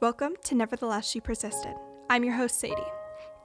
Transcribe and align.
Welcome 0.00 0.34
to 0.44 0.54
Nevertheless 0.54 1.08
She 1.08 1.18
Persisted. 1.18 1.74
I'm 2.08 2.22
your 2.22 2.34
host, 2.34 2.60
Sadie. 2.60 2.76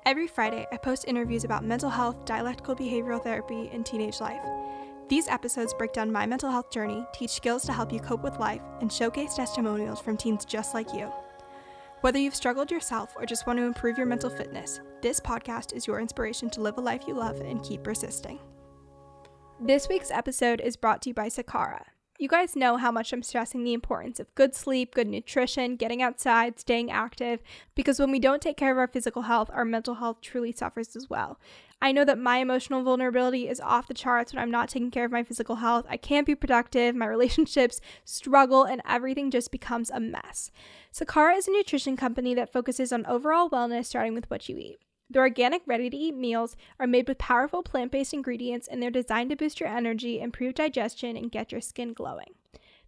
Every 0.06 0.28
Friday, 0.28 0.68
I 0.72 0.78
post 0.78 1.06
interviews 1.08 1.44
about 1.44 1.66
mental 1.66 1.90
health, 1.90 2.26
dialectical 2.26 2.76
behavioral 2.76 3.24
therapy, 3.24 3.72
and 3.74 3.84
teenage 3.84 4.22
life. 4.22 4.46
These 5.10 5.28
episodes 5.28 5.74
break 5.74 5.94
down 5.94 6.12
my 6.12 6.28
mental 6.28 6.52
health 6.52 6.70
journey, 6.70 7.08
teach 7.12 7.32
skills 7.32 7.64
to 7.64 7.74
help 7.74 7.92
you 7.92 8.00
cope 8.00 8.22
with 8.22 8.38
life, 8.38 8.62
and 8.82 8.94
showcase 8.94 9.34
testimonials 9.34 10.00
from 10.00 10.16
teens 10.16 10.46
just 10.46 10.76
like 10.76 10.94
you. 10.94 11.12
Whether 12.02 12.20
you've 12.20 12.36
struggled 12.36 12.70
yourself 12.70 13.16
or 13.16 13.26
just 13.26 13.48
want 13.48 13.58
to 13.58 13.66
improve 13.66 13.98
your 13.98 14.06
mental 14.06 14.30
fitness, 14.30 14.80
this 15.02 15.20
podcast 15.20 15.74
is 15.74 15.88
your 15.88 16.00
inspiration 16.00 16.52
to 16.52 16.62
live 16.62 16.78
a 16.78 16.82
life 16.82 17.02
you 17.08 17.16
love 17.16 17.42
and 17.42 17.64
keep 17.64 17.82
persisting. 17.82 18.38
This 19.60 19.90
week's 19.90 20.12
episode 20.12 20.62
is 20.62 20.76
brought 20.76 21.02
to 21.02 21.10
you 21.10 21.16
by 21.16 21.30
Sakara. 21.30 21.82
You 22.24 22.30
guys 22.30 22.56
know 22.56 22.78
how 22.78 22.90
much 22.90 23.12
I'm 23.12 23.22
stressing 23.22 23.66
the 23.66 23.74
importance 23.74 24.18
of 24.18 24.34
good 24.34 24.56
sleep, 24.56 24.96
good 24.96 25.10
nutrition, 25.10 25.76
getting 25.76 26.02
outside, 26.02 26.58
staying 26.58 26.90
active, 26.90 27.42
because 27.76 28.00
when 28.00 28.12
we 28.12 28.20
don't 28.20 28.42
take 28.42 28.56
care 28.56 28.72
of 28.72 28.78
our 28.78 28.88
physical 28.88 29.24
health, 29.24 29.50
our 29.52 29.66
mental 29.66 29.96
health 29.96 30.22
truly 30.22 30.54
suffers 30.54 30.96
as 30.96 31.10
well. 31.10 31.38
I 31.82 31.92
know 31.92 32.06
that 32.06 32.18
my 32.18 32.38
emotional 32.38 32.82
vulnerability 32.82 33.50
is 33.50 33.60
off 33.60 33.90
the 33.90 33.94
charts 33.94 34.32
when 34.32 34.42
I'm 34.42 34.50
not 34.50 34.70
taking 34.70 34.90
care 34.90 35.04
of 35.04 35.12
my 35.12 35.24
physical 35.24 35.58
health. 35.58 35.86
I 35.90 35.98
can't 35.98 36.26
be 36.26 36.34
productive, 36.34 36.96
my 36.96 37.08
relationships 37.08 37.82
struggle, 38.06 38.64
and 38.64 38.82
everything 38.88 39.30
just 39.30 39.52
becomes 39.52 39.90
a 39.90 40.00
mess. 40.00 40.50
Sakara 40.94 41.38
is 41.38 41.50
a 41.50 41.52
nutrition 41.52 41.98
company 41.98 42.34
that 42.36 42.54
focuses 42.54 42.94
on 42.94 43.06
overall 43.06 43.50
wellness, 43.50 43.88
starting 43.88 44.14
with 44.14 44.30
what 44.30 44.48
you 44.48 44.58
eat. 44.58 44.80
The 45.14 45.20
organic, 45.20 45.62
ready 45.68 45.92
to 45.92 45.96
eat 45.96 46.16
meals 46.16 46.56
are 46.80 46.88
made 46.88 47.08
with 47.08 47.20
powerful 47.20 47.62
plant 47.62 47.92
based 47.92 48.16
ingredients 48.16 48.68
and 48.68 48.82
they're 48.82 48.90
designed 48.90 49.30
to 49.30 49.36
boost 49.36 49.60
your 49.60 49.70
energy, 49.70 50.20
improve 50.20 50.56
digestion, 50.56 51.16
and 51.16 51.32
get 51.32 51.52
your 51.52 51.62
skin 51.62 51.94
glowing. 51.94 52.34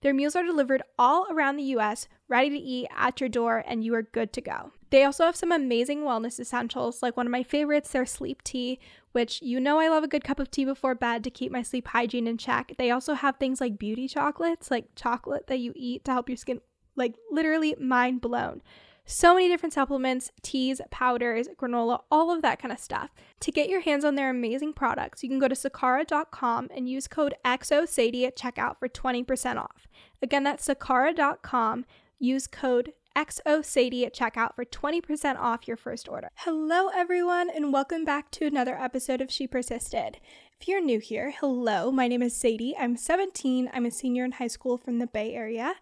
Their 0.01 0.13
meals 0.13 0.35
are 0.35 0.43
delivered 0.43 0.81
all 0.97 1.27
around 1.29 1.57
the 1.57 1.75
US, 1.75 2.07
ready 2.27 2.49
to 2.49 2.57
eat 2.57 2.87
at 2.97 3.19
your 3.19 3.29
door, 3.29 3.63
and 3.67 3.83
you 3.83 3.93
are 3.93 4.01
good 4.01 4.33
to 4.33 4.41
go. 4.41 4.71
They 4.89 5.03
also 5.03 5.25
have 5.25 5.35
some 5.35 5.51
amazing 5.51 6.01
wellness 6.01 6.39
essentials, 6.39 7.03
like 7.03 7.15
one 7.15 7.27
of 7.27 7.31
my 7.31 7.43
favorites, 7.43 7.91
their 7.91 8.07
sleep 8.07 8.43
tea, 8.43 8.79
which 9.11 9.43
you 9.43 9.59
know 9.59 9.79
I 9.79 9.89
love 9.89 10.03
a 10.03 10.07
good 10.07 10.23
cup 10.23 10.39
of 10.39 10.49
tea 10.49 10.65
before 10.65 10.95
bed 10.95 11.23
to 11.25 11.29
keep 11.29 11.51
my 11.51 11.61
sleep 11.61 11.89
hygiene 11.89 12.27
in 12.27 12.39
check. 12.39 12.73
They 12.79 12.89
also 12.89 13.13
have 13.13 13.37
things 13.37 13.61
like 13.61 13.77
beauty 13.77 14.07
chocolates, 14.07 14.71
like 14.71 14.95
chocolate 14.95 15.45
that 15.45 15.59
you 15.59 15.73
eat 15.75 16.03
to 16.05 16.11
help 16.11 16.27
your 16.27 16.37
skin, 16.37 16.61
like 16.95 17.13
literally 17.29 17.75
mind 17.79 18.21
blown. 18.21 18.63
So 19.07 19.35
many 19.35 19.47
different 19.47 19.73
supplements, 19.73 20.31
teas, 20.41 20.81
powders, 20.89 21.47
granola, 21.59 22.01
all 22.09 22.31
of 22.31 22.41
that 22.41 22.57
kind 22.57 22.71
of 22.71 22.79
stuff. 22.79 23.11
To 23.41 23.51
get 23.51 23.69
your 23.69 23.81
hands 23.81 24.03
on 24.03 24.15
their 24.15 24.31
amazing 24.31 24.73
products, 24.73 25.21
you 25.21 25.29
can 25.29 25.37
go 25.37 25.47
to 25.47 25.53
sakara.com 25.53 26.69
and 26.75 26.89
use 26.89 27.07
code 27.07 27.35
XOSADIE 27.45 28.25
at 28.25 28.35
checkout 28.35 28.79
for 28.79 28.89
20% 28.89 29.57
off. 29.57 29.87
Again, 30.23 30.43
that's 30.43 30.67
sakara.com. 30.67 31.85
Use 32.17 32.47
code 32.47 32.93
XOSADIE 33.15 34.07
at 34.07 34.15
checkout 34.15 34.55
for 34.55 34.65
20% 34.65 35.37
off 35.37 35.67
your 35.67 35.77
first 35.77 36.09
order. 36.09 36.29
Hello, 36.37 36.87
everyone, 36.87 37.51
and 37.51 37.71
welcome 37.71 38.05
back 38.05 38.31
to 38.31 38.47
another 38.47 38.75
episode 38.75 39.21
of 39.21 39.31
She 39.31 39.45
Persisted. 39.45 40.17
If 40.59 40.67
you're 40.67 40.81
new 40.81 40.99
here, 40.99 41.31
hello, 41.39 41.91
my 41.91 42.07
name 42.07 42.23
is 42.23 42.35
Sadie. 42.35 42.75
I'm 42.75 42.97
17. 42.97 43.69
I'm 43.71 43.85
a 43.85 43.91
senior 43.91 44.25
in 44.25 44.31
high 44.31 44.47
school 44.47 44.79
from 44.79 44.97
the 44.97 45.05
Bay 45.05 45.35
Area, 45.35 45.75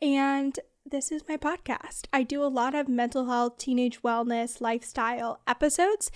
and 0.00 0.58
this 0.90 1.12
is 1.12 1.22
my 1.28 1.36
podcast. 1.36 2.06
I 2.12 2.22
do 2.22 2.42
a 2.42 2.46
lot 2.46 2.74
of 2.74 2.88
mental 2.88 3.26
health, 3.26 3.58
teenage 3.58 4.00
wellness, 4.02 4.60
lifestyle 4.60 5.40
episodes. 5.46 6.10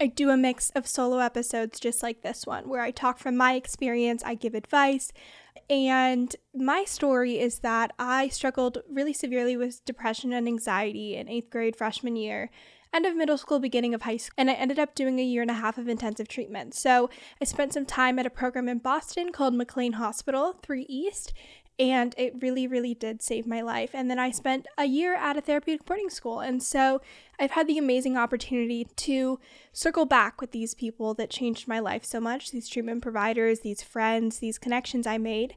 I 0.00 0.06
do 0.06 0.30
a 0.30 0.36
mix 0.36 0.70
of 0.70 0.86
solo 0.86 1.18
episodes 1.18 1.80
just 1.80 2.02
like 2.02 2.20
this 2.22 2.46
one, 2.46 2.68
where 2.68 2.82
I 2.82 2.90
talk 2.90 3.18
from 3.18 3.36
my 3.36 3.54
experience, 3.54 4.22
I 4.24 4.34
give 4.34 4.54
advice. 4.54 5.12
And 5.70 6.34
my 6.54 6.84
story 6.84 7.38
is 7.38 7.60
that 7.60 7.92
I 7.98 8.28
struggled 8.28 8.78
really 8.90 9.12
severely 9.12 9.56
with 9.56 9.84
depression 9.84 10.32
and 10.32 10.46
anxiety 10.46 11.16
in 11.16 11.28
eighth 11.28 11.50
grade, 11.50 11.76
freshman 11.76 12.16
year 12.16 12.50
end 12.92 13.04
of 13.04 13.14
middle 13.14 13.36
school, 13.36 13.58
beginning 13.58 13.92
of 13.92 14.02
high 14.02 14.16
school, 14.16 14.34
and 14.38 14.50
I 14.50 14.54
ended 14.54 14.78
up 14.78 14.94
doing 14.94 15.18
a 15.18 15.22
year 15.22 15.42
and 15.42 15.50
a 15.50 15.54
half 15.54 15.76
of 15.76 15.88
intensive 15.88 16.26
treatment. 16.26 16.74
So 16.74 17.10
I 17.38 17.44
spent 17.44 17.74
some 17.74 17.84
time 17.84 18.18
at 18.18 18.24
a 18.24 18.30
program 18.30 18.66
in 18.66 18.78
Boston 18.78 19.30
called 19.30 19.52
McLean 19.52 19.94
Hospital, 19.94 20.54
3 20.62 20.86
East, 20.88 21.34
and 21.78 22.14
it 22.18 22.34
really, 22.42 22.66
really 22.66 22.94
did 22.94 23.22
save 23.22 23.46
my 23.46 23.60
life. 23.60 23.90
And 23.94 24.10
then 24.10 24.18
I 24.18 24.30
spent 24.30 24.66
a 24.76 24.84
year 24.84 25.14
at 25.14 25.36
a 25.36 25.40
therapeutic 25.40 25.86
boarding 25.86 26.10
school. 26.10 26.40
And 26.40 26.62
so 26.62 27.00
I've 27.38 27.52
had 27.52 27.68
the 27.68 27.78
amazing 27.78 28.16
opportunity 28.16 28.88
to 28.96 29.38
circle 29.72 30.04
back 30.04 30.40
with 30.40 30.50
these 30.50 30.74
people 30.74 31.14
that 31.14 31.30
changed 31.30 31.68
my 31.68 31.78
life 31.78 32.04
so 32.04 32.18
much 32.18 32.50
these 32.50 32.68
treatment 32.68 33.02
providers, 33.02 33.60
these 33.60 33.82
friends, 33.82 34.40
these 34.40 34.58
connections 34.58 35.06
I 35.06 35.18
made 35.18 35.54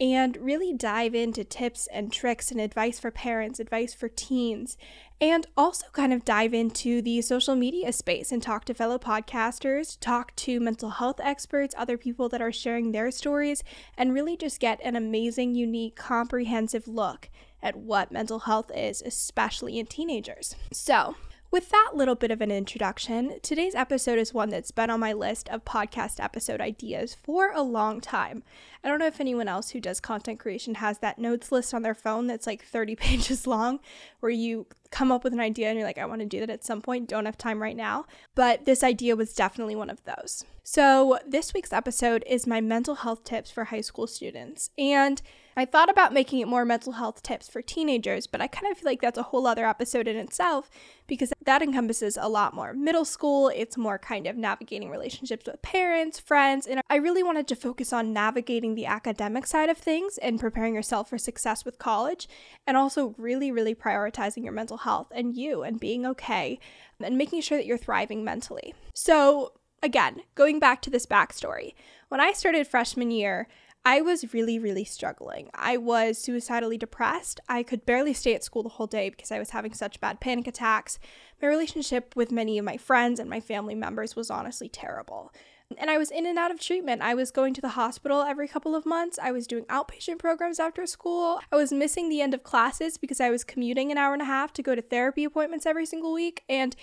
and 0.00 0.36
really 0.36 0.72
dive 0.72 1.14
into 1.14 1.42
tips 1.44 1.88
and 1.92 2.12
tricks 2.12 2.50
and 2.50 2.60
advice 2.60 3.00
for 3.00 3.10
parents, 3.10 3.58
advice 3.58 3.92
for 3.92 4.08
teens, 4.08 4.76
and 5.20 5.46
also 5.56 5.86
kind 5.92 6.12
of 6.12 6.24
dive 6.24 6.54
into 6.54 7.02
the 7.02 7.20
social 7.20 7.56
media 7.56 7.92
space 7.92 8.30
and 8.30 8.40
talk 8.40 8.64
to 8.64 8.74
fellow 8.74 8.98
podcasters, 8.98 9.98
talk 10.00 10.34
to 10.36 10.60
mental 10.60 10.90
health 10.90 11.20
experts, 11.20 11.74
other 11.76 11.98
people 11.98 12.28
that 12.28 12.40
are 12.40 12.52
sharing 12.52 12.92
their 12.92 13.10
stories, 13.10 13.64
and 13.96 14.14
really 14.14 14.36
just 14.36 14.60
get 14.60 14.80
an 14.84 14.94
amazing, 14.94 15.56
unique, 15.56 15.96
comprehensive 15.96 16.86
look 16.86 17.28
at 17.60 17.74
what 17.74 18.12
mental 18.12 18.40
health 18.40 18.70
is, 18.72 19.02
especially 19.02 19.80
in 19.80 19.86
teenagers. 19.86 20.54
So, 20.72 21.16
with 21.50 21.70
that 21.70 21.92
little 21.94 22.14
bit 22.14 22.30
of 22.30 22.42
an 22.42 22.50
introduction, 22.50 23.40
today's 23.42 23.74
episode 23.74 24.18
is 24.18 24.34
one 24.34 24.50
that's 24.50 24.70
been 24.70 24.90
on 24.90 25.00
my 25.00 25.14
list 25.14 25.48
of 25.48 25.64
podcast 25.64 26.22
episode 26.22 26.60
ideas 26.60 27.14
for 27.14 27.52
a 27.52 27.62
long 27.62 28.00
time. 28.02 28.42
I 28.84 28.88
don't 28.88 28.98
know 28.98 29.06
if 29.06 29.18
anyone 29.18 29.48
else 29.48 29.70
who 29.70 29.80
does 29.80 29.98
content 29.98 30.38
creation 30.38 30.74
has 30.76 30.98
that 30.98 31.18
notes 31.18 31.50
list 31.50 31.72
on 31.72 31.82
their 31.82 31.94
phone 31.94 32.26
that's 32.26 32.46
like 32.46 32.62
30 32.62 32.96
pages 32.96 33.46
long, 33.46 33.80
where 34.20 34.30
you 34.30 34.66
come 34.90 35.10
up 35.10 35.24
with 35.24 35.32
an 35.32 35.40
idea 35.40 35.68
and 35.68 35.78
you're 35.78 35.86
like, 35.86 35.98
I 35.98 36.04
want 36.04 36.20
to 36.20 36.26
do 36.26 36.40
that 36.40 36.50
at 36.50 36.64
some 36.64 36.82
point, 36.82 37.08
don't 37.08 37.26
have 37.26 37.38
time 37.38 37.62
right 37.62 37.76
now. 37.76 38.04
But 38.34 38.66
this 38.66 38.82
idea 38.82 39.16
was 39.16 39.34
definitely 39.34 39.76
one 39.76 39.90
of 39.90 40.04
those. 40.04 40.44
So, 40.62 41.18
this 41.26 41.54
week's 41.54 41.72
episode 41.72 42.24
is 42.26 42.46
my 42.46 42.60
mental 42.60 42.96
health 42.96 43.24
tips 43.24 43.50
for 43.50 43.64
high 43.64 43.80
school 43.80 44.06
students. 44.06 44.68
And 44.76 45.22
I 45.58 45.64
thought 45.64 45.90
about 45.90 46.12
making 46.12 46.38
it 46.38 46.46
more 46.46 46.64
mental 46.64 46.92
health 46.92 47.20
tips 47.20 47.48
for 47.48 47.62
teenagers, 47.62 48.28
but 48.28 48.40
I 48.40 48.46
kind 48.46 48.70
of 48.70 48.78
feel 48.78 48.88
like 48.88 49.00
that's 49.00 49.18
a 49.18 49.24
whole 49.24 49.44
other 49.44 49.66
episode 49.66 50.06
in 50.06 50.14
itself 50.14 50.70
because 51.08 51.32
that 51.44 51.62
encompasses 51.62 52.16
a 52.16 52.28
lot 52.28 52.54
more 52.54 52.72
middle 52.72 53.04
school. 53.04 53.48
It's 53.48 53.76
more 53.76 53.98
kind 53.98 54.28
of 54.28 54.36
navigating 54.36 54.88
relationships 54.88 55.46
with 55.46 55.60
parents, 55.60 56.20
friends, 56.20 56.68
and 56.68 56.80
I 56.88 56.94
really 56.94 57.24
wanted 57.24 57.48
to 57.48 57.56
focus 57.56 57.92
on 57.92 58.12
navigating 58.12 58.76
the 58.76 58.86
academic 58.86 59.48
side 59.48 59.68
of 59.68 59.78
things 59.78 60.16
and 60.18 60.38
preparing 60.38 60.76
yourself 60.76 61.10
for 61.10 61.18
success 61.18 61.64
with 61.64 61.80
college, 61.80 62.28
and 62.64 62.76
also 62.76 63.16
really, 63.18 63.50
really 63.50 63.74
prioritizing 63.74 64.44
your 64.44 64.52
mental 64.52 64.76
health 64.76 65.08
and 65.10 65.36
you 65.36 65.64
and 65.64 65.80
being 65.80 66.06
okay 66.06 66.60
and 67.00 67.18
making 67.18 67.40
sure 67.40 67.58
that 67.58 67.66
you're 67.66 67.76
thriving 67.76 68.22
mentally. 68.22 68.74
So, 68.94 69.54
again, 69.82 70.20
going 70.36 70.60
back 70.60 70.82
to 70.82 70.90
this 70.90 71.04
backstory, 71.04 71.74
when 72.10 72.20
I 72.20 72.32
started 72.32 72.68
freshman 72.68 73.10
year, 73.10 73.48
I 73.90 74.02
was 74.02 74.34
really, 74.34 74.58
really 74.58 74.84
struggling. 74.84 75.48
I 75.54 75.78
was 75.78 76.18
suicidally 76.18 76.76
depressed. 76.76 77.40
I 77.48 77.62
could 77.62 77.86
barely 77.86 78.12
stay 78.12 78.34
at 78.34 78.44
school 78.44 78.62
the 78.62 78.68
whole 78.68 78.86
day 78.86 79.08
because 79.08 79.32
I 79.32 79.38
was 79.38 79.48
having 79.48 79.72
such 79.72 79.98
bad 79.98 80.20
panic 80.20 80.46
attacks. 80.46 80.98
My 81.40 81.48
relationship 81.48 82.14
with 82.14 82.30
many 82.30 82.58
of 82.58 82.66
my 82.66 82.76
friends 82.76 83.18
and 83.18 83.30
my 83.30 83.40
family 83.40 83.74
members 83.74 84.14
was 84.14 84.30
honestly 84.30 84.68
terrible. 84.68 85.32
And 85.78 85.88
I 85.88 85.96
was 85.96 86.10
in 86.10 86.26
and 86.26 86.38
out 86.38 86.50
of 86.50 86.60
treatment. 86.60 87.00
I 87.00 87.14
was 87.14 87.30
going 87.30 87.54
to 87.54 87.62
the 87.62 87.70
hospital 87.70 88.20
every 88.20 88.46
couple 88.46 88.74
of 88.74 88.84
months. 88.84 89.18
I 89.22 89.32
was 89.32 89.46
doing 89.46 89.64
outpatient 89.64 90.18
programs 90.18 90.60
after 90.60 90.86
school. 90.86 91.40
I 91.50 91.56
was 91.56 91.72
missing 91.72 92.10
the 92.10 92.20
end 92.20 92.34
of 92.34 92.42
classes 92.42 92.98
because 92.98 93.22
I 93.22 93.30
was 93.30 93.42
commuting 93.42 93.90
an 93.90 93.96
hour 93.96 94.12
and 94.12 94.20
a 94.20 94.26
half 94.26 94.52
to 94.54 94.62
go 94.62 94.74
to 94.74 94.82
therapy 94.82 95.24
appointments 95.24 95.64
every 95.64 95.86
single 95.86 96.12
week. 96.12 96.44
And 96.46 96.76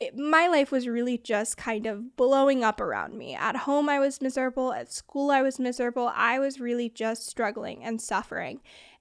it, 0.00 0.16
my 0.16 0.48
life 0.48 0.72
was 0.72 0.88
really 0.88 1.18
just 1.18 1.56
kind 1.56 1.86
of 1.86 2.16
blowing 2.16 2.64
up 2.64 2.80
around 2.80 3.16
me. 3.16 3.34
At 3.34 3.56
home, 3.56 3.88
I 3.88 3.98
was 3.98 4.20
miserable. 4.20 4.72
At 4.72 4.92
school, 4.92 5.30
I 5.30 5.42
was 5.42 5.58
miserable. 5.58 6.10
I 6.14 6.38
was 6.38 6.60
really 6.60 6.88
just 6.88 7.26
struggling 7.26 7.84
and 7.84 8.00
suffering. 8.00 8.60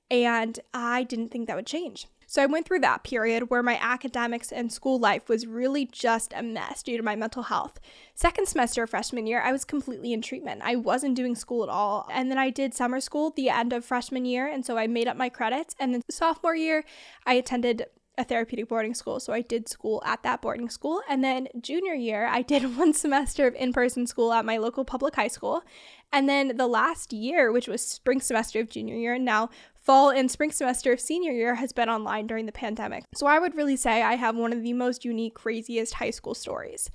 And 0.10 0.60
I 0.74 1.04
didn't 1.04 1.30
think 1.30 1.48
that 1.48 1.56
would 1.56 1.66
change. 1.66 2.08
So 2.32 2.42
I 2.42 2.46
went 2.46 2.66
through 2.66 2.80
that 2.80 3.04
period 3.04 3.50
where 3.50 3.62
my 3.62 3.78
academics 3.82 4.54
and 4.54 4.72
school 4.72 4.98
life 4.98 5.28
was 5.28 5.46
really 5.46 5.86
just 5.86 6.32
a 6.34 6.42
mess 6.42 6.82
due 6.82 6.96
to 6.96 7.04
my 7.04 7.14
mental 7.14 7.44
health. 7.44 7.78
Second 8.16 8.48
semester 8.48 8.84
of 8.84 8.90
freshman 8.90 9.28
year, 9.28 9.42
I 9.42 9.52
was 9.52 9.66
completely 9.66 10.14
in 10.14 10.22
treatment. 10.22 10.62
I 10.64 10.78
wasn't 10.78 11.18
doing 11.18 11.36
school 11.36 11.62
at 11.62 11.68
all. 11.68 12.08
And 12.10 12.32
then 12.32 12.38
I 12.38 12.50
did 12.50 12.74
summer 12.74 13.02
school 13.02 13.32
the 13.32 13.50
end 13.50 13.74
of 13.74 13.84
freshman 13.84 14.24
year. 14.24 14.48
And 14.48 14.66
so 14.66 14.78
I 14.78 14.88
made 14.88 15.10
up 15.10 15.18
my 15.18 15.28
credits. 15.28 15.76
And 15.78 15.94
then 15.94 16.04
sophomore 16.10 16.56
year, 16.56 16.86
I 17.26 17.34
attended 17.34 17.88
a 18.22 18.24
therapeutic 18.24 18.70
boarding 18.70 18.94
school. 18.94 19.20
So 19.20 19.34
I 19.34 19.42
did 19.42 19.68
school 19.68 20.02
at 20.06 20.24
that 20.24 20.42
boarding 20.42 20.70
school. 20.70 21.02
And 21.10 21.24
then 21.24 21.48
junior 21.60 21.94
year, 21.94 22.28
I 22.28 22.42
did 22.42 22.78
one 22.78 22.94
semester 22.94 23.48
of 23.48 23.56
in 23.56 23.74
person 23.74 24.08
school 24.08 24.32
at 24.32 24.46
my 24.46 24.58
local 24.58 24.86
public 24.86 25.16
high 25.16 25.28
school. 25.28 25.64
And 26.14 26.28
then 26.30 26.58
the 26.58 26.68
last 26.68 27.14
year, 27.14 27.52
which 27.52 27.68
was 27.68 27.86
spring 27.86 28.22
semester 28.22 28.60
of 28.60 28.70
junior 28.70 28.96
year, 28.96 29.14
and 29.14 29.26
now 29.26 29.50
fall 29.82 30.10
and 30.10 30.30
spring 30.30 30.52
semester 30.52 30.94
of 30.94 31.00
senior 31.00 31.32
year 31.32 31.56
has 31.56 31.74
been 31.74 31.90
online 31.90 32.28
during 32.28 32.46
the 32.46 32.52
pandemic. 32.52 33.06
So 33.16 33.28
I 33.28 33.40
would 33.40 33.56
really 33.56 33.76
say 33.76 34.02
I 34.02 34.16
have 34.16 34.36
one 34.36 34.54
of 34.54 34.62
the 34.62 34.74
most 34.74 35.04
unique, 35.04 35.34
craziest 35.34 35.96
high 35.96 36.12
school 36.12 36.36
stories 36.36 36.92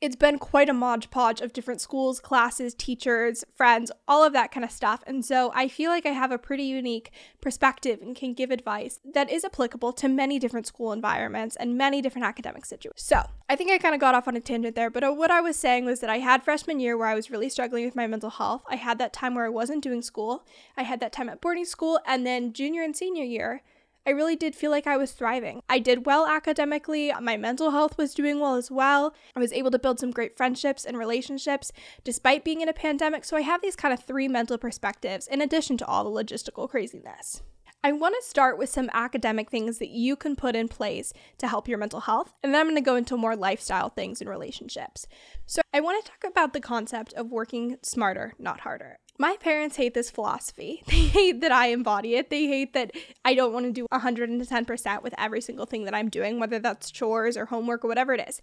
it's 0.00 0.16
been 0.16 0.38
quite 0.38 0.70
a 0.70 0.72
modge 0.72 1.10
podge 1.10 1.42
of 1.42 1.52
different 1.52 1.80
schools, 1.80 2.20
classes, 2.20 2.74
teachers, 2.74 3.44
friends, 3.54 3.92
all 4.08 4.24
of 4.24 4.32
that 4.32 4.50
kind 4.50 4.64
of 4.64 4.70
stuff. 4.70 5.02
And 5.06 5.24
so 5.24 5.52
I 5.54 5.68
feel 5.68 5.90
like 5.90 6.06
I 6.06 6.10
have 6.10 6.32
a 6.32 6.38
pretty 6.38 6.62
unique 6.62 7.10
perspective 7.42 8.00
and 8.00 8.16
can 8.16 8.32
give 8.32 8.50
advice 8.50 8.98
that 9.04 9.30
is 9.30 9.44
applicable 9.44 9.92
to 9.94 10.08
many 10.08 10.38
different 10.38 10.66
school 10.66 10.92
environments 10.92 11.54
and 11.56 11.76
many 11.76 12.00
different 12.00 12.26
academic 12.26 12.64
situations. 12.64 13.02
So 13.02 13.22
I 13.50 13.56
think 13.56 13.70
I 13.70 13.78
kind 13.78 13.94
of 13.94 14.00
got 14.00 14.14
off 14.14 14.26
on 14.26 14.36
a 14.36 14.40
tangent 14.40 14.74
there, 14.74 14.88
but 14.88 15.04
uh, 15.04 15.12
what 15.12 15.30
I 15.30 15.42
was 15.42 15.56
saying 15.56 15.84
was 15.84 16.00
that 16.00 16.08
I 16.08 16.18
had 16.18 16.42
freshman 16.42 16.80
year 16.80 16.96
where 16.96 17.08
I 17.08 17.14
was 17.14 17.30
really 17.30 17.50
struggling 17.50 17.84
with 17.84 17.96
my 17.96 18.06
mental 18.06 18.30
health. 18.30 18.62
I 18.70 18.76
had 18.76 18.98
that 18.98 19.12
time 19.12 19.34
where 19.34 19.44
I 19.44 19.50
wasn't 19.50 19.84
doing 19.84 20.00
school, 20.00 20.46
I 20.76 20.84
had 20.84 21.00
that 21.00 21.12
time 21.12 21.28
at 21.28 21.42
boarding 21.42 21.66
school, 21.66 22.00
and 22.06 22.26
then 22.26 22.54
junior 22.54 22.82
and 22.82 22.96
senior 22.96 23.24
year. 23.24 23.62
I 24.06 24.10
really 24.10 24.36
did 24.36 24.54
feel 24.54 24.70
like 24.70 24.86
I 24.86 24.96
was 24.96 25.12
thriving. 25.12 25.62
I 25.68 25.78
did 25.78 26.06
well 26.06 26.26
academically, 26.26 27.12
my 27.20 27.36
mental 27.36 27.70
health 27.70 27.98
was 27.98 28.14
doing 28.14 28.40
well 28.40 28.54
as 28.54 28.70
well. 28.70 29.14
I 29.36 29.40
was 29.40 29.52
able 29.52 29.70
to 29.72 29.78
build 29.78 30.00
some 30.00 30.10
great 30.10 30.36
friendships 30.36 30.84
and 30.84 30.96
relationships 30.96 31.70
despite 32.02 32.44
being 32.44 32.62
in 32.62 32.68
a 32.68 32.72
pandemic. 32.72 33.24
So 33.24 33.36
I 33.36 33.42
have 33.42 33.60
these 33.60 33.76
kind 33.76 33.92
of 33.92 34.02
three 34.02 34.26
mental 34.26 34.56
perspectives 34.56 35.26
in 35.26 35.42
addition 35.42 35.76
to 35.78 35.86
all 35.86 36.04
the 36.04 36.24
logistical 36.24 36.68
craziness. 36.68 37.42
I 37.82 37.92
want 37.92 38.14
to 38.14 38.28
start 38.28 38.58
with 38.58 38.68
some 38.68 38.90
academic 38.92 39.50
things 39.50 39.78
that 39.78 39.88
you 39.88 40.14
can 40.14 40.36
put 40.36 40.54
in 40.54 40.68
place 40.68 41.14
to 41.38 41.48
help 41.48 41.66
your 41.66 41.78
mental 41.78 42.00
health, 42.00 42.34
and 42.42 42.52
then 42.52 42.60
I'm 42.60 42.66
going 42.66 42.76
to 42.76 42.82
go 42.82 42.96
into 42.96 43.16
more 43.16 43.34
lifestyle 43.34 43.88
things 43.88 44.20
and 44.20 44.28
relationships. 44.28 45.06
So, 45.46 45.62
I 45.72 45.80
want 45.80 46.04
to 46.04 46.10
talk 46.10 46.30
about 46.30 46.52
the 46.52 46.60
concept 46.60 47.14
of 47.14 47.30
working 47.30 47.78
smarter, 47.82 48.34
not 48.38 48.60
harder. 48.60 48.98
My 49.20 49.36
parents 49.36 49.76
hate 49.76 49.92
this 49.92 50.08
philosophy. 50.08 50.82
They 50.86 50.96
hate 50.96 51.42
that 51.42 51.52
I 51.52 51.66
embody 51.66 52.14
it. 52.14 52.30
They 52.30 52.46
hate 52.46 52.72
that 52.72 52.92
I 53.22 53.34
don't 53.34 53.52
want 53.52 53.66
to 53.66 53.72
do 53.72 53.86
110% 53.92 55.02
with 55.02 55.14
every 55.18 55.42
single 55.42 55.66
thing 55.66 55.84
that 55.84 55.94
I'm 55.94 56.08
doing, 56.08 56.40
whether 56.40 56.58
that's 56.58 56.90
chores 56.90 57.36
or 57.36 57.44
homework 57.44 57.84
or 57.84 57.88
whatever 57.88 58.14
it 58.14 58.26
is. 58.26 58.40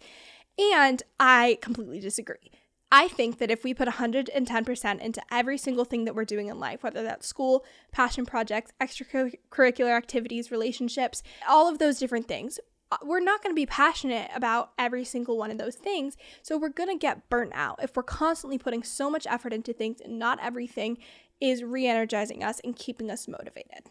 And 0.76 1.02
I 1.20 1.58
completely 1.64 2.00
disagree. 2.00 2.52
I 2.92 3.08
think 3.08 3.40
that 3.40 3.50
if 3.50 3.64
we 3.64 3.74
put 3.74 3.88
110% 3.88 5.00
into 5.00 5.22
every 5.32 5.58
single 5.58 5.84
thing 5.84 6.06
that 6.06 6.14
we're 6.14 6.26
doing 6.26 6.48
in 6.48 6.60
life, 6.60 6.84
whether 6.84 7.02
that's 7.02 7.26
school, 7.26 7.66
passion 7.92 8.28
projects, 8.28 8.72
extracurricular 8.80 9.98
activities, 9.98 10.52
relationships, 10.52 11.24
all 11.50 11.68
of 11.68 11.80
those 11.80 11.98
different 11.98 12.28
things, 12.28 12.60
Uh, 12.92 12.98
we're 13.04 13.20
not 13.20 13.44
going 13.44 13.54
to 13.54 13.60
be 13.60 13.66
passionate 13.66 14.30
about 14.34 14.72
every 14.78 15.04
single 15.04 15.38
one 15.38 15.52
of 15.52 15.58
those 15.58 15.76
things. 15.76 16.16
So 16.42 16.58
we're 16.58 16.70
going 16.70 16.90
to 16.90 16.98
get 16.98 17.30
burnt 17.30 17.52
out 17.54 17.80
if 17.84 17.96
we're 17.96 18.04
constantly 18.04 18.58
putting 18.58 18.84
so 18.84 19.10
much 19.10 19.28
effort 19.30 19.52
into 19.54 19.74
things 19.74 20.00
and 20.00 20.18
not 20.18 20.40
everything 20.42 20.98
is 21.42 21.64
re 21.64 21.86
energizing 21.86 22.44
us 22.44 22.62
and 22.64 22.76
keeping 22.76 23.12
us 23.12 23.28
motivated. 23.28 23.84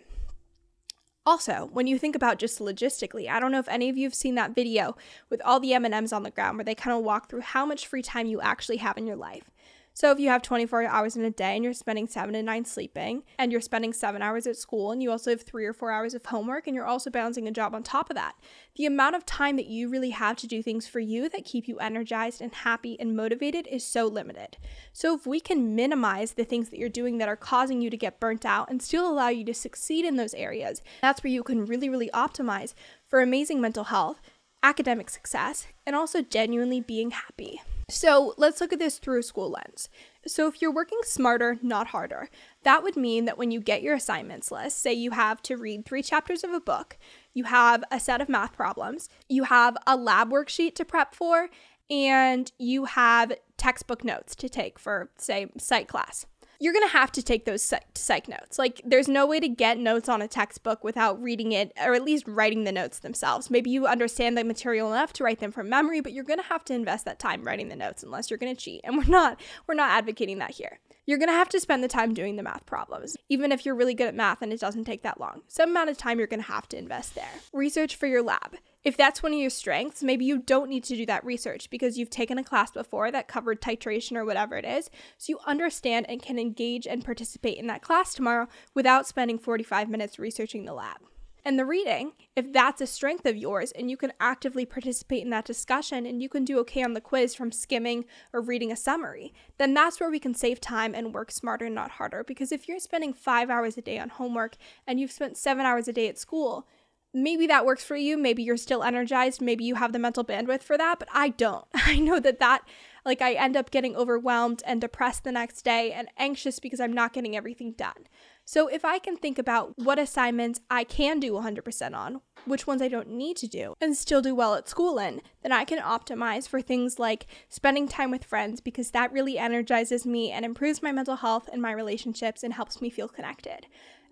Also, 1.26 1.68
when 1.72 1.88
you 1.88 1.98
think 1.98 2.14
about 2.14 2.38
just 2.38 2.60
logistically, 2.60 3.28
I 3.28 3.40
don't 3.40 3.50
know 3.50 3.58
if 3.58 3.68
any 3.68 3.88
of 3.88 3.96
you 3.96 4.04
have 4.04 4.14
seen 4.14 4.36
that 4.36 4.54
video 4.54 4.96
with 5.28 5.42
all 5.44 5.58
the 5.58 5.74
M&Ms 5.74 6.12
on 6.12 6.22
the 6.22 6.30
ground 6.30 6.56
where 6.56 6.64
they 6.64 6.76
kind 6.76 6.96
of 6.96 7.02
walk 7.02 7.28
through 7.28 7.40
how 7.40 7.66
much 7.66 7.86
free 7.86 8.02
time 8.02 8.28
you 8.28 8.40
actually 8.40 8.76
have 8.76 8.96
in 8.96 9.08
your 9.08 9.16
life. 9.16 9.50
So 9.96 10.10
if 10.10 10.20
you 10.20 10.28
have 10.28 10.42
24 10.42 10.84
hours 10.84 11.16
in 11.16 11.24
a 11.24 11.30
day 11.30 11.54
and 11.54 11.64
you're 11.64 11.72
spending 11.72 12.06
seven 12.06 12.34
to 12.34 12.42
nine 12.42 12.66
sleeping, 12.66 13.22
and 13.38 13.50
you're 13.50 13.62
spending 13.62 13.94
seven 13.94 14.20
hours 14.20 14.46
at 14.46 14.58
school, 14.58 14.92
and 14.92 15.02
you 15.02 15.10
also 15.10 15.30
have 15.30 15.40
three 15.40 15.64
or 15.64 15.72
four 15.72 15.90
hours 15.90 16.12
of 16.12 16.26
homework, 16.26 16.66
and 16.66 16.76
you're 16.76 16.84
also 16.84 17.08
balancing 17.08 17.48
a 17.48 17.50
job 17.50 17.74
on 17.74 17.82
top 17.82 18.10
of 18.10 18.14
that, 18.14 18.34
the 18.74 18.84
amount 18.84 19.16
of 19.16 19.24
time 19.24 19.56
that 19.56 19.68
you 19.68 19.88
really 19.88 20.10
have 20.10 20.36
to 20.36 20.46
do 20.46 20.62
things 20.62 20.86
for 20.86 21.00
you 21.00 21.30
that 21.30 21.46
keep 21.46 21.66
you 21.66 21.78
energized 21.78 22.42
and 22.42 22.52
happy 22.56 23.00
and 23.00 23.16
motivated 23.16 23.66
is 23.68 23.86
so 23.86 24.06
limited. 24.06 24.58
So 24.92 25.14
if 25.14 25.26
we 25.26 25.40
can 25.40 25.74
minimize 25.74 26.32
the 26.32 26.44
things 26.44 26.68
that 26.68 26.78
you're 26.78 26.90
doing 26.90 27.16
that 27.16 27.30
are 27.30 27.34
causing 27.34 27.80
you 27.80 27.88
to 27.88 27.96
get 27.96 28.20
burnt 28.20 28.44
out 28.44 28.68
and 28.68 28.82
still 28.82 29.10
allow 29.10 29.30
you 29.30 29.46
to 29.46 29.54
succeed 29.54 30.04
in 30.04 30.16
those 30.16 30.34
areas, 30.34 30.82
that's 31.00 31.24
where 31.24 31.32
you 31.32 31.42
can 31.42 31.64
really, 31.64 31.88
really 31.88 32.10
optimize 32.12 32.74
for 33.08 33.22
amazing 33.22 33.62
mental 33.62 33.84
health, 33.84 34.20
academic 34.62 35.08
success, 35.08 35.68
and 35.86 35.96
also 35.96 36.20
genuinely 36.20 36.82
being 36.82 37.12
happy. 37.12 37.62
So 37.88 38.34
let's 38.36 38.60
look 38.60 38.72
at 38.72 38.80
this 38.80 38.98
through 38.98 39.22
school 39.22 39.50
lens. 39.50 39.88
So, 40.26 40.48
if 40.48 40.60
you're 40.60 40.72
working 40.72 40.98
smarter, 41.04 41.56
not 41.62 41.88
harder, 41.88 42.28
that 42.64 42.82
would 42.82 42.96
mean 42.96 43.26
that 43.26 43.38
when 43.38 43.52
you 43.52 43.60
get 43.60 43.82
your 43.82 43.94
assignments 43.94 44.50
list, 44.50 44.80
say 44.80 44.92
you 44.92 45.12
have 45.12 45.40
to 45.42 45.56
read 45.56 45.84
three 45.84 46.02
chapters 46.02 46.42
of 46.42 46.50
a 46.50 46.60
book, 46.60 46.98
you 47.32 47.44
have 47.44 47.84
a 47.92 48.00
set 48.00 48.20
of 48.20 48.28
math 48.28 48.54
problems, 48.54 49.08
you 49.28 49.44
have 49.44 49.76
a 49.86 49.96
lab 49.96 50.30
worksheet 50.30 50.74
to 50.74 50.84
prep 50.84 51.14
for, 51.14 51.48
and 51.88 52.50
you 52.58 52.86
have 52.86 53.32
textbook 53.56 54.02
notes 54.02 54.34
to 54.34 54.48
take 54.48 54.80
for, 54.80 55.10
say, 55.16 55.46
psych 55.56 55.86
class 55.86 56.26
you're 56.60 56.72
going 56.72 56.86
to 56.86 56.92
have 56.92 57.12
to 57.12 57.22
take 57.22 57.44
those 57.44 57.72
psych 57.94 58.28
notes. 58.28 58.58
Like, 58.58 58.80
there's 58.84 59.08
no 59.08 59.26
way 59.26 59.40
to 59.40 59.48
get 59.48 59.78
notes 59.78 60.08
on 60.08 60.22
a 60.22 60.28
textbook 60.28 60.84
without 60.84 61.20
reading 61.22 61.52
it 61.52 61.72
or 61.82 61.94
at 61.94 62.02
least 62.02 62.24
writing 62.26 62.64
the 62.64 62.72
notes 62.72 62.98
themselves. 63.00 63.50
Maybe 63.50 63.70
you 63.70 63.86
understand 63.86 64.36
the 64.36 64.44
material 64.44 64.92
enough 64.92 65.12
to 65.14 65.24
write 65.24 65.40
them 65.40 65.52
from 65.52 65.68
memory, 65.68 66.00
but 66.00 66.12
you're 66.12 66.24
going 66.24 66.40
to 66.40 66.46
have 66.46 66.64
to 66.66 66.74
invest 66.74 67.04
that 67.04 67.18
time 67.18 67.44
writing 67.44 67.68
the 67.68 67.76
notes 67.76 68.02
unless 68.02 68.30
you're 68.30 68.38
going 68.38 68.54
to 68.54 68.60
cheat. 68.60 68.80
And 68.84 68.96
we're 68.96 69.04
not 69.04 69.40
we're 69.66 69.74
not 69.74 69.90
advocating 69.90 70.38
that 70.38 70.52
here. 70.52 70.78
You're 71.08 71.18
going 71.18 71.28
to 71.28 71.34
have 71.34 71.48
to 71.50 71.60
spend 71.60 71.84
the 71.84 71.88
time 71.88 72.14
doing 72.14 72.34
the 72.34 72.42
math 72.42 72.66
problems, 72.66 73.16
even 73.28 73.52
if 73.52 73.64
you're 73.64 73.76
really 73.76 73.94
good 73.94 74.08
at 74.08 74.14
math 74.16 74.42
and 74.42 74.52
it 74.52 74.58
doesn't 74.58 74.86
take 74.86 75.02
that 75.02 75.20
long. 75.20 75.42
Some 75.46 75.70
amount 75.70 75.88
of 75.88 75.96
time 75.96 76.18
you're 76.18 76.26
going 76.26 76.42
to 76.42 76.48
have 76.48 76.68
to 76.70 76.76
invest 76.76 77.14
there. 77.14 77.30
Research 77.52 77.94
for 77.94 78.08
your 78.08 78.22
lab. 78.22 78.56
If 78.82 78.96
that's 78.96 79.22
one 79.22 79.32
of 79.32 79.38
your 79.38 79.50
strengths, 79.50 80.02
maybe 80.02 80.24
you 80.24 80.38
don't 80.38 80.68
need 80.68 80.82
to 80.84 80.96
do 80.96 81.06
that 81.06 81.24
research 81.24 81.70
because 81.70 81.96
you've 81.96 82.10
taken 82.10 82.38
a 82.38 82.44
class 82.44 82.72
before 82.72 83.12
that 83.12 83.28
covered 83.28 83.62
titration 83.62 84.16
or 84.16 84.24
whatever 84.24 84.56
it 84.56 84.64
is. 84.64 84.90
So 85.16 85.30
you 85.30 85.38
understand 85.46 86.06
and 86.08 86.20
can 86.20 86.40
engage 86.40 86.88
and 86.88 87.04
participate 87.04 87.56
in 87.56 87.68
that 87.68 87.82
class 87.82 88.12
tomorrow 88.12 88.48
without 88.74 89.06
spending 89.06 89.38
45 89.38 89.88
minutes 89.88 90.18
researching 90.18 90.64
the 90.64 90.74
lab. 90.74 90.98
And 91.46 91.56
the 91.56 91.64
reading, 91.64 92.10
if 92.34 92.52
that's 92.52 92.80
a 92.80 92.88
strength 92.88 93.24
of 93.24 93.36
yours 93.36 93.70
and 93.70 93.88
you 93.88 93.96
can 93.96 94.12
actively 94.18 94.66
participate 94.66 95.22
in 95.22 95.30
that 95.30 95.44
discussion 95.44 96.04
and 96.04 96.20
you 96.20 96.28
can 96.28 96.44
do 96.44 96.58
okay 96.58 96.82
on 96.82 96.94
the 96.94 97.00
quiz 97.00 97.36
from 97.36 97.52
skimming 97.52 98.04
or 98.32 98.40
reading 98.40 98.72
a 98.72 98.76
summary, 98.76 99.32
then 99.56 99.72
that's 99.72 100.00
where 100.00 100.10
we 100.10 100.18
can 100.18 100.34
save 100.34 100.60
time 100.60 100.92
and 100.92 101.14
work 101.14 101.30
smarter, 101.30 101.70
not 101.70 101.92
harder. 101.92 102.24
Because 102.24 102.50
if 102.50 102.66
you're 102.66 102.80
spending 102.80 103.12
five 103.12 103.48
hours 103.48 103.78
a 103.78 103.80
day 103.80 103.96
on 103.96 104.08
homework 104.08 104.56
and 104.88 104.98
you've 104.98 105.12
spent 105.12 105.36
seven 105.36 105.64
hours 105.64 105.86
a 105.86 105.92
day 105.92 106.08
at 106.08 106.18
school, 106.18 106.66
maybe 107.14 107.46
that 107.46 107.64
works 107.64 107.84
for 107.84 107.94
you. 107.94 108.18
Maybe 108.18 108.42
you're 108.42 108.56
still 108.56 108.82
energized. 108.82 109.40
Maybe 109.40 109.62
you 109.62 109.76
have 109.76 109.92
the 109.92 110.00
mental 110.00 110.24
bandwidth 110.24 110.64
for 110.64 110.76
that, 110.76 110.98
but 110.98 111.08
I 111.14 111.28
don't. 111.28 111.64
I 111.74 112.00
know 112.00 112.18
that 112.18 112.40
that, 112.40 112.62
like, 113.04 113.22
I 113.22 113.34
end 113.34 113.56
up 113.56 113.70
getting 113.70 113.94
overwhelmed 113.94 114.64
and 114.66 114.80
depressed 114.80 115.22
the 115.22 115.30
next 115.30 115.62
day 115.62 115.92
and 115.92 116.08
anxious 116.18 116.58
because 116.58 116.80
I'm 116.80 116.92
not 116.92 117.12
getting 117.12 117.36
everything 117.36 117.70
done. 117.70 118.08
So, 118.48 118.68
if 118.68 118.84
I 118.84 119.00
can 119.00 119.16
think 119.16 119.40
about 119.40 119.76
what 119.76 119.98
assignments 119.98 120.60
I 120.70 120.84
can 120.84 121.18
do 121.18 121.32
100% 121.32 121.94
on, 121.96 122.20
which 122.44 122.64
ones 122.64 122.80
I 122.80 122.86
don't 122.86 123.08
need 123.08 123.36
to 123.38 123.48
do, 123.48 123.74
and 123.80 123.96
still 123.96 124.22
do 124.22 124.36
well 124.36 124.54
at 124.54 124.68
school 124.68 125.00
in, 125.00 125.20
then 125.42 125.50
I 125.50 125.64
can 125.64 125.80
optimize 125.80 126.48
for 126.48 126.62
things 126.62 127.00
like 127.00 127.26
spending 127.48 127.88
time 127.88 128.12
with 128.12 128.22
friends 128.22 128.60
because 128.60 128.92
that 128.92 129.12
really 129.12 129.36
energizes 129.36 130.06
me 130.06 130.30
and 130.30 130.44
improves 130.44 130.80
my 130.80 130.92
mental 130.92 131.16
health 131.16 131.48
and 131.52 131.60
my 131.60 131.72
relationships 131.72 132.44
and 132.44 132.54
helps 132.54 132.80
me 132.80 132.88
feel 132.88 133.08
connected. 133.08 133.66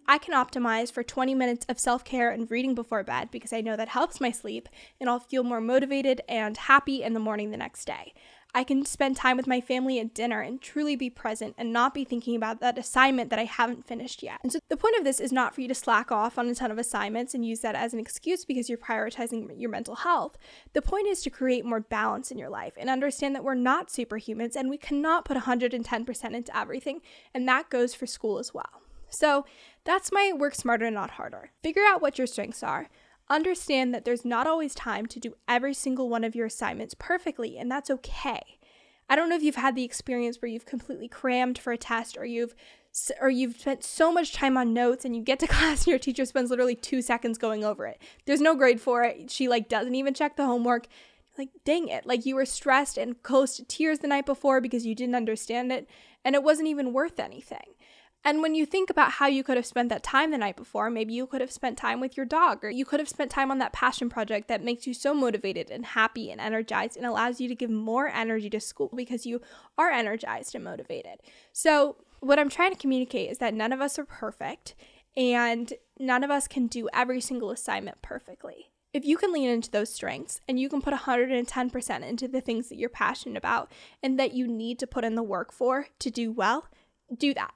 I 0.08 0.18
can 0.18 0.34
optimize 0.34 0.90
for 0.90 1.04
20 1.04 1.32
minutes 1.36 1.64
of 1.68 1.78
self 1.78 2.04
care 2.04 2.30
and 2.30 2.50
reading 2.50 2.74
before 2.74 3.04
bed 3.04 3.30
because 3.30 3.52
I 3.52 3.60
know 3.60 3.76
that 3.76 3.90
helps 3.90 4.20
my 4.20 4.32
sleep 4.32 4.68
and 5.00 5.08
I'll 5.08 5.20
feel 5.20 5.44
more 5.44 5.60
motivated 5.60 6.22
and 6.28 6.56
happy 6.56 7.04
in 7.04 7.14
the 7.14 7.20
morning 7.20 7.52
the 7.52 7.56
next 7.56 7.84
day. 7.84 8.14
I 8.54 8.62
can 8.62 8.84
spend 8.84 9.16
time 9.16 9.36
with 9.36 9.48
my 9.48 9.60
family 9.60 9.98
at 9.98 10.14
dinner 10.14 10.40
and 10.40 10.60
truly 10.60 10.94
be 10.94 11.10
present 11.10 11.54
and 11.58 11.72
not 11.72 11.92
be 11.92 12.04
thinking 12.04 12.36
about 12.36 12.60
that 12.60 12.78
assignment 12.78 13.30
that 13.30 13.38
I 13.38 13.46
haven't 13.46 13.86
finished 13.86 14.22
yet. 14.22 14.38
And 14.42 14.52
so 14.52 14.60
the 14.68 14.76
point 14.76 14.96
of 14.96 15.02
this 15.04 15.18
is 15.18 15.32
not 15.32 15.54
for 15.54 15.60
you 15.60 15.68
to 15.68 15.74
slack 15.74 16.12
off 16.12 16.38
on 16.38 16.48
a 16.48 16.54
ton 16.54 16.70
of 16.70 16.78
assignments 16.78 17.34
and 17.34 17.44
use 17.44 17.60
that 17.60 17.74
as 17.74 17.92
an 17.92 17.98
excuse 17.98 18.44
because 18.44 18.68
you're 18.68 18.78
prioritizing 18.78 19.60
your 19.60 19.70
mental 19.70 19.96
health. 19.96 20.38
The 20.72 20.82
point 20.82 21.08
is 21.08 21.20
to 21.22 21.30
create 21.30 21.64
more 21.64 21.80
balance 21.80 22.30
in 22.30 22.38
your 22.38 22.48
life 22.48 22.74
and 22.76 22.88
understand 22.88 23.34
that 23.34 23.44
we're 23.44 23.54
not 23.54 23.88
superhumans 23.88 24.54
and 24.54 24.70
we 24.70 24.78
cannot 24.78 25.24
put 25.24 25.36
110% 25.36 26.34
into 26.34 26.56
everything, 26.56 27.00
and 27.34 27.48
that 27.48 27.70
goes 27.70 27.94
for 27.94 28.06
school 28.06 28.38
as 28.38 28.54
well. 28.54 28.82
So 29.08 29.46
that's 29.84 30.12
my 30.12 30.32
work 30.34 30.54
smarter, 30.54 30.90
not 30.90 31.12
harder. 31.12 31.50
Figure 31.62 31.82
out 31.86 32.02
what 32.02 32.18
your 32.18 32.26
strengths 32.26 32.62
are. 32.62 32.88
Understand 33.30 33.94
that 33.94 34.04
there's 34.04 34.24
not 34.24 34.46
always 34.46 34.74
time 34.74 35.06
to 35.06 35.20
do 35.20 35.34
every 35.48 35.72
single 35.74 36.08
one 36.08 36.24
of 36.24 36.34
your 36.34 36.46
assignments 36.46 36.94
perfectly, 36.98 37.56
and 37.56 37.70
that's 37.70 37.90
okay. 37.90 38.58
I 39.08 39.16
don't 39.16 39.28
know 39.28 39.36
if 39.36 39.42
you've 39.42 39.56
had 39.56 39.74
the 39.74 39.84
experience 39.84 40.40
where 40.40 40.48
you've 40.48 40.66
completely 40.66 41.08
crammed 41.08 41.58
for 41.58 41.72
a 41.72 41.78
test 41.78 42.16
or 42.16 42.24
you've 42.24 42.54
or 43.20 43.28
you've 43.28 43.58
spent 43.58 43.82
so 43.82 44.12
much 44.12 44.32
time 44.32 44.56
on 44.56 44.72
notes 44.72 45.04
and 45.04 45.16
you 45.16 45.22
get 45.22 45.40
to 45.40 45.46
class 45.48 45.80
and 45.80 45.88
your 45.88 45.98
teacher 45.98 46.24
spends 46.24 46.50
literally 46.50 46.76
2 46.76 47.02
seconds 47.02 47.38
going 47.38 47.64
over 47.64 47.86
it. 47.86 48.00
There's 48.24 48.40
no 48.40 48.54
grade 48.54 48.80
for 48.80 49.02
it. 49.02 49.30
She 49.30 49.48
like 49.48 49.68
doesn't 49.68 49.94
even 49.94 50.14
check 50.14 50.36
the 50.36 50.46
homework. 50.46 50.86
Like 51.36 51.50
dang 51.64 51.88
it. 51.88 52.06
Like 52.06 52.24
you 52.24 52.36
were 52.36 52.46
stressed 52.46 52.96
and 52.96 53.20
close 53.22 53.56
to 53.56 53.64
tears 53.64 53.98
the 53.98 54.06
night 54.06 54.26
before 54.26 54.60
because 54.60 54.86
you 54.86 54.94
didn't 54.94 55.16
understand 55.16 55.72
it 55.72 55.88
and 56.24 56.34
it 56.34 56.42
wasn't 56.42 56.68
even 56.68 56.92
worth 56.92 57.18
anything. 57.18 57.73
And 58.24 58.40
when 58.40 58.54
you 58.54 58.64
think 58.64 58.88
about 58.88 59.12
how 59.12 59.26
you 59.26 59.44
could 59.44 59.56
have 59.56 59.66
spent 59.66 59.90
that 59.90 60.02
time 60.02 60.30
the 60.30 60.38
night 60.38 60.56
before, 60.56 60.88
maybe 60.88 61.12
you 61.12 61.26
could 61.26 61.42
have 61.42 61.52
spent 61.52 61.76
time 61.76 62.00
with 62.00 62.16
your 62.16 62.24
dog, 62.24 62.64
or 62.64 62.70
you 62.70 62.84
could 62.86 63.00
have 63.00 63.08
spent 63.08 63.30
time 63.30 63.50
on 63.50 63.58
that 63.58 63.74
passion 63.74 64.08
project 64.08 64.48
that 64.48 64.64
makes 64.64 64.86
you 64.86 64.94
so 64.94 65.12
motivated 65.12 65.70
and 65.70 65.84
happy 65.84 66.30
and 66.30 66.40
energized 66.40 66.96
and 66.96 67.04
allows 67.04 67.40
you 67.40 67.48
to 67.48 67.54
give 67.54 67.70
more 67.70 68.08
energy 68.08 68.48
to 68.48 68.60
school 68.60 68.90
because 68.94 69.26
you 69.26 69.42
are 69.76 69.90
energized 69.90 70.54
and 70.54 70.64
motivated. 70.64 71.20
So, 71.52 71.96
what 72.20 72.38
I'm 72.38 72.48
trying 72.48 72.72
to 72.72 72.80
communicate 72.80 73.30
is 73.30 73.38
that 73.38 73.52
none 73.52 73.72
of 73.72 73.82
us 73.82 73.98
are 73.98 74.06
perfect. 74.06 74.74
And 75.16 75.72
none 75.98 76.24
of 76.24 76.30
us 76.30 76.48
can 76.48 76.66
do 76.66 76.88
every 76.92 77.20
single 77.20 77.50
assignment 77.50 78.02
perfectly. 78.02 78.70
If 78.92 79.04
you 79.04 79.16
can 79.16 79.32
lean 79.32 79.48
into 79.48 79.70
those 79.70 79.92
strengths 79.92 80.40
and 80.48 80.58
you 80.58 80.68
can 80.68 80.80
put 80.80 80.94
110% 80.94 82.08
into 82.08 82.28
the 82.28 82.40
things 82.40 82.68
that 82.68 82.78
you're 82.78 82.88
passionate 82.88 83.36
about 83.36 83.70
and 84.02 84.18
that 84.18 84.34
you 84.34 84.46
need 84.46 84.78
to 84.80 84.86
put 84.86 85.04
in 85.04 85.14
the 85.14 85.22
work 85.22 85.52
for 85.52 85.88
to 85.98 86.10
do 86.10 86.30
well, 86.30 86.68
do 87.16 87.34
that. 87.34 87.52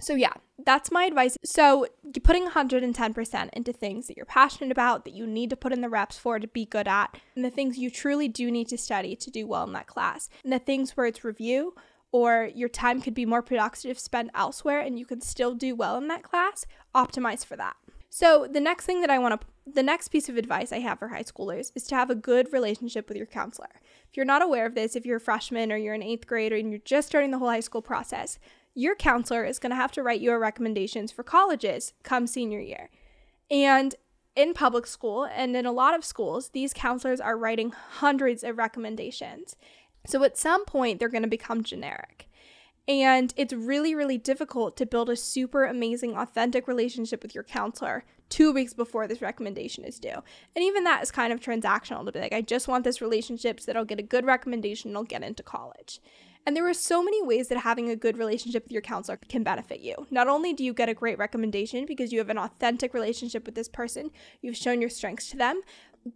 So, 0.00 0.14
yeah, 0.14 0.32
that's 0.64 0.90
my 0.90 1.04
advice. 1.04 1.38
So, 1.44 1.86
putting 2.22 2.48
110% 2.48 3.48
into 3.52 3.72
things 3.72 4.06
that 4.06 4.16
you're 4.16 4.26
passionate 4.26 4.72
about, 4.72 5.04
that 5.04 5.14
you 5.14 5.26
need 5.26 5.50
to 5.50 5.56
put 5.56 5.72
in 5.72 5.80
the 5.80 5.88
reps 5.88 6.18
for 6.18 6.38
to 6.38 6.48
be 6.48 6.66
good 6.66 6.88
at, 6.88 7.16
and 7.36 7.44
the 7.44 7.50
things 7.50 7.78
you 7.78 7.90
truly 7.90 8.28
do 8.28 8.50
need 8.50 8.68
to 8.68 8.78
study 8.78 9.14
to 9.16 9.30
do 9.30 9.46
well 9.46 9.64
in 9.64 9.72
that 9.72 9.86
class, 9.86 10.28
and 10.42 10.52
the 10.52 10.58
things 10.58 10.96
where 10.96 11.06
it's 11.06 11.24
review 11.24 11.74
or 12.14 12.48
your 12.54 12.68
time 12.68 13.00
could 13.00 13.14
be 13.14 13.26
more 13.26 13.42
productive 13.42 13.98
spent 13.98 14.30
elsewhere 14.36 14.78
and 14.78 15.00
you 15.00 15.04
could 15.04 15.20
still 15.20 15.52
do 15.52 15.74
well 15.74 15.96
in 15.96 16.06
that 16.06 16.22
class, 16.22 16.64
optimize 16.94 17.44
for 17.44 17.56
that. 17.56 17.74
So, 18.08 18.46
the 18.48 18.60
next 18.60 18.86
thing 18.86 19.00
that 19.00 19.10
I 19.10 19.18
want 19.18 19.40
to, 19.40 19.46
the 19.66 19.82
next 19.82 20.08
piece 20.08 20.28
of 20.28 20.36
advice 20.36 20.70
I 20.70 20.78
have 20.78 21.00
for 21.00 21.08
high 21.08 21.24
schoolers 21.24 21.72
is 21.74 21.82
to 21.88 21.96
have 21.96 22.10
a 22.10 22.14
good 22.14 22.52
relationship 22.52 23.08
with 23.08 23.16
your 23.16 23.26
counselor. 23.26 23.80
If 24.08 24.16
you're 24.16 24.24
not 24.24 24.42
aware 24.42 24.66
of 24.66 24.76
this, 24.76 24.94
if 24.94 25.04
you're 25.04 25.16
a 25.16 25.20
freshman 25.20 25.72
or 25.72 25.76
you're 25.76 25.94
in 25.94 26.04
eighth 26.04 26.28
grade 26.28 26.52
and 26.52 26.70
you're 26.70 26.78
just 26.84 27.08
starting 27.08 27.32
the 27.32 27.38
whole 27.38 27.48
high 27.48 27.58
school 27.58 27.82
process, 27.82 28.38
your 28.74 28.94
counselor 28.94 29.44
is 29.44 29.58
going 29.58 29.70
to 29.70 29.76
have 29.76 29.92
to 29.92 30.02
write 30.02 30.20
your 30.20 30.38
recommendations 30.38 31.12
for 31.12 31.22
colleges 31.22 31.92
come 32.02 32.26
senior 32.26 32.60
year. 32.60 32.90
And 33.50 33.94
in 34.36 34.52
public 34.52 34.86
school 34.86 35.24
and 35.24 35.56
in 35.56 35.64
a 35.64 35.72
lot 35.72 35.94
of 35.94 36.04
schools, 36.04 36.48
these 36.50 36.72
counselors 36.72 37.20
are 37.20 37.38
writing 37.38 37.70
hundreds 37.70 38.42
of 38.42 38.58
recommendations. 38.58 39.54
So 40.06 40.24
at 40.24 40.36
some 40.36 40.64
point, 40.64 40.98
they're 40.98 41.08
going 41.08 41.22
to 41.22 41.28
become 41.28 41.62
generic. 41.62 42.28
And 42.86 43.32
it's 43.36 43.54
really, 43.54 43.94
really 43.94 44.18
difficult 44.18 44.76
to 44.76 44.86
build 44.86 45.08
a 45.08 45.16
super 45.16 45.64
amazing, 45.64 46.16
authentic 46.16 46.68
relationship 46.68 47.22
with 47.22 47.34
your 47.34 47.44
counselor 47.44 48.04
two 48.28 48.52
weeks 48.52 48.74
before 48.74 49.06
this 49.06 49.22
recommendation 49.22 49.84
is 49.84 49.98
due. 49.98 50.22
And 50.54 50.62
even 50.62 50.84
that 50.84 51.02
is 51.02 51.10
kind 51.10 51.32
of 51.32 51.40
transactional 51.40 52.04
to 52.04 52.12
be 52.12 52.20
like, 52.20 52.34
I 52.34 52.42
just 52.42 52.68
want 52.68 52.84
this 52.84 53.00
relationship 53.00 53.60
so 53.60 53.66
that 53.66 53.76
I'll 53.76 53.84
get 53.84 54.00
a 54.00 54.02
good 54.02 54.26
recommendation 54.26 54.90
and 54.90 54.98
I'll 54.98 55.04
get 55.04 55.22
into 55.22 55.42
college. 55.42 56.00
And 56.46 56.54
there 56.54 56.68
are 56.68 56.74
so 56.74 57.02
many 57.02 57.22
ways 57.22 57.48
that 57.48 57.58
having 57.58 57.88
a 57.88 57.96
good 57.96 58.18
relationship 58.18 58.64
with 58.64 58.72
your 58.72 58.82
counselor 58.82 59.18
can 59.28 59.42
benefit 59.42 59.80
you. 59.80 60.06
Not 60.10 60.28
only 60.28 60.52
do 60.52 60.62
you 60.62 60.74
get 60.74 60.88
a 60.88 60.94
great 60.94 61.18
recommendation 61.18 61.86
because 61.86 62.12
you 62.12 62.18
have 62.18 62.28
an 62.28 62.38
authentic 62.38 62.92
relationship 62.92 63.46
with 63.46 63.54
this 63.54 63.68
person, 63.68 64.10
you've 64.42 64.56
shown 64.56 64.80
your 64.80 64.90
strengths 64.90 65.30
to 65.30 65.36
them, 65.36 65.62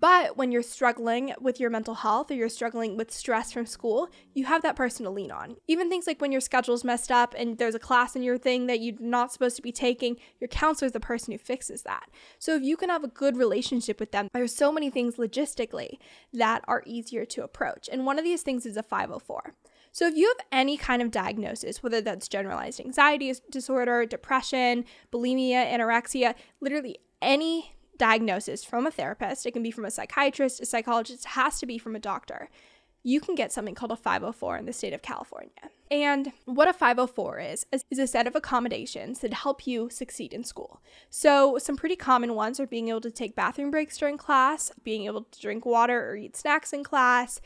but 0.00 0.36
when 0.36 0.52
you're 0.52 0.62
struggling 0.62 1.32
with 1.40 1.58
your 1.58 1.70
mental 1.70 1.94
health 1.94 2.30
or 2.30 2.34
you're 2.34 2.50
struggling 2.50 2.96
with 2.98 3.10
stress 3.10 3.52
from 3.52 3.64
school, 3.64 4.08
you 4.34 4.44
have 4.44 4.60
that 4.62 4.76
person 4.76 5.04
to 5.04 5.10
lean 5.10 5.30
on. 5.30 5.56
Even 5.66 5.88
things 5.88 6.06
like 6.06 6.20
when 6.20 6.30
your 6.30 6.42
schedule's 6.42 6.84
messed 6.84 7.10
up 7.10 7.34
and 7.38 7.56
there's 7.56 7.74
a 7.74 7.78
class 7.78 8.14
in 8.14 8.22
your 8.22 8.36
thing 8.36 8.66
that 8.66 8.80
you're 8.80 8.96
not 9.00 9.32
supposed 9.32 9.56
to 9.56 9.62
be 9.62 9.72
taking, 9.72 10.16
your 10.40 10.48
counselor 10.48 10.86
is 10.86 10.92
the 10.92 11.00
person 11.00 11.32
who 11.32 11.38
fixes 11.38 11.82
that. 11.82 12.10
So 12.38 12.54
if 12.54 12.62
you 12.62 12.76
can 12.76 12.90
have 12.90 13.02
a 13.02 13.08
good 13.08 13.38
relationship 13.38 13.98
with 13.98 14.12
them, 14.12 14.28
there's 14.34 14.54
so 14.54 14.70
many 14.70 14.90
things 14.90 15.16
logistically 15.16 15.98
that 16.34 16.62
are 16.68 16.82
easier 16.84 17.24
to 17.24 17.42
approach. 17.42 17.88
And 17.90 18.04
one 18.04 18.18
of 18.18 18.24
these 18.24 18.42
things 18.42 18.66
is 18.66 18.76
a 18.76 18.82
504. 18.82 19.54
So, 19.98 20.06
if 20.06 20.14
you 20.14 20.28
have 20.28 20.46
any 20.52 20.76
kind 20.76 21.02
of 21.02 21.10
diagnosis, 21.10 21.82
whether 21.82 22.00
that's 22.00 22.28
generalized 22.28 22.78
anxiety 22.78 23.34
disorder, 23.50 24.06
depression, 24.06 24.84
bulimia, 25.12 25.68
anorexia, 25.68 26.36
literally 26.60 26.98
any 27.20 27.74
diagnosis 27.96 28.62
from 28.62 28.86
a 28.86 28.92
therapist, 28.92 29.44
it 29.44 29.50
can 29.50 29.64
be 29.64 29.72
from 29.72 29.84
a 29.84 29.90
psychiatrist, 29.90 30.60
a 30.60 30.66
psychologist, 30.66 31.24
it 31.24 31.30
has 31.30 31.58
to 31.58 31.66
be 31.66 31.78
from 31.78 31.96
a 31.96 31.98
doctor. 31.98 32.48
You 33.02 33.20
can 33.20 33.34
get 33.34 33.50
something 33.50 33.74
called 33.74 33.90
a 33.90 33.96
504 33.96 34.58
in 34.58 34.66
the 34.66 34.72
state 34.72 34.92
of 34.92 35.02
California. 35.02 35.50
And 35.90 36.30
what 36.44 36.68
a 36.68 36.72
504 36.72 37.40
is, 37.40 37.66
is 37.90 37.98
a 37.98 38.06
set 38.06 38.28
of 38.28 38.36
accommodations 38.36 39.18
that 39.20 39.32
help 39.32 39.66
you 39.66 39.90
succeed 39.90 40.32
in 40.32 40.44
school. 40.44 40.80
So, 41.10 41.58
some 41.58 41.76
pretty 41.76 41.96
common 41.96 42.36
ones 42.36 42.60
are 42.60 42.68
being 42.68 42.88
able 42.88 43.00
to 43.00 43.10
take 43.10 43.34
bathroom 43.34 43.72
breaks 43.72 43.98
during 43.98 44.16
class, 44.16 44.70
being 44.84 45.06
able 45.06 45.22
to 45.22 45.40
drink 45.40 45.66
water 45.66 46.08
or 46.08 46.14
eat 46.14 46.36
snacks 46.36 46.72
in 46.72 46.84
class, 46.84 47.40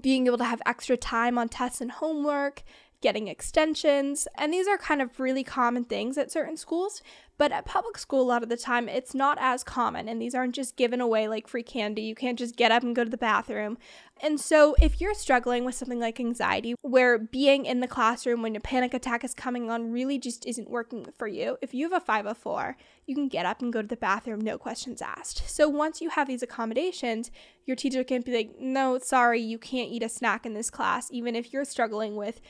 being 0.00 0.26
able 0.26 0.38
to 0.38 0.44
have 0.44 0.62
extra 0.66 0.96
time 0.96 1.38
on 1.38 1.48
tests 1.48 1.80
and 1.80 1.90
homework, 1.90 2.62
getting 3.00 3.28
extensions. 3.28 4.26
And 4.36 4.52
these 4.52 4.66
are 4.66 4.78
kind 4.78 5.02
of 5.02 5.20
really 5.20 5.44
common 5.44 5.84
things 5.84 6.16
at 6.16 6.32
certain 6.32 6.56
schools. 6.56 7.02
But 7.36 7.50
at 7.50 7.64
public 7.64 7.98
school, 7.98 8.22
a 8.22 8.30
lot 8.30 8.42
of 8.44 8.48
the 8.48 8.56
time, 8.56 8.88
it's 8.88 9.14
not 9.14 9.38
as 9.40 9.64
common, 9.64 10.08
and 10.08 10.22
these 10.22 10.34
aren't 10.34 10.54
just 10.54 10.76
given 10.76 11.00
away 11.00 11.26
like 11.26 11.48
free 11.48 11.64
candy. 11.64 12.02
You 12.02 12.14
can't 12.14 12.38
just 12.38 12.54
get 12.54 12.70
up 12.70 12.84
and 12.84 12.94
go 12.94 13.02
to 13.02 13.10
the 13.10 13.16
bathroom. 13.16 13.76
And 14.22 14.40
so, 14.40 14.76
if 14.80 15.00
you're 15.00 15.14
struggling 15.14 15.64
with 15.64 15.74
something 15.74 15.98
like 15.98 16.20
anxiety, 16.20 16.76
where 16.82 17.18
being 17.18 17.66
in 17.66 17.80
the 17.80 17.88
classroom 17.88 18.42
when 18.42 18.54
a 18.54 18.60
panic 18.60 18.94
attack 18.94 19.24
is 19.24 19.34
coming 19.34 19.68
on 19.68 19.90
really 19.90 20.18
just 20.18 20.46
isn't 20.46 20.70
working 20.70 21.06
for 21.18 21.26
you, 21.26 21.58
if 21.60 21.74
you 21.74 21.90
have 21.90 22.00
a 22.00 22.04
504, 22.04 22.76
you 23.06 23.16
can 23.16 23.26
get 23.26 23.46
up 23.46 23.60
and 23.60 23.72
go 23.72 23.82
to 23.82 23.88
the 23.88 23.96
bathroom, 23.96 24.40
no 24.40 24.56
questions 24.56 25.02
asked. 25.02 25.48
So, 25.50 25.68
once 25.68 26.00
you 26.00 26.10
have 26.10 26.28
these 26.28 26.42
accommodations, 26.42 27.32
your 27.66 27.76
teacher 27.76 28.04
can 28.04 28.22
be 28.22 28.32
like, 28.32 28.60
no, 28.60 28.98
sorry, 28.98 29.40
you 29.40 29.58
can't 29.58 29.90
eat 29.90 30.04
a 30.04 30.08
snack 30.08 30.46
in 30.46 30.54
this 30.54 30.70
class, 30.70 31.08
even 31.10 31.34
if 31.34 31.52
you're 31.52 31.64
struggling 31.64 32.14
with 32.14 32.40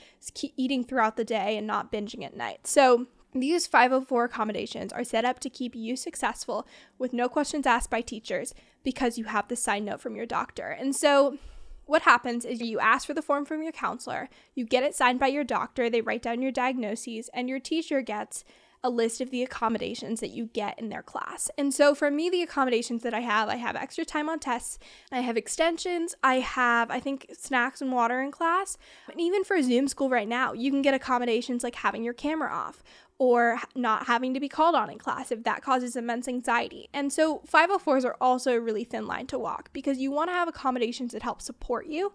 eating 0.58 0.84
throughout 0.84 1.16
the 1.16 1.24
day 1.24 1.56
and 1.56 1.66
not 1.66 1.90
binging 1.90 2.22
at 2.24 2.36
night. 2.36 2.66
So, 2.66 3.06
these 3.34 3.66
504 3.66 4.24
accommodations 4.24 4.92
are 4.92 5.04
set 5.04 5.24
up 5.24 5.40
to 5.40 5.50
keep 5.50 5.74
you 5.74 5.96
successful 5.96 6.66
with 6.98 7.12
no 7.12 7.28
questions 7.28 7.66
asked 7.66 7.90
by 7.90 8.00
teachers 8.00 8.54
because 8.84 9.18
you 9.18 9.24
have 9.24 9.48
the 9.48 9.56
sign 9.56 9.84
note 9.84 10.00
from 10.00 10.14
your 10.14 10.26
doctor. 10.26 10.68
And 10.68 10.94
so, 10.94 11.38
what 11.86 12.02
happens 12.02 12.44
is 12.46 12.62
you 12.62 12.80
ask 12.80 13.06
for 13.06 13.12
the 13.12 13.20
form 13.20 13.44
from 13.44 13.62
your 13.62 13.72
counselor, 13.72 14.30
you 14.54 14.64
get 14.64 14.84
it 14.84 14.94
signed 14.94 15.20
by 15.20 15.26
your 15.26 15.44
doctor, 15.44 15.90
they 15.90 16.00
write 16.00 16.22
down 16.22 16.40
your 16.40 16.52
diagnoses, 16.52 17.28
and 17.34 17.48
your 17.48 17.60
teacher 17.60 18.00
gets 18.00 18.42
a 18.84 18.90
list 18.90 19.22
of 19.22 19.30
the 19.30 19.42
accommodations 19.42 20.20
that 20.20 20.30
you 20.30 20.44
get 20.52 20.78
in 20.78 20.90
their 20.90 21.02
class. 21.02 21.50
And 21.56 21.72
so 21.72 21.94
for 21.94 22.10
me, 22.10 22.28
the 22.28 22.42
accommodations 22.42 23.02
that 23.02 23.14
I 23.14 23.20
have, 23.20 23.48
I 23.48 23.56
have 23.56 23.74
extra 23.74 24.04
time 24.04 24.28
on 24.28 24.38
tests, 24.38 24.78
I 25.10 25.20
have 25.20 25.38
extensions, 25.38 26.14
I 26.22 26.36
have, 26.36 26.90
I 26.90 27.00
think, 27.00 27.30
snacks 27.32 27.80
and 27.80 27.90
water 27.90 28.20
in 28.20 28.30
class. 28.30 28.76
And 29.10 29.20
even 29.20 29.42
for 29.42 29.60
Zoom 29.62 29.88
school 29.88 30.10
right 30.10 30.28
now, 30.28 30.52
you 30.52 30.70
can 30.70 30.82
get 30.82 30.92
accommodations 30.92 31.64
like 31.64 31.76
having 31.76 32.04
your 32.04 32.14
camera 32.14 32.52
off 32.52 32.84
or 33.18 33.58
not 33.74 34.06
having 34.06 34.34
to 34.34 34.40
be 34.40 34.48
called 34.48 34.74
on 34.74 34.90
in 34.90 34.98
class 34.98 35.30
if 35.30 35.44
that 35.44 35.62
causes 35.62 35.96
immense 35.96 36.28
anxiety. 36.28 36.88
And 36.92 37.12
so 37.12 37.42
504s 37.50 38.04
are 38.04 38.16
also 38.20 38.52
a 38.52 38.60
really 38.60 38.84
thin 38.84 39.06
line 39.06 39.26
to 39.28 39.38
walk 39.38 39.72
because 39.72 39.98
you 39.98 40.10
want 40.10 40.30
to 40.30 40.34
have 40.34 40.48
accommodations 40.48 41.12
that 41.12 41.22
help 41.22 41.40
support 41.40 41.86
you, 41.86 42.12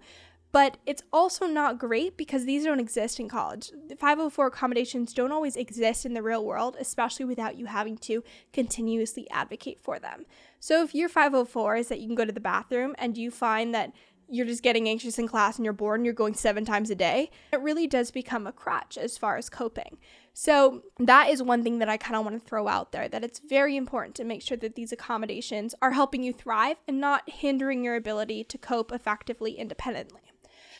but 0.51 0.77
it's 0.85 1.03
also 1.13 1.45
not 1.45 1.77
great 1.77 2.17
because 2.17 2.45
these 2.45 2.63
don't 2.63 2.79
exist 2.79 3.19
in 3.19 3.29
college. 3.29 3.71
The 3.87 3.95
504 3.95 4.47
accommodations 4.47 5.13
don't 5.13 5.31
always 5.31 5.55
exist 5.55 6.05
in 6.05 6.13
the 6.13 6.23
real 6.23 6.43
world, 6.43 6.75
especially 6.79 7.25
without 7.25 7.57
you 7.57 7.67
having 7.67 7.97
to 7.99 8.23
continuously 8.51 9.29
advocate 9.29 9.79
for 9.79 9.99
them. 9.99 10.25
So 10.59 10.83
if 10.83 10.95
your 10.95 11.09
504 11.09 11.75
is 11.75 11.87
that 11.89 11.99
you 11.99 12.07
can 12.07 12.15
go 12.15 12.25
to 12.25 12.31
the 12.31 12.39
bathroom 12.39 12.95
and 12.97 13.17
you 13.17 13.29
find 13.31 13.73
that 13.75 13.93
you're 14.31 14.45
just 14.45 14.63
getting 14.63 14.87
anxious 14.87 15.17
in 15.17 15.27
class 15.27 15.57
and 15.57 15.65
you're 15.65 15.73
bored 15.73 15.99
and 15.99 16.05
you're 16.05 16.13
going 16.13 16.35
seven 16.35 16.63
times 16.63 16.89
a 16.89 16.95
day, 16.95 17.31
it 17.51 17.61
really 17.61 17.87
does 17.87 18.11
become 18.11 18.45
a 18.45 18.51
crutch 18.51 18.97
as 18.97 19.17
far 19.17 19.37
as 19.37 19.49
coping. 19.49 19.97
So, 20.33 20.83
that 20.99 21.29
is 21.29 21.43
one 21.43 21.63
thing 21.63 21.79
that 21.79 21.89
I 21.89 21.97
kind 21.97 22.15
of 22.15 22.23
want 22.23 22.41
to 22.41 22.47
throw 22.47 22.67
out 22.67 22.91
there 22.91 23.09
that 23.09 23.23
it's 23.23 23.39
very 23.39 23.75
important 23.75 24.15
to 24.15 24.23
make 24.23 24.41
sure 24.41 24.57
that 24.57 24.75
these 24.75 24.91
accommodations 24.91 25.73
are 25.81 25.91
helping 25.91 26.23
you 26.23 26.31
thrive 26.31 26.77
and 26.87 27.01
not 27.01 27.29
hindering 27.29 27.83
your 27.83 27.95
ability 27.95 28.43
to 28.45 28.57
cope 28.57 28.91
effectively 28.91 29.53
independently. 29.53 30.21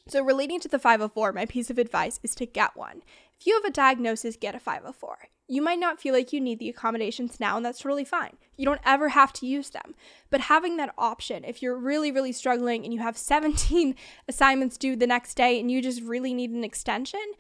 So, 0.10 0.24
relating 0.24 0.60
to 0.62 0.68
the 0.68 0.80
504, 0.80 1.34
my 1.34 1.46
piece 1.46 1.70
of 1.70 1.78
advice 1.78 2.20
is 2.24 2.34
to 2.36 2.46
get 2.46 2.76
one. 2.76 3.04
If 3.40 3.46
you 3.46 3.54
have 3.54 3.64
a 3.64 3.72
diagnosis, 3.72 4.36
get 4.36 4.56
a 4.56 4.60
504. 4.60 5.30
You 5.48 5.62
might 5.62 5.80
not 5.80 6.00
feel 6.00 6.14
like 6.14 6.34
you 6.34 6.42
need 6.42 6.60
the 6.60 6.70
accommodations 6.70 7.40
now, 7.40 7.58
and 7.58 7.66
that's 7.66 7.80
totally 7.80 8.06
fine. 8.06 8.38
You 8.58 8.66
don't 8.66 8.82
ever 8.86 9.10
have 9.10 9.32
to 9.34 9.46
use 9.46 9.70
them. 9.70 9.96
But 10.30 10.42
having 10.42 10.78
that 10.78 10.94
option, 10.98 11.44
if 11.44 11.62
you're 11.62 11.78
really, 11.78 12.12
really 12.12 12.32
struggling 12.32 12.84
and 12.84 12.94
you 12.94 13.00
have 13.02 13.18
17 13.30 13.96
assignments 14.28 14.78
due 14.78 14.96
the 14.96 15.08
next 15.08 15.36
day 15.36 15.60
and 15.60 15.72
you 15.72 15.82
just 15.82 16.02
really 16.02 16.34
need 16.34 16.52
an 16.52 16.64
extension, 16.64 17.34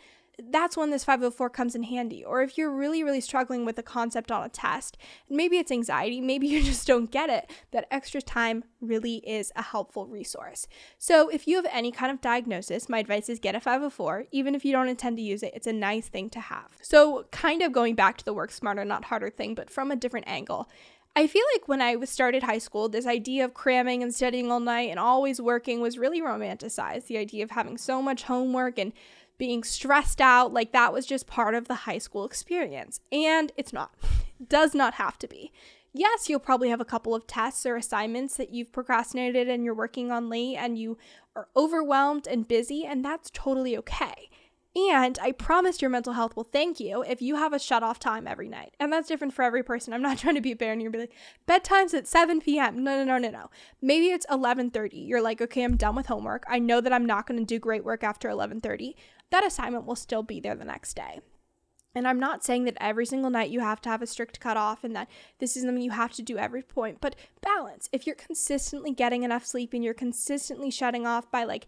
that's 0.50 0.78
when 0.78 0.90
this 0.90 1.04
504 1.04 1.50
comes 1.50 1.76
in 1.76 1.84
handy. 1.84 2.24
Or 2.24 2.42
if 2.42 2.58
you're 2.58 2.72
really, 2.72 3.04
really 3.04 3.22
struggling 3.22 3.66
with 3.66 3.78
a 3.78 3.84
concept 3.84 4.32
on 4.32 4.44
a 4.44 4.50
test, 4.50 4.98
maybe 5.30 5.58
it's 5.58 5.72
anxiety, 5.72 6.22
maybe 6.30 6.48
you 6.48 6.64
just 6.64 6.88
don't 6.88 7.12
get 7.12 7.30
it, 7.30 7.52
that 7.72 7.88
extra 7.92 8.22
time 8.22 8.64
really 8.82 9.18
is 9.18 9.52
a 9.56 9.62
helpful 9.62 10.08
resource. 10.08 10.68
So 10.98 11.30
if 11.30 11.48
you 11.48 11.56
have 11.58 11.68
any 11.72 11.92
kind 11.92 12.12
of 12.12 12.22
diagnosis, 12.22 12.90
my 12.90 13.00
advice 13.00 13.30
is 13.30 13.40
get 13.40 13.56
a 13.56 13.60
504. 13.60 14.26
Even 14.32 14.56
if 14.56 14.64
you 14.64 14.72
don't 14.72 14.88
intend 14.88 15.18
to 15.18 15.24
use 15.24 15.44
it, 15.44 15.54
it's 15.56 15.68
a 15.68 15.74
nice 15.74 16.08
thing 16.08 16.30
to 16.32 16.40
have. 16.40 16.70
So, 16.82 17.26
kind 17.32 17.62
of 17.62 17.72
going 17.72 17.96
back 17.96 18.18
to 18.18 18.26
the 18.26 18.34
work 18.34 18.52
smarter, 18.52 18.86
not 18.86 19.06
harder 19.06 19.30
thing, 19.30 19.56
but 19.56 19.70
from 19.70 19.92
a 19.92 19.96
different 19.96 20.28
angle. 20.28 20.70
I 21.16 21.28
feel 21.28 21.44
like 21.54 21.68
when 21.68 21.82
I 21.82 21.96
was 21.96 22.10
started 22.10 22.44
high 22.44 22.60
school, 22.60 22.88
this 22.88 23.06
idea 23.06 23.44
of 23.44 23.54
cramming 23.54 24.04
and 24.04 24.14
studying 24.14 24.52
all 24.52 24.60
night 24.60 24.90
and 24.90 25.00
always 25.00 25.42
working 25.42 25.82
was 25.82 25.98
really 25.98 26.22
romanticized. 26.22 27.08
The 27.08 27.18
idea 27.18 27.44
of 27.44 27.52
having 27.52 27.78
so 27.78 28.02
much 28.02 28.24
homework 28.24 28.78
and 28.78 28.94
being 29.40 29.64
stressed 29.64 30.22
out, 30.22 30.54
like 30.54 30.72
that 30.74 30.94
was 30.94 31.08
just 31.08 31.26
part 31.26 31.56
of 31.56 31.68
the 31.68 31.74
high 31.74 31.98
school 31.98 32.26
experience. 32.26 33.00
And 33.12 33.52
it's 33.58 33.74
not, 33.74 33.96
does 34.48 34.76
not 34.76 34.96
have 34.96 35.18
to 35.20 35.28
be. 35.28 35.52
Yes, 35.92 36.30
you'll 36.30 36.40
probably 36.40 36.70
have 36.70 36.82
a 36.82 36.86
couple 36.86 37.16
of 37.16 37.26
tests 37.26 37.66
or 37.66 37.76
assignments 37.76 38.38
that 38.38 38.54
you've 38.54 38.72
procrastinated 38.72 39.50
and 39.50 39.64
you're 39.64 39.74
working 39.74 40.12
on 40.12 40.30
late 40.30 40.56
and 40.56 40.78
you 40.78 41.00
are 41.36 41.48
overwhelmed 41.58 42.28
and 42.28 42.48
busy, 42.48 42.86
and 42.86 43.04
that's 43.04 43.32
totally 43.34 43.76
okay. 43.78 44.30
And 44.76 45.18
I 45.20 45.32
promise 45.32 45.82
your 45.82 45.90
mental 45.90 46.14
health 46.14 46.36
will 46.36 46.44
thank 46.44 46.80
you 46.80 47.04
if 47.04 47.24
you 47.24 47.38
have 47.38 47.54
a 47.54 47.60
shut 47.60 47.82
off 47.82 47.98
time 47.98 48.28
every 48.28 48.48
night. 48.48 48.76
And 48.80 48.94
that's 48.94 49.08
different 49.08 49.34
for 49.34 49.42
every 49.42 49.64
person. 49.64 49.94
I'm 49.94 50.02
not 50.02 50.18
trying 50.20 50.36
to 50.36 50.42
be 50.42 50.52
a 50.52 50.56
bear 50.56 50.72
and 50.72 50.82
you're 50.82 50.92
be 50.92 51.00
like, 51.00 51.14
bedtime's 51.48 51.94
at 51.96 52.08
7 52.08 52.40
p.m. 52.40 52.84
No, 52.84 52.98
no, 52.98 53.04
no, 53.04 53.18
no, 53.18 53.32
no. 53.32 53.50
Maybe 53.82 54.08
it's 54.08 54.28
11:30. 54.28 55.08
You're 55.08 55.22
like, 55.22 55.42
okay, 55.42 55.64
I'm 55.64 55.76
done 55.76 55.96
with 55.96 56.06
homework. 56.06 56.44
I 56.48 56.60
know 56.60 56.82
that 56.82 56.94
I'm 56.94 57.06
not 57.06 57.26
going 57.26 57.40
to 57.40 57.46
do 57.46 57.58
great 57.58 57.84
work 57.84 58.04
after 58.04 58.30
11:30. 58.30 58.94
That 59.32 59.46
assignment 59.46 59.86
will 59.86 59.96
still 59.96 60.24
be 60.24 60.40
there 60.40 60.56
the 60.56 60.66
next 60.66 60.96
day. 60.96 61.22
And 61.96 62.08
I'm 62.08 62.20
not 62.20 62.44
saying 62.44 62.66
that 62.66 62.78
every 62.80 63.06
single 63.06 63.32
night 63.32 63.50
you 63.50 63.62
have 63.62 63.82
to 63.82 63.90
have 63.90 64.02
a 64.02 64.08
strict 64.08 64.40
cutoff 64.40 64.84
and 64.84 64.96
that 64.96 65.10
this 65.40 65.58
is 65.58 65.64
something 65.64 65.82
you 65.82 65.92
have 65.92 66.14
to 66.14 66.22
do 66.22 66.38
every 66.38 66.62
point, 66.62 67.02
but 67.02 67.16
balance. 67.42 67.90
If 67.92 68.06
you're 68.06 68.16
consistently 68.16 68.92
getting 68.92 69.24
enough 69.24 69.46
sleep 69.46 69.74
and 69.74 69.84
you're 69.84 69.94
consistently 69.94 70.70
shutting 70.70 71.08
off 71.08 71.32
by 71.32 71.44
like 71.44 71.68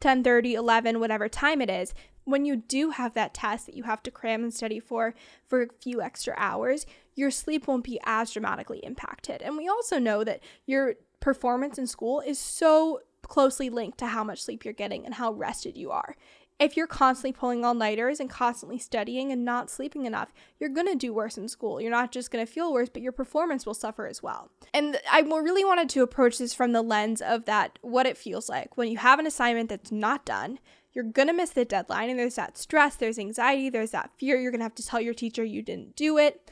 10 0.00 0.22
30, 0.22 0.54
11, 0.54 1.00
whatever 1.00 1.28
time 1.28 1.62
it 1.62 1.70
is, 1.70 1.94
when 2.24 2.44
you 2.44 2.56
do 2.56 2.90
have 2.90 3.14
that 3.14 3.32
test 3.32 3.66
that 3.66 3.76
you 3.76 3.84
have 3.84 4.02
to 4.02 4.10
cram 4.10 4.42
and 4.42 4.52
study 4.52 4.78
for 4.78 5.14
for 5.46 5.62
a 5.62 5.68
few 5.80 6.02
extra 6.02 6.34
hours, 6.36 6.84
your 7.14 7.30
sleep 7.30 7.66
won't 7.66 7.84
be 7.84 7.98
as 8.04 8.32
dramatically 8.32 8.80
impacted. 8.82 9.40
And 9.40 9.56
we 9.56 9.68
also 9.68 9.98
know 9.98 10.22
that 10.24 10.40
your 10.66 10.96
performance 11.20 11.78
in 11.78 11.86
school 11.86 12.20
is 12.20 12.38
so 12.38 13.00
closely 13.22 13.70
linked 13.70 13.98
to 13.98 14.06
how 14.08 14.22
much 14.22 14.42
sleep 14.42 14.64
you're 14.64 14.74
getting 14.74 15.04
and 15.04 15.14
how 15.14 15.32
rested 15.32 15.76
you 15.76 15.90
are. 15.90 16.16
If 16.58 16.74
you're 16.74 16.86
constantly 16.86 17.32
pulling 17.32 17.64
all 17.64 17.74
nighters 17.74 18.18
and 18.18 18.30
constantly 18.30 18.78
studying 18.78 19.30
and 19.30 19.44
not 19.44 19.70
sleeping 19.70 20.06
enough, 20.06 20.32
you're 20.58 20.70
going 20.70 20.86
to 20.86 20.94
do 20.94 21.12
worse 21.12 21.36
in 21.36 21.48
school. 21.48 21.80
You're 21.82 21.90
not 21.90 22.12
just 22.12 22.30
going 22.30 22.44
to 22.44 22.50
feel 22.50 22.72
worse, 22.72 22.88
but 22.88 23.02
your 23.02 23.12
performance 23.12 23.66
will 23.66 23.74
suffer 23.74 24.06
as 24.06 24.22
well. 24.22 24.50
And 24.72 24.98
I 25.10 25.20
really 25.20 25.64
wanted 25.66 25.90
to 25.90 26.02
approach 26.02 26.38
this 26.38 26.54
from 26.54 26.72
the 26.72 26.80
lens 26.80 27.20
of 27.20 27.44
that 27.44 27.78
what 27.82 28.06
it 28.06 28.16
feels 28.16 28.48
like 28.48 28.76
when 28.76 28.88
you 28.88 28.96
have 28.96 29.18
an 29.18 29.26
assignment 29.26 29.68
that's 29.68 29.92
not 29.92 30.24
done, 30.24 30.58
you're 30.94 31.04
to 31.12 31.32
miss 31.34 31.50
the 31.50 31.66
deadline 31.66 32.08
and 32.08 32.18
there's 32.18 32.36
that 32.36 32.56
stress, 32.56 32.96
there's 32.96 33.18
anxiety, 33.18 33.68
there's 33.68 33.90
that 33.90 34.10
fear. 34.16 34.38
You're 34.38 34.50
to 34.60 34.64
have 34.64 34.74
to 34.76 34.86
tell 34.86 35.00
your 35.00 35.12
teacher 35.12 35.44
you 35.44 35.60
didn't 35.60 35.94
do 35.94 36.16
it. 36.16 36.50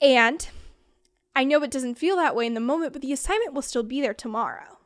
And 0.00 0.48
I 1.34 1.42
know 1.42 1.62
it 1.64 1.72
doesn't 1.72 1.96
feel 1.98 2.14
that 2.16 2.36
way 2.36 2.46
in 2.46 2.54
the 2.54 2.60
moment, 2.60 2.92
but 2.92 3.02
the 3.02 3.12
assignment 3.12 3.54
will 3.54 3.62
still 3.62 3.82
be 3.82 4.00
there 4.00 4.14
tomorrow. 4.14 4.78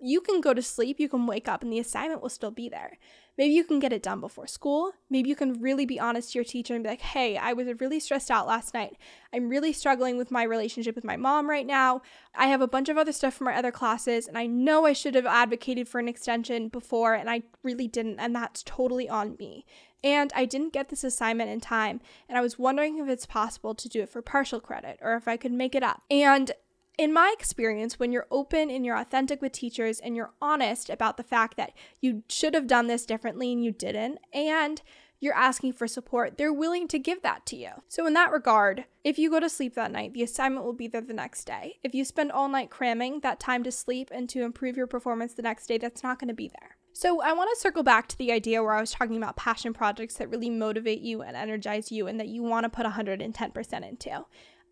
You 0.00 0.20
can 0.20 0.40
go 0.40 0.52
to 0.52 0.62
sleep, 0.62 0.98
you 0.98 1.08
can 1.08 1.26
wake 1.26 1.46
up, 1.46 1.62
and 1.62 1.72
the 1.72 1.78
assignment 1.78 2.22
will 2.22 2.28
still 2.28 2.50
be 2.50 2.68
there. 2.68 2.98
Maybe 3.38 3.54
you 3.54 3.62
can 3.62 3.78
get 3.78 3.92
it 3.92 4.02
done 4.02 4.20
before 4.20 4.48
school. 4.48 4.92
Maybe 5.08 5.28
you 5.28 5.36
can 5.36 5.62
really 5.62 5.86
be 5.86 6.00
honest 6.00 6.32
to 6.32 6.38
your 6.38 6.44
teacher 6.44 6.74
and 6.74 6.82
be 6.82 6.90
like, 6.90 7.00
hey, 7.00 7.36
I 7.36 7.52
was 7.52 7.68
really 7.80 8.00
stressed 8.00 8.32
out 8.32 8.48
last 8.48 8.74
night. 8.74 8.96
I'm 9.32 9.48
really 9.48 9.72
struggling 9.72 10.18
with 10.18 10.32
my 10.32 10.42
relationship 10.42 10.96
with 10.96 11.04
my 11.04 11.16
mom 11.16 11.48
right 11.48 11.66
now. 11.66 12.02
I 12.34 12.48
have 12.48 12.60
a 12.60 12.66
bunch 12.66 12.88
of 12.88 12.98
other 12.98 13.12
stuff 13.12 13.34
from 13.34 13.44
my 13.44 13.54
other 13.54 13.70
classes, 13.70 14.26
and 14.26 14.36
I 14.36 14.46
know 14.46 14.86
I 14.86 14.92
should 14.92 15.14
have 15.14 15.24
advocated 15.24 15.88
for 15.88 16.00
an 16.00 16.08
extension 16.08 16.68
before, 16.68 17.14
and 17.14 17.30
I 17.30 17.42
really 17.62 17.86
didn't, 17.86 18.18
and 18.18 18.34
that's 18.34 18.64
totally 18.64 19.08
on 19.08 19.36
me. 19.38 19.64
And 20.02 20.32
I 20.34 20.44
didn't 20.44 20.72
get 20.72 20.88
this 20.88 21.04
assignment 21.04 21.50
in 21.50 21.60
time, 21.60 22.00
and 22.28 22.36
I 22.36 22.40
was 22.40 22.58
wondering 22.58 22.98
if 22.98 23.08
it's 23.08 23.26
possible 23.26 23.74
to 23.74 23.88
do 23.88 24.02
it 24.02 24.08
for 24.08 24.20
partial 24.20 24.60
credit 24.60 24.98
or 25.00 25.14
if 25.14 25.28
I 25.28 25.36
could 25.36 25.52
make 25.52 25.76
it 25.76 25.82
up. 25.84 26.02
And 26.10 26.50
in 26.98 27.12
my 27.12 27.32
experience, 27.32 27.98
when 27.98 28.10
you're 28.10 28.26
open 28.30 28.70
and 28.70 28.84
you're 28.84 28.98
authentic 28.98 29.40
with 29.40 29.52
teachers 29.52 30.00
and 30.00 30.16
you're 30.16 30.32
honest 30.42 30.90
about 30.90 31.16
the 31.16 31.22
fact 31.22 31.56
that 31.56 31.72
you 32.00 32.24
should 32.28 32.54
have 32.54 32.66
done 32.66 32.88
this 32.88 33.06
differently 33.06 33.52
and 33.52 33.64
you 33.64 33.70
didn't, 33.70 34.18
and 34.32 34.82
you're 35.20 35.34
asking 35.34 35.72
for 35.72 35.86
support, 35.86 36.38
they're 36.38 36.52
willing 36.52 36.86
to 36.88 36.98
give 36.98 37.22
that 37.22 37.46
to 37.46 37.56
you. 37.56 37.70
So, 37.88 38.06
in 38.06 38.14
that 38.14 38.32
regard, 38.32 38.84
if 39.04 39.18
you 39.18 39.30
go 39.30 39.40
to 39.40 39.48
sleep 39.48 39.74
that 39.74 39.92
night, 39.92 40.12
the 40.12 40.22
assignment 40.22 40.64
will 40.64 40.72
be 40.72 40.88
there 40.88 41.00
the 41.00 41.12
next 41.12 41.44
day. 41.44 41.78
If 41.82 41.94
you 41.94 42.04
spend 42.04 42.30
all 42.30 42.48
night 42.48 42.70
cramming 42.70 43.20
that 43.20 43.40
time 43.40 43.62
to 43.64 43.72
sleep 43.72 44.10
and 44.12 44.28
to 44.30 44.42
improve 44.42 44.76
your 44.76 44.86
performance 44.86 45.34
the 45.34 45.42
next 45.42 45.66
day, 45.66 45.78
that's 45.78 46.02
not 46.02 46.18
going 46.18 46.28
to 46.28 46.34
be 46.34 46.48
there. 46.48 46.76
So, 46.92 47.20
I 47.20 47.32
want 47.32 47.50
to 47.52 47.60
circle 47.60 47.82
back 47.82 48.08
to 48.08 48.18
the 48.18 48.32
idea 48.32 48.62
where 48.62 48.74
I 48.74 48.80
was 48.80 48.92
talking 48.92 49.16
about 49.16 49.36
passion 49.36 49.72
projects 49.72 50.14
that 50.14 50.30
really 50.30 50.50
motivate 50.50 51.00
you 51.00 51.22
and 51.22 51.36
energize 51.36 51.90
you 51.90 52.06
and 52.06 52.18
that 52.20 52.28
you 52.28 52.42
want 52.42 52.64
to 52.64 52.70
put 52.70 52.86
110% 52.86 53.88
into. 53.88 54.24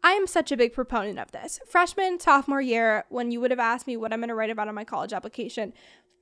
I 0.07 0.13
am 0.13 0.29
such 0.29 0.53
a 0.53 0.57
big 0.57 0.73
proponent 0.73 1.19
of 1.19 1.33
this. 1.33 1.59
Freshman, 1.67 2.21
sophomore 2.21 2.61
year, 2.61 3.07
when 3.09 3.33
you 3.33 3.41
would 3.41 3.51
have 3.51 3.59
asked 3.59 3.89
me 3.89 3.97
what 3.97 4.13
I'm 4.13 4.21
going 4.21 4.29
to 4.29 4.37
write 4.37 4.51
about 4.51 4.69
on 4.69 4.75
my 4.77 4.85
college 4.85 5.13
application, 5.13 5.73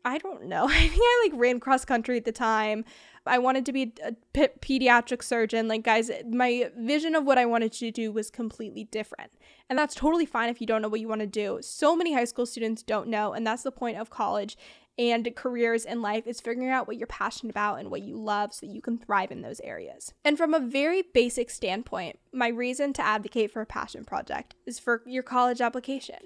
I 0.06 0.16
don't 0.16 0.44
know. 0.44 0.66
I 0.70 0.88
think 0.88 1.02
I 1.02 1.28
like 1.28 1.38
ran 1.38 1.60
cross 1.60 1.84
country 1.84 2.16
at 2.16 2.24
the 2.24 2.32
time. 2.32 2.86
I 3.26 3.36
wanted 3.36 3.66
to 3.66 3.74
be 3.74 3.92
a 4.02 4.12
p- 4.32 4.48
pediatric 4.80 5.22
surgeon. 5.22 5.68
Like, 5.68 5.82
guys, 5.82 6.10
my 6.26 6.70
vision 6.78 7.14
of 7.14 7.24
what 7.24 7.36
I 7.36 7.44
wanted 7.44 7.72
to 7.72 7.90
do 7.90 8.10
was 8.10 8.30
completely 8.30 8.84
different. 8.84 9.32
And 9.68 9.78
that's 9.78 9.94
totally 9.94 10.24
fine 10.24 10.48
if 10.48 10.62
you 10.62 10.66
don't 10.66 10.80
know 10.80 10.88
what 10.88 11.00
you 11.00 11.08
want 11.08 11.20
to 11.20 11.26
do. 11.26 11.58
So 11.60 11.94
many 11.94 12.14
high 12.14 12.24
school 12.24 12.46
students 12.46 12.82
don't 12.82 13.08
know. 13.08 13.34
And 13.34 13.46
that's 13.46 13.64
the 13.64 13.72
point 13.72 13.98
of 13.98 14.08
college 14.08 14.56
and 14.98 15.34
careers 15.34 15.84
in 15.84 16.02
life 16.02 16.26
is 16.26 16.40
figuring 16.40 16.70
out 16.70 16.86
what 16.86 16.96
you're 16.96 17.06
passionate 17.06 17.50
about 17.50 17.80
and 17.80 17.90
what 17.90 18.02
you 18.02 18.16
love 18.16 18.52
so 18.52 18.66
that 18.66 18.72
you 18.72 18.80
can 18.80 18.98
thrive 18.98 19.32
in 19.32 19.42
those 19.42 19.60
areas. 19.60 20.12
And 20.24 20.38
from 20.38 20.54
a 20.54 20.60
very 20.60 21.02
basic 21.02 21.50
standpoint, 21.50 22.18
my 22.32 22.48
reason 22.48 22.92
to 22.94 23.04
advocate 23.04 23.50
for 23.50 23.60
a 23.60 23.66
passion 23.66 24.04
project 24.04 24.54
is 24.66 24.78
for 24.78 25.02
your 25.06 25.22
college 25.22 25.60
application 25.60 26.18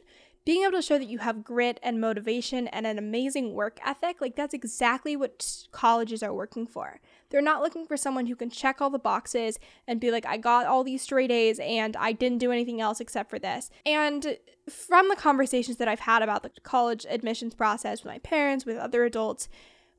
being 0.44 0.62
able 0.62 0.72
to 0.72 0.82
show 0.82 0.98
that 0.98 1.08
you 1.08 1.18
have 1.18 1.44
grit 1.44 1.78
and 1.82 2.00
motivation 2.00 2.68
and 2.68 2.86
an 2.86 2.98
amazing 2.98 3.52
work 3.52 3.78
ethic, 3.84 4.20
like 4.20 4.34
that's 4.34 4.54
exactly 4.54 5.16
what 5.16 5.66
colleges 5.72 6.22
are 6.22 6.32
working 6.32 6.66
for. 6.66 7.00
They're 7.28 7.42
not 7.42 7.60
looking 7.60 7.86
for 7.86 7.96
someone 7.96 8.26
who 8.26 8.36
can 8.36 8.48
check 8.48 8.80
all 8.80 8.88
the 8.88 8.98
boxes 8.98 9.58
and 9.86 10.00
be 10.00 10.10
like, 10.10 10.24
I 10.24 10.38
got 10.38 10.66
all 10.66 10.84
these 10.84 11.02
straight 11.02 11.30
A's 11.30 11.58
and 11.58 11.96
I 11.96 12.12
didn't 12.12 12.38
do 12.38 12.50
anything 12.50 12.80
else 12.80 13.00
except 13.00 13.28
for 13.28 13.38
this. 13.38 13.70
And 13.84 14.38
from 14.68 15.08
the 15.08 15.16
conversations 15.16 15.76
that 15.76 15.88
I've 15.88 16.00
had 16.00 16.22
about 16.22 16.42
the 16.42 16.50
college 16.62 17.04
admissions 17.10 17.54
process 17.54 18.02
with 18.02 18.12
my 18.12 18.18
parents, 18.18 18.64
with 18.64 18.78
other 18.78 19.04
adults, 19.04 19.48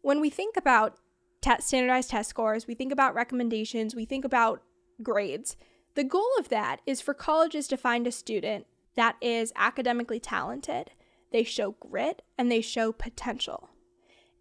when 0.02 0.19
we 0.19 0.30
think 0.30 0.58
about 0.58 0.97
te- 1.41 1.60
standardized 1.60 2.10
test 2.10 2.30
scores, 2.30 2.65
we 2.65 2.73
think 2.73 2.91
about 2.91 3.13
recommendations, 3.13 3.95
we 3.95 4.06
think 4.06 4.25
about 4.25 4.63
grades. 5.04 5.58
The 5.95 6.04
goal 6.04 6.30
of 6.39 6.49
that 6.49 6.82
is 6.86 7.02
for 7.02 7.13
colleges 7.13 7.67
to 7.67 7.78
find 7.78 8.08
a 8.08 8.12
student 8.12 8.65
that 8.99 9.15
is 9.21 9.53
academically 9.55 10.19
talented, 10.19 10.91
they 11.31 11.43
show 11.43 11.71
grit, 11.79 12.21
and 12.38 12.51
they 12.51 12.62
show 12.62 12.91
potential. 12.91 13.69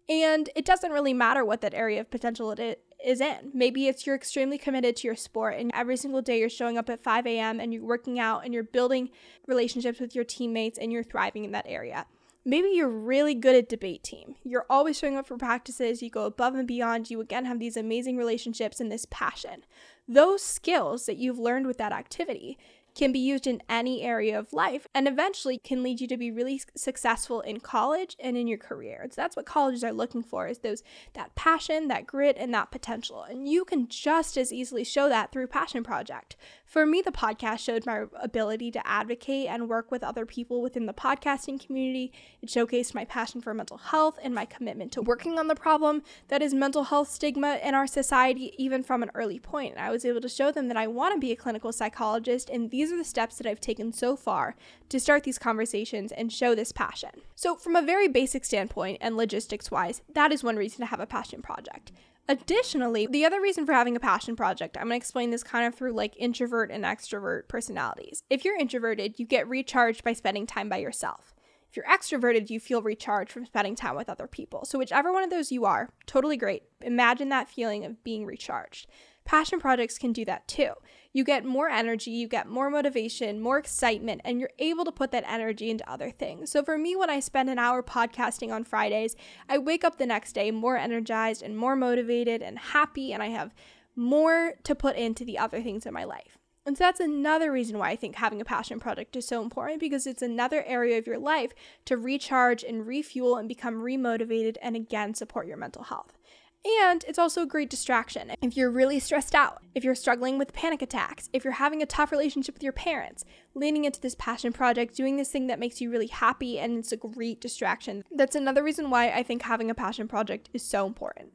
And 0.07 0.49
it 0.55 0.65
doesn't 0.65 0.91
really 0.91 1.13
matter 1.13 1.45
what 1.45 1.61
that 1.61 1.73
area 1.73 2.01
of 2.01 2.09
potential 2.09 2.51
it 2.51 2.83
is 3.03 3.21
in. 3.21 3.51
Maybe 3.53 3.87
it's 3.87 4.05
you're 4.05 4.15
extremely 4.15 4.57
committed 4.57 4.95
to 4.97 5.07
your 5.07 5.15
sport 5.15 5.55
and 5.57 5.71
every 5.73 5.95
single 5.97 6.21
day 6.21 6.39
you're 6.39 6.49
showing 6.49 6.77
up 6.77 6.89
at 6.89 7.03
5 7.03 7.27
a.m. 7.27 7.59
and 7.59 7.73
you're 7.73 7.83
working 7.83 8.19
out 8.19 8.43
and 8.43 8.53
you're 8.53 8.63
building 8.63 9.09
relationships 9.47 9.99
with 9.99 10.15
your 10.15 10.23
teammates 10.23 10.77
and 10.77 10.91
you're 10.91 11.03
thriving 11.03 11.45
in 11.45 11.51
that 11.51 11.65
area. 11.67 12.07
Maybe 12.45 12.69
you're 12.69 12.89
really 12.89 13.35
good 13.35 13.55
at 13.55 13.69
debate 13.69 14.03
team. 14.03 14.35
You're 14.43 14.65
always 14.69 14.97
showing 14.97 15.17
up 15.17 15.27
for 15.27 15.37
practices, 15.37 16.01
you 16.01 16.09
go 16.09 16.25
above 16.25 16.55
and 16.55 16.67
beyond, 16.67 17.11
you 17.11 17.21
again 17.21 17.45
have 17.45 17.59
these 17.59 17.77
amazing 17.77 18.17
relationships 18.17 18.79
and 18.79 18.91
this 18.91 19.05
passion. 19.11 19.65
Those 20.07 20.41
skills 20.41 21.05
that 21.05 21.17
you've 21.17 21.37
learned 21.37 21.67
with 21.67 21.77
that 21.77 21.91
activity 21.91 22.57
can 22.95 23.11
be 23.11 23.19
used 23.19 23.47
in 23.47 23.61
any 23.69 24.01
area 24.01 24.37
of 24.37 24.53
life 24.53 24.87
and 24.93 25.07
eventually 25.07 25.57
can 25.57 25.83
lead 25.83 26.01
you 26.01 26.07
to 26.07 26.17
be 26.17 26.31
really 26.31 26.61
successful 26.75 27.41
in 27.41 27.59
college 27.59 28.15
and 28.19 28.37
in 28.37 28.47
your 28.47 28.57
career. 28.57 29.07
So 29.09 29.21
that's 29.21 29.35
what 29.35 29.45
colleges 29.45 29.83
are 29.83 29.93
looking 29.93 30.23
for 30.23 30.47
is 30.47 30.59
those 30.59 30.83
that 31.13 31.35
passion, 31.35 31.87
that 31.87 32.07
grit 32.07 32.37
and 32.37 32.53
that 32.53 32.71
potential. 32.71 33.23
And 33.23 33.47
you 33.47 33.65
can 33.65 33.87
just 33.87 34.37
as 34.37 34.51
easily 34.51 34.83
show 34.83 35.09
that 35.09 35.31
through 35.31 35.47
passion 35.47 35.83
project. 35.83 36.35
For 36.69 36.85
me, 36.85 37.01
the 37.01 37.11
podcast 37.11 37.61
showed 37.61 37.87
my 37.87 38.03
ability 38.21 38.69
to 38.69 38.87
advocate 38.87 39.47
and 39.47 39.67
work 39.67 39.89
with 39.89 40.03
other 40.03 40.23
people 40.23 40.61
within 40.61 40.85
the 40.85 40.93
podcasting 40.93 41.59
community. 41.59 42.13
It 42.43 42.49
showcased 42.49 42.93
my 42.93 43.05
passion 43.05 43.41
for 43.41 43.55
mental 43.55 43.79
health 43.79 44.19
and 44.21 44.35
my 44.35 44.45
commitment 44.45 44.91
to 44.91 45.01
working 45.01 45.39
on 45.39 45.47
the 45.47 45.55
problem 45.55 46.03
that 46.27 46.43
is 46.43 46.53
mental 46.53 46.83
health 46.83 47.09
stigma 47.09 47.59
in 47.63 47.73
our 47.73 47.87
society, 47.87 48.53
even 48.59 48.83
from 48.83 49.01
an 49.01 49.09
early 49.15 49.39
point. 49.39 49.79
I 49.79 49.89
was 49.89 50.05
able 50.05 50.21
to 50.21 50.29
show 50.29 50.51
them 50.51 50.67
that 50.67 50.77
I 50.77 50.85
want 50.85 51.15
to 51.15 51.19
be 51.19 51.31
a 51.31 51.35
clinical 51.35 51.71
psychologist, 51.71 52.51
and 52.51 52.69
these 52.69 52.91
are 52.91 52.97
the 52.97 53.03
steps 53.03 53.39
that 53.39 53.47
I've 53.47 53.59
taken 53.59 53.91
so 53.91 54.15
far 54.15 54.55
to 54.89 54.99
start 54.99 55.23
these 55.23 55.39
conversations 55.39 56.11
and 56.11 56.31
show 56.31 56.53
this 56.53 56.71
passion. 56.71 57.09
So, 57.33 57.55
from 57.55 57.75
a 57.75 57.81
very 57.81 58.07
basic 58.07 58.45
standpoint 58.45 58.99
and 59.01 59.17
logistics 59.17 59.71
wise, 59.71 60.03
that 60.13 60.31
is 60.31 60.43
one 60.43 60.55
reason 60.55 60.81
to 60.81 60.85
have 60.85 60.99
a 60.99 61.07
passion 61.07 61.41
project. 61.41 61.91
Additionally, 62.29 63.07
the 63.07 63.25
other 63.25 63.41
reason 63.41 63.65
for 63.65 63.73
having 63.73 63.95
a 63.95 63.99
passion 63.99 64.35
project, 64.35 64.77
I'm 64.77 64.83
going 64.83 64.91
to 64.91 64.97
explain 64.97 65.31
this 65.31 65.41
kind 65.41 65.65
of 65.65 65.73
through 65.73 65.93
like 65.93 66.13
introvert 66.15 66.69
and 66.69 66.83
extrovert 66.83 67.47
personalities. 67.47 68.21
If 68.29 68.45
you're 68.45 68.55
introverted, 68.55 69.17
you 69.17 69.25
get 69.25 69.49
recharged 69.49 70.03
by 70.03 70.13
spending 70.13 70.45
time 70.45 70.69
by 70.69 70.77
yourself. 70.77 71.33
If 71.67 71.75
you're 71.75 71.85
extroverted, 71.85 72.51
you 72.51 72.59
feel 72.59 72.83
recharged 72.83 73.31
from 73.31 73.47
spending 73.47 73.75
time 73.75 73.95
with 73.95 74.09
other 74.09 74.27
people. 74.27 74.63
So, 74.65 74.77
whichever 74.77 75.11
one 75.11 75.23
of 75.23 75.31
those 75.31 75.51
you 75.51 75.65
are, 75.65 75.89
totally 76.05 76.37
great. 76.37 76.63
Imagine 76.81 77.29
that 77.29 77.49
feeling 77.49 77.83
of 77.83 78.03
being 78.03 78.27
recharged. 78.27 78.85
Passion 79.29 79.59
projects 79.59 79.99
can 79.99 80.11
do 80.11 80.25
that 80.25 80.47
too 80.47 80.73
you 81.13 81.23
get 81.23 81.45
more 81.45 81.69
energy, 81.69 82.11
you 82.11 82.27
get 82.27 82.47
more 82.47 82.69
motivation, 82.69 83.41
more 83.41 83.57
excitement, 83.57 84.21
and 84.23 84.39
you're 84.39 84.51
able 84.59 84.85
to 84.85 84.91
put 84.91 85.11
that 85.11 85.23
energy 85.27 85.69
into 85.69 85.89
other 85.89 86.11
things. 86.11 86.51
So 86.51 86.63
for 86.63 86.77
me, 86.77 86.95
when 86.95 87.09
I 87.09 87.19
spend 87.19 87.49
an 87.49 87.59
hour 87.59 87.81
podcasting 87.81 88.51
on 88.53 88.63
Fridays, 88.63 89.15
I 89.47 89.57
wake 89.57 89.83
up 89.83 89.97
the 89.97 90.05
next 90.05 90.33
day 90.33 90.51
more 90.51 90.77
energized 90.77 91.41
and 91.41 91.57
more 91.57 91.75
motivated 91.75 92.43
and 92.43 92.59
happy, 92.59 93.11
and 93.11 93.23
I 93.23 93.27
have 93.27 93.53
more 93.95 94.53
to 94.63 94.75
put 94.75 94.95
into 94.95 95.25
the 95.25 95.39
other 95.39 95.61
things 95.61 95.85
in 95.85 95.93
my 95.93 96.03
life. 96.03 96.37
And 96.65 96.77
so 96.77 96.83
that's 96.83 96.99
another 96.99 97.51
reason 97.51 97.79
why 97.79 97.89
I 97.89 97.95
think 97.95 98.15
having 98.15 98.41
a 98.41 98.45
passion 98.45 98.79
project 98.79 99.15
is 99.15 99.27
so 99.27 99.41
important 99.41 99.79
because 99.79 100.05
it's 100.05 100.21
another 100.21 100.63
area 100.67 100.99
of 100.99 101.07
your 101.07 101.17
life 101.17 101.53
to 101.85 101.97
recharge 101.97 102.63
and 102.63 102.85
refuel 102.85 103.37
and 103.37 103.47
become 103.47 103.81
remotivated 103.81 104.57
and 104.61 104.75
again 104.75 105.15
support 105.15 105.47
your 105.47 105.57
mental 105.57 105.83
health. 105.83 106.18
And 106.65 107.05
it's 107.07 107.19
also 107.19 107.43
a 107.43 107.47
great 107.47 107.69
distraction. 107.69 108.33
If 108.41 108.57
you're 108.57 108.69
really 108.69 108.99
stressed 108.99 109.33
out, 109.33 109.61
if 109.73 109.83
you're 109.83 109.95
struggling 109.95 110.37
with 110.37 110.53
panic 110.53 110.81
attacks, 110.81 111.29
if 111.31 111.43
you're 111.43 111.53
having 111.53 111.81
a 111.81 111.85
tough 111.85 112.11
relationship 112.11 112.55
with 112.55 112.63
your 112.63 112.73
parents, 112.73 113.23
leaning 113.55 113.85
into 113.85 114.01
this 114.01 114.15
passion 114.15 114.51
project, 114.51 114.95
doing 114.95 115.15
this 115.15 115.31
thing 115.31 115.47
that 115.47 115.59
makes 115.59 115.79
you 115.79 115.89
really 115.89 116.07
happy, 116.07 116.59
and 116.59 116.77
it's 116.77 116.91
a 116.91 116.97
great 116.97 117.39
distraction. 117.39 118.03
That's 118.11 118.35
another 118.35 118.61
reason 118.61 118.89
why 118.89 119.09
I 119.09 119.23
think 119.23 119.43
having 119.43 119.71
a 119.71 119.75
passion 119.75 120.07
project 120.09 120.49
is 120.53 120.63
so 120.63 120.85
important. 120.85 121.31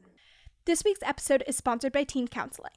This 0.67 0.85
week's 0.85 1.03
episode 1.03 1.43
is 1.47 1.57
sponsored 1.57 1.93
by 1.93 2.05
Teen 2.05 2.29
Counseling. 2.29 2.73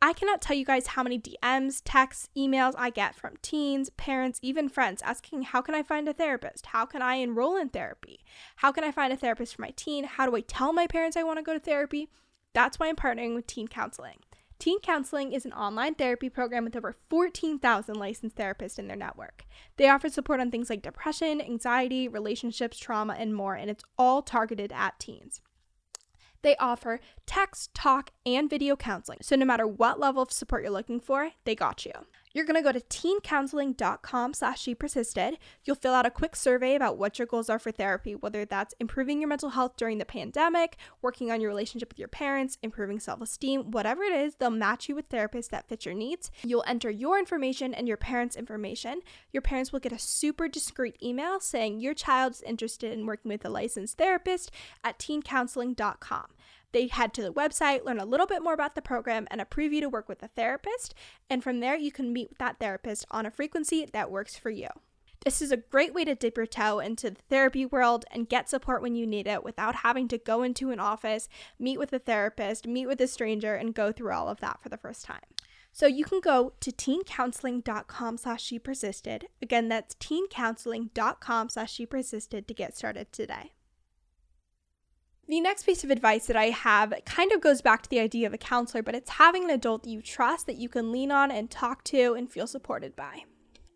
I 0.00 0.12
cannot 0.12 0.40
tell 0.40 0.56
you 0.56 0.64
guys 0.64 0.88
how 0.88 1.02
many 1.02 1.18
DMs, 1.18 1.82
texts, 1.84 2.28
emails 2.36 2.74
I 2.78 2.90
get 2.90 3.16
from 3.16 3.34
teens, 3.42 3.90
parents, 3.90 4.38
even 4.42 4.68
friends 4.68 5.02
asking, 5.02 5.42
How 5.42 5.60
can 5.60 5.74
I 5.74 5.82
find 5.82 6.08
a 6.08 6.12
therapist? 6.12 6.66
How 6.66 6.86
can 6.86 7.02
I 7.02 7.16
enroll 7.16 7.56
in 7.56 7.70
therapy? 7.70 8.20
How 8.56 8.70
can 8.70 8.84
I 8.84 8.92
find 8.92 9.12
a 9.12 9.16
therapist 9.16 9.56
for 9.56 9.62
my 9.62 9.72
teen? 9.74 10.04
How 10.04 10.26
do 10.26 10.36
I 10.36 10.40
tell 10.42 10.72
my 10.72 10.86
parents 10.86 11.16
I 11.16 11.24
want 11.24 11.38
to 11.38 11.42
go 11.42 11.52
to 11.52 11.58
therapy? 11.58 12.10
That's 12.54 12.78
why 12.78 12.88
I'm 12.88 12.96
partnering 12.96 13.34
with 13.34 13.48
Teen 13.48 13.66
Counseling. 13.66 14.18
Teen 14.60 14.80
Counseling 14.80 15.32
is 15.32 15.44
an 15.44 15.52
online 15.52 15.94
therapy 15.94 16.28
program 16.28 16.64
with 16.64 16.76
over 16.76 16.96
14,000 17.10 17.94
licensed 17.96 18.36
therapists 18.36 18.78
in 18.78 18.86
their 18.86 18.96
network. 18.96 19.46
They 19.76 19.88
offer 19.88 20.08
support 20.08 20.40
on 20.40 20.50
things 20.50 20.70
like 20.70 20.82
depression, 20.82 21.40
anxiety, 21.40 22.06
relationships, 22.06 22.78
trauma, 22.78 23.14
and 23.18 23.34
more, 23.34 23.54
and 23.54 23.68
it's 23.68 23.84
all 23.96 24.22
targeted 24.22 24.72
at 24.72 24.98
teens. 25.00 25.40
They 26.42 26.56
offer 26.56 27.00
text, 27.26 27.74
talk, 27.74 28.10
and 28.24 28.48
video 28.48 28.76
counseling. 28.76 29.18
So 29.22 29.36
no 29.36 29.44
matter 29.44 29.66
what 29.66 29.98
level 29.98 30.22
of 30.22 30.32
support 30.32 30.62
you're 30.62 30.70
looking 30.72 31.00
for, 31.00 31.30
they 31.44 31.54
got 31.54 31.84
you. 31.84 31.92
You're 32.38 32.46
going 32.46 32.54
to 32.54 32.62
go 32.62 32.70
to 32.70 32.80
teencounseling.com 32.80 34.32
slash 34.32 34.62
she 34.62 34.72
persisted. 34.72 35.38
You'll 35.64 35.74
fill 35.74 35.92
out 35.92 36.06
a 36.06 36.10
quick 36.10 36.36
survey 36.36 36.76
about 36.76 36.96
what 36.96 37.18
your 37.18 37.26
goals 37.26 37.50
are 37.50 37.58
for 37.58 37.72
therapy, 37.72 38.14
whether 38.14 38.44
that's 38.44 38.76
improving 38.78 39.20
your 39.20 39.28
mental 39.28 39.50
health 39.50 39.72
during 39.76 39.98
the 39.98 40.04
pandemic, 40.04 40.76
working 41.02 41.32
on 41.32 41.40
your 41.40 41.50
relationship 41.50 41.88
with 41.88 41.98
your 41.98 42.06
parents, 42.06 42.56
improving 42.62 43.00
self-esteem, 43.00 43.72
whatever 43.72 44.04
it 44.04 44.12
is, 44.12 44.36
they'll 44.36 44.50
match 44.50 44.88
you 44.88 44.94
with 44.94 45.08
therapists 45.08 45.48
that 45.48 45.68
fit 45.68 45.84
your 45.84 45.96
needs. 45.96 46.30
You'll 46.44 46.62
enter 46.68 46.90
your 46.90 47.18
information 47.18 47.74
and 47.74 47.88
your 47.88 47.96
parents' 47.96 48.36
information. 48.36 49.00
Your 49.32 49.42
parents 49.42 49.72
will 49.72 49.80
get 49.80 49.90
a 49.90 49.98
super 49.98 50.46
discreet 50.46 50.96
email 51.02 51.40
saying 51.40 51.80
your 51.80 51.94
child 51.94 52.34
is 52.34 52.42
interested 52.42 52.92
in 52.92 53.04
working 53.04 53.30
with 53.30 53.44
a 53.44 53.48
licensed 53.48 53.98
therapist 53.98 54.52
at 54.84 55.00
teencounseling.com. 55.00 56.26
They 56.72 56.88
head 56.88 57.14
to 57.14 57.22
the 57.22 57.32
website, 57.32 57.84
learn 57.84 57.98
a 57.98 58.04
little 58.04 58.26
bit 58.26 58.42
more 58.42 58.52
about 58.54 58.74
the 58.74 58.82
program, 58.82 59.26
and 59.30 59.40
a 59.40 59.44
preview 59.44 59.80
to 59.80 59.88
work 59.88 60.08
with 60.08 60.22
a 60.22 60.28
therapist. 60.28 60.94
And 61.30 61.42
from 61.42 61.60
there, 61.60 61.76
you 61.76 61.90
can 61.90 62.12
meet 62.12 62.28
with 62.28 62.38
that 62.38 62.58
therapist 62.58 63.06
on 63.10 63.26
a 63.26 63.30
frequency 63.30 63.86
that 63.92 64.10
works 64.10 64.36
for 64.36 64.50
you. 64.50 64.68
This 65.24 65.42
is 65.42 65.50
a 65.50 65.56
great 65.56 65.94
way 65.94 66.04
to 66.04 66.14
dip 66.14 66.36
your 66.36 66.46
toe 66.46 66.78
into 66.78 67.10
the 67.10 67.20
therapy 67.28 67.66
world 67.66 68.04
and 68.12 68.28
get 68.28 68.48
support 68.48 68.82
when 68.82 68.94
you 68.94 69.06
need 69.06 69.26
it 69.26 69.42
without 69.42 69.76
having 69.76 70.06
to 70.08 70.18
go 70.18 70.42
into 70.42 70.70
an 70.70 70.78
office, 70.78 71.28
meet 71.58 71.78
with 71.78 71.92
a 71.92 71.98
therapist, 71.98 72.66
meet 72.66 72.86
with 72.86 73.00
a 73.00 73.08
stranger, 73.08 73.54
and 73.54 73.74
go 73.74 73.90
through 73.90 74.12
all 74.12 74.28
of 74.28 74.40
that 74.40 74.62
for 74.62 74.68
the 74.68 74.76
first 74.76 75.04
time. 75.04 75.20
So 75.72 75.86
you 75.86 76.04
can 76.04 76.20
go 76.20 76.54
to 76.60 76.70
teencounseling.com 76.72 78.16
slash 78.18 78.42
she 78.42 78.58
persisted. 78.58 79.26
Again, 79.42 79.68
that's 79.68 79.94
teencounseling.com 79.96 81.48
slash 81.48 81.72
she 81.72 81.86
persisted 81.86 82.48
to 82.48 82.54
get 82.54 82.76
started 82.76 83.12
today. 83.12 83.52
The 85.28 85.40
next 85.42 85.64
piece 85.64 85.84
of 85.84 85.90
advice 85.90 86.26
that 86.26 86.36
I 86.36 86.46
have 86.46 86.94
kind 87.04 87.32
of 87.32 87.42
goes 87.42 87.60
back 87.60 87.82
to 87.82 87.90
the 87.90 88.00
idea 88.00 88.26
of 88.26 88.32
a 88.32 88.38
counselor, 88.38 88.82
but 88.82 88.94
it's 88.94 89.10
having 89.10 89.44
an 89.44 89.50
adult 89.50 89.82
that 89.82 89.90
you 89.90 90.00
trust 90.00 90.46
that 90.46 90.56
you 90.56 90.70
can 90.70 90.90
lean 90.90 91.12
on 91.12 91.30
and 91.30 91.50
talk 91.50 91.84
to 91.84 92.14
and 92.14 92.30
feel 92.30 92.46
supported 92.46 92.96
by. 92.96 93.24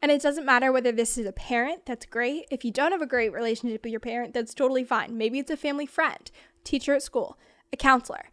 And 0.00 0.10
it 0.10 0.22
doesn't 0.22 0.46
matter 0.46 0.72
whether 0.72 0.92
this 0.92 1.18
is 1.18 1.26
a 1.26 1.32
parent, 1.32 1.84
that's 1.84 2.06
great. 2.06 2.46
If 2.50 2.64
you 2.64 2.70
don't 2.70 2.92
have 2.92 3.02
a 3.02 3.06
great 3.06 3.34
relationship 3.34 3.84
with 3.84 3.90
your 3.90 4.00
parent, 4.00 4.32
that's 4.32 4.54
totally 4.54 4.82
fine. 4.82 5.18
Maybe 5.18 5.38
it's 5.38 5.50
a 5.50 5.56
family 5.58 5.84
friend, 5.84 6.30
teacher 6.64 6.94
at 6.94 7.02
school, 7.02 7.36
a 7.70 7.76
counselor. 7.76 8.30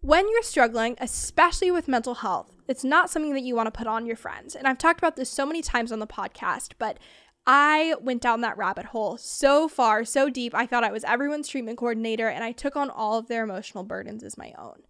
When 0.00 0.28
you're 0.30 0.42
struggling, 0.42 0.96
especially 1.00 1.72
with 1.72 1.88
mental 1.88 2.14
health, 2.14 2.54
it's 2.68 2.84
not 2.84 3.10
something 3.10 3.34
that 3.34 3.42
you 3.42 3.56
want 3.56 3.66
to 3.66 3.76
put 3.76 3.88
on 3.88 4.06
your 4.06 4.16
friends. 4.16 4.54
And 4.54 4.68
I've 4.68 4.78
talked 4.78 5.00
about 5.00 5.16
this 5.16 5.28
so 5.28 5.44
many 5.44 5.62
times 5.62 5.90
on 5.90 5.98
the 5.98 6.06
podcast, 6.06 6.74
but 6.78 6.98
I 7.46 7.96
went 8.00 8.22
down 8.22 8.40
that 8.42 8.56
rabbit 8.56 8.86
hole 8.86 9.16
so 9.16 9.68
far, 9.68 10.04
so 10.04 10.30
deep. 10.30 10.54
I 10.54 10.66
thought 10.66 10.84
I 10.84 10.92
was 10.92 11.04
everyone's 11.04 11.48
treatment 11.48 11.78
coordinator 11.78 12.28
and 12.28 12.44
I 12.44 12.52
took 12.52 12.76
on 12.76 12.88
all 12.88 13.18
of 13.18 13.26
their 13.26 13.42
emotional 13.42 13.82
burdens 13.82 14.22
as 14.22 14.38
my 14.38 14.54
own. 14.56 14.82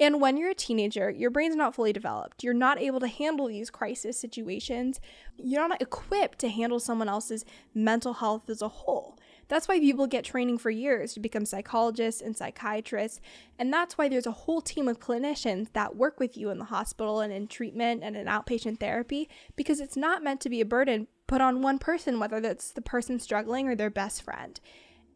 And 0.00 0.20
when 0.20 0.36
you're 0.36 0.50
a 0.50 0.54
teenager, 0.54 1.10
your 1.10 1.30
brain's 1.30 1.56
not 1.56 1.74
fully 1.74 1.92
developed. 1.92 2.44
You're 2.44 2.54
not 2.54 2.80
able 2.80 3.00
to 3.00 3.08
handle 3.08 3.48
these 3.48 3.68
crisis 3.68 4.16
situations. 4.16 5.00
You're 5.36 5.66
not 5.68 5.82
equipped 5.82 6.38
to 6.40 6.48
handle 6.48 6.78
someone 6.78 7.08
else's 7.08 7.44
mental 7.74 8.14
health 8.14 8.48
as 8.48 8.62
a 8.62 8.68
whole. 8.68 9.18
That's 9.48 9.66
why 9.66 9.80
people 9.80 10.06
get 10.06 10.24
training 10.24 10.58
for 10.58 10.70
years 10.70 11.14
to 11.14 11.20
become 11.20 11.44
psychologists 11.44 12.20
and 12.20 12.36
psychiatrists. 12.36 13.20
And 13.58 13.72
that's 13.72 13.98
why 13.98 14.08
there's 14.08 14.26
a 14.26 14.32
whole 14.32 14.60
team 14.60 14.86
of 14.86 15.00
clinicians 15.00 15.72
that 15.72 15.96
work 15.96 16.20
with 16.20 16.36
you 16.36 16.50
in 16.50 16.58
the 16.58 16.66
hospital 16.66 17.20
and 17.20 17.32
in 17.32 17.48
treatment 17.48 18.04
and 18.04 18.14
in 18.14 18.26
outpatient 18.26 18.78
therapy 18.78 19.28
because 19.56 19.80
it's 19.80 19.96
not 19.96 20.22
meant 20.22 20.40
to 20.42 20.50
be 20.50 20.60
a 20.60 20.66
burden 20.66 21.08
put 21.28 21.40
on 21.40 21.62
one 21.62 21.78
person, 21.78 22.18
whether 22.18 22.40
that's 22.40 22.72
the 22.72 22.82
person 22.82 23.20
struggling 23.20 23.68
or 23.68 23.76
their 23.76 23.90
best 23.90 24.22
friend. 24.22 24.58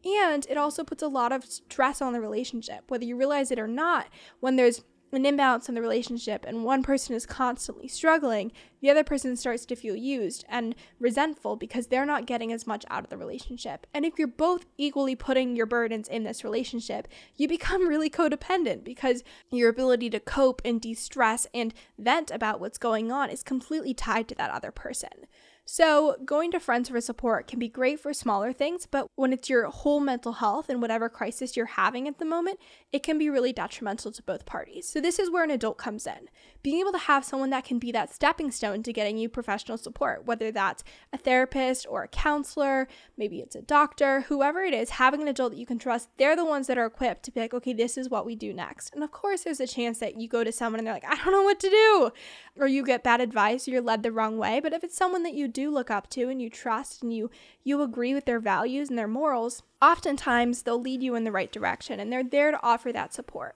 And 0.05 0.45
it 0.49 0.57
also 0.57 0.83
puts 0.83 1.03
a 1.03 1.07
lot 1.07 1.33
of 1.33 1.45
stress 1.45 2.01
on 2.01 2.13
the 2.13 2.21
relationship, 2.21 2.85
whether 2.87 3.03
you 3.03 3.17
realize 3.17 3.51
it 3.51 3.59
or 3.59 3.67
not. 3.67 4.07
When 4.39 4.55
there's 4.55 4.83
an 5.13 5.25
imbalance 5.25 5.69
in 5.69 5.75
the 5.75 5.81
relationship 5.81 6.43
and 6.47 6.63
one 6.63 6.83
person 6.83 7.15
is 7.15 7.25
constantly 7.25 7.87
struggling, 7.87 8.51
the 8.81 8.89
other 8.89 9.03
person 9.03 9.35
starts 9.35 9.65
to 9.65 9.75
feel 9.75 9.95
used 9.95 10.43
and 10.49 10.75
resentful 10.99 11.55
because 11.55 11.87
they're 11.87 12.05
not 12.05 12.25
getting 12.25 12.51
as 12.51 12.67
much 12.67 12.83
out 12.89 13.03
of 13.03 13.09
the 13.09 13.17
relationship. 13.17 13.87
And 13.93 14.05
if 14.05 14.17
you're 14.17 14.27
both 14.27 14.65
equally 14.77 15.15
putting 15.15 15.55
your 15.55 15.65
burdens 15.67 16.07
in 16.07 16.23
this 16.23 16.43
relationship, 16.43 17.07
you 17.35 17.47
become 17.47 17.87
really 17.87 18.09
codependent 18.09 18.83
because 18.83 19.23
your 19.51 19.69
ability 19.69 20.09
to 20.11 20.19
cope 20.19 20.61
and 20.65 20.81
de 20.81 20.93
stress 20.93 21.47
and 21.53 21.73
vent 21.97 22.31
about 22.31 22.59
what's 22.59 22.77
going 22.77 23.11
on 23.11 23.29
is 23.29 23.43
completely 23.43 23.93
tied 23.93 24.27
to 24.27 24.35
that 24.35 24.51
other 24.51 24.71
person. 24.71 25.27
So, 25.65 26.17
going 26.25 26.51
to 26.51 26.59
friends 26.59 26.89
for 26.89 26.99
support 26.99 27.47
can 27.47 27.57
be 27.57 27.69
great 27.69 27.97
for 27.97 28.13
smaller 28.13 28.51
things, 28.51 28.85
but 28.85 29.07
when 29.15 29.31
it's 29.31 29.49
your 29.49 29.69
whole 29.69 30.01
mental 30.01 30.33
health 30.33 30.69
and 30.69 30.81
whatever 30.81 31.07
crisis 31.07 31.55
you're 31.55 31.65
having 31.65 32.05
at 32.05 32.19
the 32.19 32.25
moment, 32.25 32.59
it 32.91 33.01
can 33.01 33.17
be 33.17 33.29
really 33.29 33.53
detrimental 33.53 34.11
to 34.11 34.21
both 34.23 34.45
parties. 34.45 34.89
So, 34.89 34.99
this 34.99 35.19
is 35.19 35.31
where 35.31 35.45
an 35.45 35.51
adult 35.51 35.77
comes 35.77 36.05
in. 36.05 36.27
Being 36.63 36.81
able 36.81 36.91
to 36.91 36.97
have 36.97 37.23
someone 37.23 37.49
that 37.51 37.63
can 37.63 37.79
be 37.79 37.93
that 37.93 38.13
stepping 38.13 38.51
stone 38.51 38.83
to 38.83 38.91
getting 38.91 39.17
you 39.17 39.29
professional 39.29 39.77
support, 39.77 40.25
whether 40.25 40.51
that's 40.51 40.83
a 41.13 41.17
therapist 41.17 41.85
or 41.89 42.03
a 42.03 42.07
counselor, 42.09 42.89
maybe 43.17 43.39
it's 43.39 43.55
a 43.55 43.61
doctor, 43.61 44.21
whoever 44.21 44.63
it 44.63 44.73
is, 44.73 44.89
having 44.91 45.21
an 45.21 45.29
adult 45.29 45.53
that 45.53 45.59
you 45.59 45.65
can 45.65 45.79
trust, 45.79 46.09
they're 46.17 46.35
the 46.35 46.43
ones 46.43 46.67
that 46.67 46.77
are 46.77 46.85
equipped 46.85 47.23
to 47.23 47.31
be 47.31 47.39
like, 47.39 47.53
okay, 47.53 47.73
this 47.73 47.97
is 47.97 48.09
what 48.09 48.25
we 48.25 48.35
do 48.35 48.53
next. 48.53 48.93
And 48.93 49.01
of 49.01 49.11
course, 49.11 49.43
there's 49.43 49.61
a 49.61 49.67
chance 49.67 49.99
that 49.99 50.19
you 50.19 50.27
go 50.27 50.43
to 50.43 50.51
someone 50.51 50.79
and 50.79 50.87
they're 50.87 50.93
like, 50.93 51.05
I 51.07 51.15
don't 51.15 51.31
know 51.31 51.43
what 51.43 51.61
to 51.61 51.69
do, 51.69 52.11
or 52.59 52.67
you 52.67 52.83
get 52.83 53.01
bad 53.01 53.21
advice 53.21 53.65
or 53.65 53.71
you're 53.71 53.81
led 53.81 54.03
the 54.03 54.11
wrong 54.11 54.37
way. 54.37 54.59
But 54.59 54.73
if 54.73 54.83
it's 54.83 54.97
someone 54.97 55.23
that 55.23 55.33
you 55.33 55.52
do 55.53 55.71
look 55.71 55.91
up 55.91 56.09
to 56.11 56.29
and 56.29 56.41
you 56.41 56.49
trust 56.49 57.03
and 57.03 57.13
you 57.13 57.29
you 57.63 57.81
agree 57.81 58.13
with 58.13 58.25
their 58.25 58.39
values 58.39 58.89
and 58.89 58.97
their 58.97 59.07
morals, 59.07 59.63
oftentimes 59.81 60.63
they'll 60.63 60.81
lead 60.81 61.03
you 61.03 61.15
in 61.15 61.23
the 61.23 61.31
right 61.31 61.51
direction 61.51 61.99
and 61.99 62.11
they're 62.11 62.23
there 62.23 62.51
to 62.51 62.59
offer 62.63 62.91
that 62.91 63.13
support. 63.13 63.55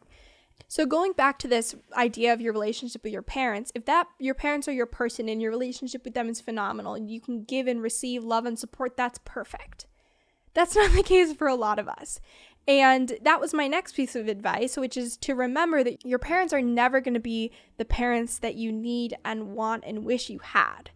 So 0.67 0.86
going 0.86 1.13
back 1.13 1.39
to 1.39 1.47
this 1.47 1.75
idea 1.95 2.33
of 2.33 2.41
your 2.41 2.51
relationship 2.51 3.03
with 3.03 3.13
your 3.13 3.21
parents, 3.21 3.71
if 3.73 3.86
that 3.86 4.07
your 4.19 4.33
parents 4.33 4.67
are 4.67 4.73
your 4.73 4.86
person 4.86 5.29
and 5.29 5.41
your 5.41 5.51
relationship 5.51 6.03
with 6.03 6.13
them 6.13 6.29
is 6.29 6.41
phenomenal 6.41 6.93
and 6.93 7.10
you 7.10 7.21
can 7.21 7.43
give 7.43 7.67
and 7.67 7.81
receive 7.81 8.23
love 8.23 8.45
and 8.45 8.60
support, 8.60 8.97
that's 8.97 9.19
perfect. 9.23 9.86
That's 10.53 10.75
not 10.77 10.91
the 10.91 11.03
case 11.03 11.33
for 11.33 11.47
a 11.47 11.55
lot 11.55 11.79
of 11.79 11.88
us. 11.88 12.19
And 12.67 13.17
that 13.21 13.39
was 13.39 13.53
my 13.53 13.67
next 13.67 13.95
piece 13.95 14.13
of 14.15 14.27
advice, 14.27 14.75
which 14.75 14.97
is 14.97 15.15
to 15.17 15.36
remember 15.36 15.86
that 15.86 16.05
your 16.05 16.19
parents 16.19 16.51
are 16.51 16.62
never 16.62 16.99
going 16.99 17.13
to 17.13 17.19
be 17.19 17.51
the 17.77 17.86
parents 17.86 18.39
that 18.39 18.55
you 18.55 18.73
need 18.73 19.15
and 19.23 19.53
want 19.53 19.86
and 19.88 20.03
wish 20.03 20.29
you 20.29 20.39
had 20.39 20.89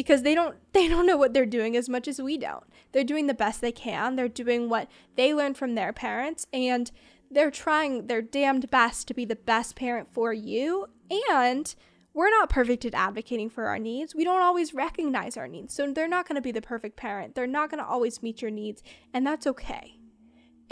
because 0.00 0.22
they 0.22 0.34
don't 0.34 0.56
they 0.72 0.88
don't 0.88 1.04
know 1.04 1.18
what 1.18 1.34
they're 1.34 1.44
doing 1.44 1.76
as 1.76 1.88
much 1.88 2.08
as 2.08 2.22
we 2.22 2.38
don't. 2.38 2.64
They're 2.92 3.04
doing 3.04 3.26
the 3.26 3.34
best 3.34 3.60
they 3.60 3.72
can. 3.72 4.16
They're 4.16 4.28
doing 4.28 4.70
what 4.70 4.88
they 5.16 5.34
learned 5.34 5.58
from 5.58 5.74
their 5.74 5.92
parents 5.92 6.46
and 6.54 6.90
they're 7.30 7.50
trying 7.50 8.06
their 8.06 8.22
damned 8.22 8.70
best 8.70 9.06
to 9.08 9.14
be 9.14 9.26
the 9.26 9.36
best 9.36 9.76
parent 9.76 10.08
for 10.10 10.32
you 10.32 10.86
and 11.30 11.74
we're 12.14 12.30
not 12.30 12.48
perfect 12.48 12.86
at 12.86 12.94
advocating 12.94 13.50
for 13.50 13.66
our 13.66 13.78
needs. 13.78 14.14
We 14.14 14.24
don't 14.24 14.42
always 14.42 14.74
recognize 14.74 15.36
our 15.36 15.46
needs. 15.46 15.74
So 15.74 15.92
they're 15.92 16.08
not 16.08 16.26
going 16.26 16.36
to 16.36 16.42
be 16.42 16.50
the 16.50 16.62
perfect 16.62 16.96
parent. 16.96 17.34
They're 17.34 17.46
not 17.46 17.70
going 17.70 17.82
to 17.82 17.88
always 17.88 18.20
meet 18.20 18.42
your 18.42 18.50
needs, 18.50 18.82
and 19.14 19.24
that's 19.24 19.46
okay. 19.46 19.96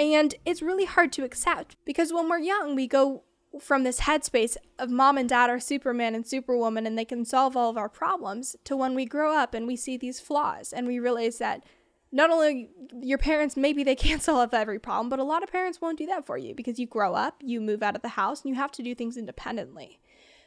And 0.00 0.34
it's 0.44 0.62
really 0.62 0.84
hard 0.84 1.12
to 1.12 1.24
accept 1.24 1.76
because 1.84 2.12
when 2.12 2.28
we're 2.28 2.40
young, 2.40 2.74
we 2.74 2.88
go 2.88 3.22
from 3.60 3.82
this 3.84 4.00
headspace 4.00 4.56
of 4.78 4.90
mom 4.90 5.16
and 5.16 5.28
dad 5.28 5.50
are 5.50 5.60
Superman 5.60 6.14
and 6.14 6.26
Superwoman 6.26 6.86
and 6.86 6.98
they 6.98 7.04
can 7.04 7.24
solve 7.24 7.56
all 7.56 7.70
of 7.70 7.78
our 7.78 7.88
problems 7.88 8.56
to 8.64 8.76
when 8.76 8.94
we 8.94 9.04
grow 9.04 9.34
up 9.34 9.54
and 9.54 9.66
we 9.66 9.76
see 9.76 9.96
these 9.96 10.20
flaws 10.20 10.72
and 10.72 10.86
we 10.86 10.98
realize 10.98 11.38
that 11.38 11.64
not 12.12 12.30
only 12.30 12.70
your 13.00 13.18
parents 13.18 13.56
maybe 13.56 13.82
they 13.82 13.96
can't 13.96 14.22
solve 14.30 14.52
every 14.52 14.78
problem 14.78 15.08
but 15.08 15.18
a 15.18 15.24
lot 15.24 15.42
of 15.42 15.50
parents 15.50 15.80
won't 15.80 15.98
do 15.98 16.06
that 16.06 16.26
for 16.26 16.36
you 16.36 16.54
because 16.54 16.78
you 16.78 16.86
grow 16.86 17.14
up 17.14 17.36
you 17.42 17.60
move 17.60 17.82
out 17.82 17.96
of 17.96 18.02
the 18.02 18.08
house 18.08 18.42
and 18.42 18.50
you 18.50 18.56
have 18.56 18.72
to 18.72 18.82
do 18.82 18.94
things 18.94 19.16
independently. 19.16 19.98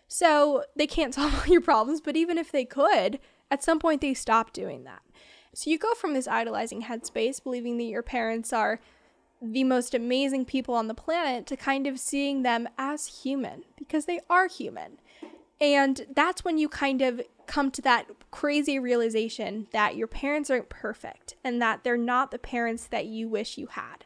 So 0.07 0.63
they 0.75 0.87
can't 0.87 1.13
solve 1.15 1.33
all 1.33 1.47
your 1.47 1.61
problems 1.61 2.01
but 2.01 2.15
even 2.15 2.37
if 2.37 2.51
they 2.51 2.65
could 2.65 3.19
at 3.49 3.63
some 3.63 3.79
point 3.79 4.01
they 4.01 4.13
stop 4.13 4.53
doing 4.53 4.83
that. 4.83 5.01
So 5.53 5.69
you 5.69 5.77
go 5.77 5.93
from 5.95 6.13
this 6.13 6.27
idolizing 6.27 6.83
headspace 6.83 7.43
believing 7.43 7.77
that 7.77 7.83
your 7.83 8.03
parents 8.03 8.53
are 8.53 8.79
the 9.41 9.63
most 9.63 9.93
amazing 9.93 10.45
people 10.45 10.75
on 10.75 10.87
the 10.87 10.93
planet 10.93 11.47
to 11.47 11.57
kind 11.57 11.87
of 11.87 11.99
seeing 11.99 12.43
them 12.43 12.69
as 12.77 13.23
human 13.23 13.63
because 13.77 14.05
they 14.05 14.19
are 14.29 14.47
human. 14.47 14.99
And 15.59 16.05
that's 16.15 16.43
when 16.43 16.57
you 16.57 16.69
kind 16.69 17.01
of 17.01 17.21
come 17.47 17.69
to 17.71 17.81
that 17.81 18.07
crazy 18.31 18.79
realization 18.79 19.67
that 19.73 19.95
your 19.95 20.07
parents 20.07 20.49
aren't 20.49 20.69
perfect 20.69 21.35
and 21.43 21.61
that 21.61 21.83
they're 21.83 21.97
not 21.97 22.31
the 22.31 22.39
parents 22.39 22.87
that 22.87 23.05
you 23.05 23.27
wish 23.27 23.57
you 23.57 23.67
had. 23.67 24.05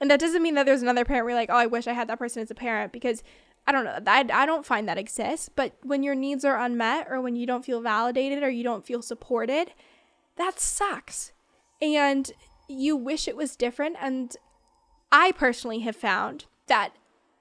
And 0.00 0.10
that 0.10 0.20
doesn't 0.20 0.42
mean 0.42 0.54
that 0.54 0.66
there's 0.66 0.82
another 0.82 1.04
parent 1.04 1.26
where 1.26 1.34
like, 1.34 1.50
oh, 1.50 1.56
I 1.56 1.66
wish 1.66 1.86
I 1.86 1.92
had 1.92 2.08
that 2.08 2.18
person 2.18 2.42
as 2.42 2.50
a 2.50 2.54
parent 2.54 2.92
because 2.92 3.22
I 3.66 3.72
don't 3.72 3.84
know, 3.84 3.98
I, 4.06 4.26
I 4.32 4.46
don't 4.46 4.66
find 4.66 4.88
that 4.88 4.98
exists. 4.98 5.48
But 5.48 5.76
when 5.82 6.02
your 6.02 6.14
needs 6.14 6.44
are 6.44 6.58
unmet 6.58 7.06
or 7.08 7.20
when 7.20 7.36
you 7.36 7.46
don't 7.46 7.64
feel 7.64 7.80
validated 7.80 8.42
or 8.42 8.50
you 8.50 8.64
don't 8.64 8.84
feel 8.84 9.00
supported, 9.00 9.72
that 10.36 10.58
sucks. 10.58 11.32
And 11.80 12.32
you 12.68 12.96
wish 12.96 13.28
it 13.28 13.36
was 13.36 13.54
different. 13.54 13.96
And 14.00 14.36
I 15.12 15.32
personally 15.32 15.80
have 15.80 15.94
found 15.94 16.46
that 16.68 16.94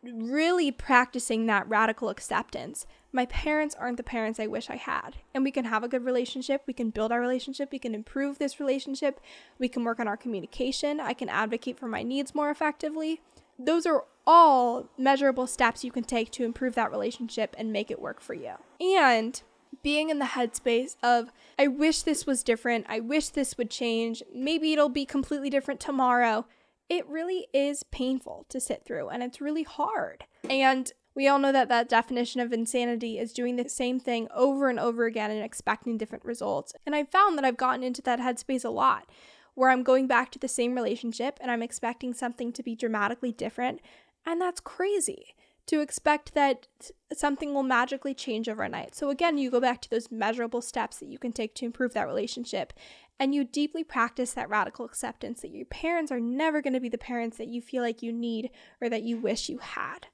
really 0.04 0.72
practicing 0.72 1.46
that 1.46 1.68
radical 1.70 2.10
acceptance. 2.10 2.86
My 3.14 3.26
parents 3.28 3.76
aren't 3.76 3.98
the 3.98 4.04
parents 4.04 4.40
I 4.40 4.48
wish 4.48 4.70
I 4.70 4.76
had. 4.76 5.18
And 5.34 5.44
we 5.44 5.52
can 5.52 5.66
have 5.66 5.84
a 5.84 5.88
good 5.88 6.04
relationship. 6.04 6.64
We 6.66 6.74
can 6.74 6.90
build 6.90 7.12
our 7.12 7.22
relationship. 7.22 7.72
We 7.72 7.80
can 7.80 7.96
improve 7.96 8.40
this 8.40 8.60
relationship. 8.60 9.20
We 9.60 9.70
can 9.70 9.84
work 9.84 10.00
on 10.00 10.08
our 10.08 10.18
communication. 10.18 11.00
I 11.00 11.14
can 11.14 11.30
advocate 11.30 11.80
for 11.80 11.88
my 11.88 12.04
needs 12.04 12.36
more 12.36 12.50
effectively. 12.50 13.22
Those 13.58 13.86
are 13.86 14.06
all 14.26 14.90
measurable 14.98 15.48
steps 15.48 15.84
you 15.84 15.92
can 15.92 16.04
take 16.04 16.32
to 16.32 16.44
improve 16.44 16.76
that 16.76 16.92
relationship 16.92 17.56
and 17.58 17.72
make 17.72 17.92
it 17.92 18.02
work 18.02 18.22
for 18.22 18.34
you. 18.34 18.54
And 18.80 19.42
being 19.84 20.10
in 20.10 20.20
the 20.20 20.26
headspace 20.26 20.96
of, 21.04 21.32
I 21.58 21.68
wish 21.68 22.02
this 22.02 22.26
was 22.26 22.44
different. 22.44 22.86
I 22.90 23.00
wish 23.00 23.30
this 23.30 23.58
would 23.58 23.70
change. 23.70 24.24
Maybe 24.34 24.74
it'll 24.74 24.90
be 24.90 25.06
completely 25.06 25.50
different 25.50 25.80
tomorrow 25.80 26.46
it 26.92 27.08
really 27.08 27.48
is 27.54 27.84
painful 27.84 28.46
to 28.50 28.60
sit 28.60 28.84
through 28.84 29.08
and 29.08 29.24
it's 29.24 29.40
really 29.40 29.64
hard. 29.64 30.26
And 30.50 30.92
we 31.16 31.26
all 31.26 31.40
know 31.40 31.54
that 31.54 31.70
that 31.70 31.88
definition 31.88 32.42
of 32.42 32.52
insanity 32.52 33.18
is 33.18 33.32
doing 33.32 33.56
the 33.56 33.70
same 33.70 33.98
thing 33.98 34.28
over 34.36 34.70
and 34.70 34.78
over 34.78 35.06
again 35.06 35.32
and 35.32 35.42
expecting 35.42 35.98
different 35.98 36.26
results. 36.26 36.74
And 36.86 36.94
I've 36.94 37.08
found 37.08 37.38
that 37.38 37.46
I've 37.46 37.56
gotten 37.56 37.82
into 37.82 38.02
that 38.02 38.20
headspace 38.20 38.66
a 38.66 38.70
lot 38.70 39.10
where 39.54 39.70
I'm 39.70 39.84
going 39.84 40.08
back 40.08 40.32
to 40.32 40.40
the 40.40 40.50
same 40.50 40.76
relationship 40.76 41.40
and 41.40 41.50
I'm 41.50 41.64
expecting 41.64 42.14
something 42.14 42.52
to 42.52 42.62
be 42.62 42.76
dramatically 42.76 43.32
different. 43.32 43.80
And 44.26 44.42
that's 44.42 44.60
crazy 44.60 45.34
to 45.68 45.80
expect 45.80 46.34
that 46.34 46.68
something 47.14 47.54
will 47.54 47.64
magically 47.64 48.14
change 48.14 48.50
overnight. 48.50 48.96
So, 48.96 49.10
again, 49.10 49.38
you 49.38 49.50
go 49.50 49.62
back 49.62 49.82
to 49.82 49.90
those 49.90 50.12
measurable 50.12 50.62
steps 50.62 50.98
that 50.98 51.08
you 51.08 51.18
can 51.18 51.32
take 51.32 51.56
to 51.56 51.66
improve 51.66 51.94
that 51.94 52.08
relationship 52.08 52.74
and 53.22 53.36
you 53.36 53.44
deeply 53.44 53.84
practice 53.84 54.34
that 54.34 54.50
radical 54.50 54.84
acceptance 54.84 55.42
that 55.42 55.52
your 55.52 55.68
parents 55.68 56.12
are 56.12 56.20
never 56.20 56.60
going 56.60 56.74
to 56.74 56.80
be 56.80 56.90
the 56.90 56.98
parents 56.98 57.38
that 57.38 57.50
you 57.50 57.62
feel 57.62 57.84
like 57.84 58.02
you 58.02 58.12
need 58.12 58.50
or 58.82 58.90
that 58.90 59.04
you 59.04 59.16
wish 59.16 59.48
you 59.48 59.60
had. 59.60 60.08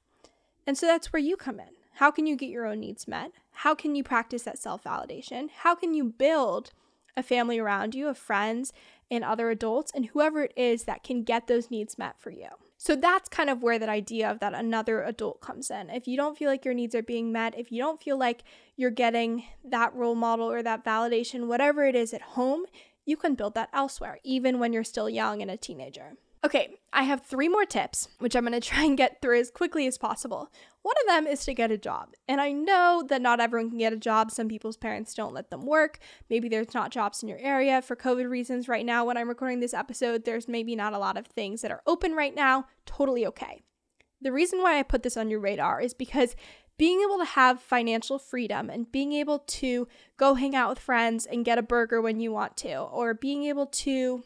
And 0.66 0.76
so 0.76 0.84
that's 0.84 1.10
where 1.10 1.22
you 1.22 1.34
come 1.34 1.58
in. 1.58 1.70
How 1.94 2.10
can 2.10 2.26
you 2.26 2.36
get 2.36 2.50
your 2.50 2.66
own 2.66 2.80
needs 2.80 3.08
met? 3.08 3.32
How 3.50 3.74
can 3.74 3.94
you 3.94 4.04
practice 4.04 4.42
that 4.42 4.58
self 4.58 4.84
validation? 4.84 5.48
How 5.62 5.74
can 5.74 5.94
you 5.94 6.04
build 6.04 6.72
a 7.16 7.22
family 7.22 7.58
around 7.58 7.94
you 7.94 8.08
of 8.08 8.18
friends 8.18 8.74
and 9.10 9.24
other 9.24 9.48
adults 9.48 9.90
and 9.94 10.08
whoever 10.08 10.42
it 10.42 10.52
is 10.54 10.84
that 10.84 11.02
can 11.02 11.24
get 11.24 11.46
those 11.46 11.70
needs 11.70 11.96
met 11.96 12.20
for 12.20 12.30
you? 12.30 12.48
So 12.76 12.94
that's 12.94 13.30
kind 13.30 13.48
of 13.48 13.62
where 13.62 13.78
that 13.78 13.88
idea 13.88 14.30
of 14.30 14.38
that 14.40 14.54
another 14.54 15.02
adult 15.02 15.40
comes 15.40 15.70
in. 15.70 15.88
If 15.88 16.06
you 16.06 16.18
don't 16.18 16.36
feel 16.38 16.48
like 16.48 16.64
your 16.66 16.74
needs 16.74 16.94
are 16.94 17.02
being 17.02 17.32
met, 17.32 17.58
if 17.58 17.72
you 17.72 17.82
don't 17.82 18.00
feel 18.00 18.18
like 18.18 18.44
you're 18.76 18.90
getting 18.90 19.44
that 19.64 19.94
role 19.94 20.14
model 20.14 20.48
or 20.48 20.62
that 20.62 20.84
validation, 20.84 21.48
whatever 21.48 21.84
it 21.86 21.96
is 21.96 22.12
at 22.14 22.22
home, 22.22 22.66
you 23.08 23.16
can 23.16 23.34
build 23.34 23.54
that 23.54 23.70
elsewhere, 23.72 24.18
even 24.22 24.58
when 24.58 24.72
you're 24.72 24.84
still 24.84 25.08
young 25.08 25.40
and 25.40 25.50
a 25.50 25.56
teenager. 25.56 26.12
Okay, 26.44 26.76
I 26.92 27.02
have 27.02 27.24
three 27.24 27.48
more 27.48 27.64
tips, 27.64 28.08
which 28.18 28.36
I'm 28.36 28.44
gonna 28.44 28.60
try 28.60 28.84
and 28.84 28.98
get 28.98 29.20
through 29.20 29.40
as 29.40 29.50
quickly 29.50 29.86
as 29.86 29.98
possible. 29.98 30.52
One 30.82 30.94
of 31.02 31.08
them 31.08 31.26
is 31.26 31.44
to 31.46 31.54
get 31.54 31.72
a 31.72 31.78
job. 31.78 32.10
And 32.28 32.40
I 32.40 32.52
know 32.52 33.04
that 33.08 33.22
not 33.22 33.40
everyone 33.40 33.70
can 33.70 33.78
get 33.78 33.92
a 33.92 33.96
job. 33.96 34.30
Some 34.30 34.48
people's 34.48 34.76
parents 34.76 35.14
don't 35.14 35.34
let 35.34 35.50
them 35.50 35.66
work. 35.66 35.98
Maybe 36.30 36.48
there's 36.48 36.74
not 36.74 36.92
jobs 36.92 37.22
in 37.22 37.28
your 37.28 37.38
area 37.38 37.82
for 37.82 37.96
COVID 37.96 38.28
reasons 38.28 38.68
right 38.68 38.86
now. 38.86 39.04
When 39.04 39.16
I'm 39.16 39.28
recording 39.28 39.60
this 39.60 39.74
episode, 39.74 40.24
there's 40.24 40.48
maybe 40.48 40.76
not 40.76 40.92
a 40.92 40.98
lot 40.98 41.16
of 41.16 41.26
things 41.26 41.62
that 41.62 41.72
are 41.72 41.82
open 41.86 42.12
right 42.12 42.34
now. 42.34 42.66
Totally 42.86 43.26
okay. 43.26 43.62
The 44.20 44.32
reason 44.32 44.60
why 44.60 44.78
I 44.78 44.82
put 44.82 45.02
this 45.02 45.16
on 45.16 45.30
your 45.30 45.40
radar 45.40 45.80
is 45.80 45.94
because 45.94 46.34
being 46.76 47.02
able 47.02 47.18
to 47.18 47.24
have 47.24 47.60
financial 47.60 48.18
freedom 48.18 48.70
and 48.70 48.90
being 48.90 49.12
able 49.12 49.40
to 49.40 49.88
go 50.16 50.34
hang 50.34 50.54
out 50.54 50.70
with 50.70 50.78
friends 50.78 51.26
and 51.26 51.44
get 51.44 51.58
a 51.58 51.62
burger 51.62 52.00
when 52.00 52.20
you 52.20 52.32
want 52.32 52.56
to, 52.58 52.76
or 52.76 53.14
being 53.14 53.44
able 53.44 53.66
to 53.66 54.22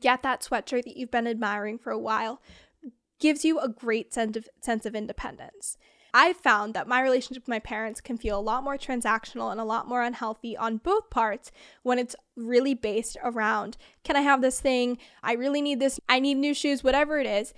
get 0.00 0.22
that 0.22 0.42
sweatshirt 0.42 0.84
that 0.84 0.96
you've 0.96 1.12
been 1.12 1.28
admiring 1.28 1.78
for 1.78 1.92
a 1.92 1.98
while 1.98 2.42
gives 3.20 3.44
you 3.44 3.60
a 3.60 3.68
great 3.68 4.12
sense 4.12 4.36
of 4.36 4.48
sense 4.60 4.84
of 4.84 4.94
independence. 4.94 5.78
I've 6.12 6.36
found 6.36 6.74
that 6.74 6.88
my 6.88 7.02
relationship 7.02 7.44
with 7.44 7.48
my 7.48 7.58
parents 7.58 8.00
can 8.00 8.16
feel 8.16 8.38
a 8.38 8.40
lot 8.40 8.64
more 8.64 8.78
transactional 8.78 9.50
and 9.50 9.60
a 9.60 9.64
lot 9.64 9.86
more 9.86 10.02
unhealthy 10.02 10.56
on 10.56 10.78
both 10.78 11.10
parts 11.10 11.52
when 11.82 11.98
it's 11.98 12.16
really 12.36 12.74
based 12.74 13.18
around 13.22 13.76
can 14.02 14.16
I 14.16 14.22
have 14.22 14.40
this 14.40 14.60
thing? 14.60 14.98
I 15.22 15.34
really 15.34 15.60
need 15.60 15.78
this. 15.78 16.00
I 16.08 16.20
need 16.20 16.36
new 16.36 16.54
shoes, 16.54 16.82
whatever 16.82 17.18
it 17.18 17.26
is 17.26 17.54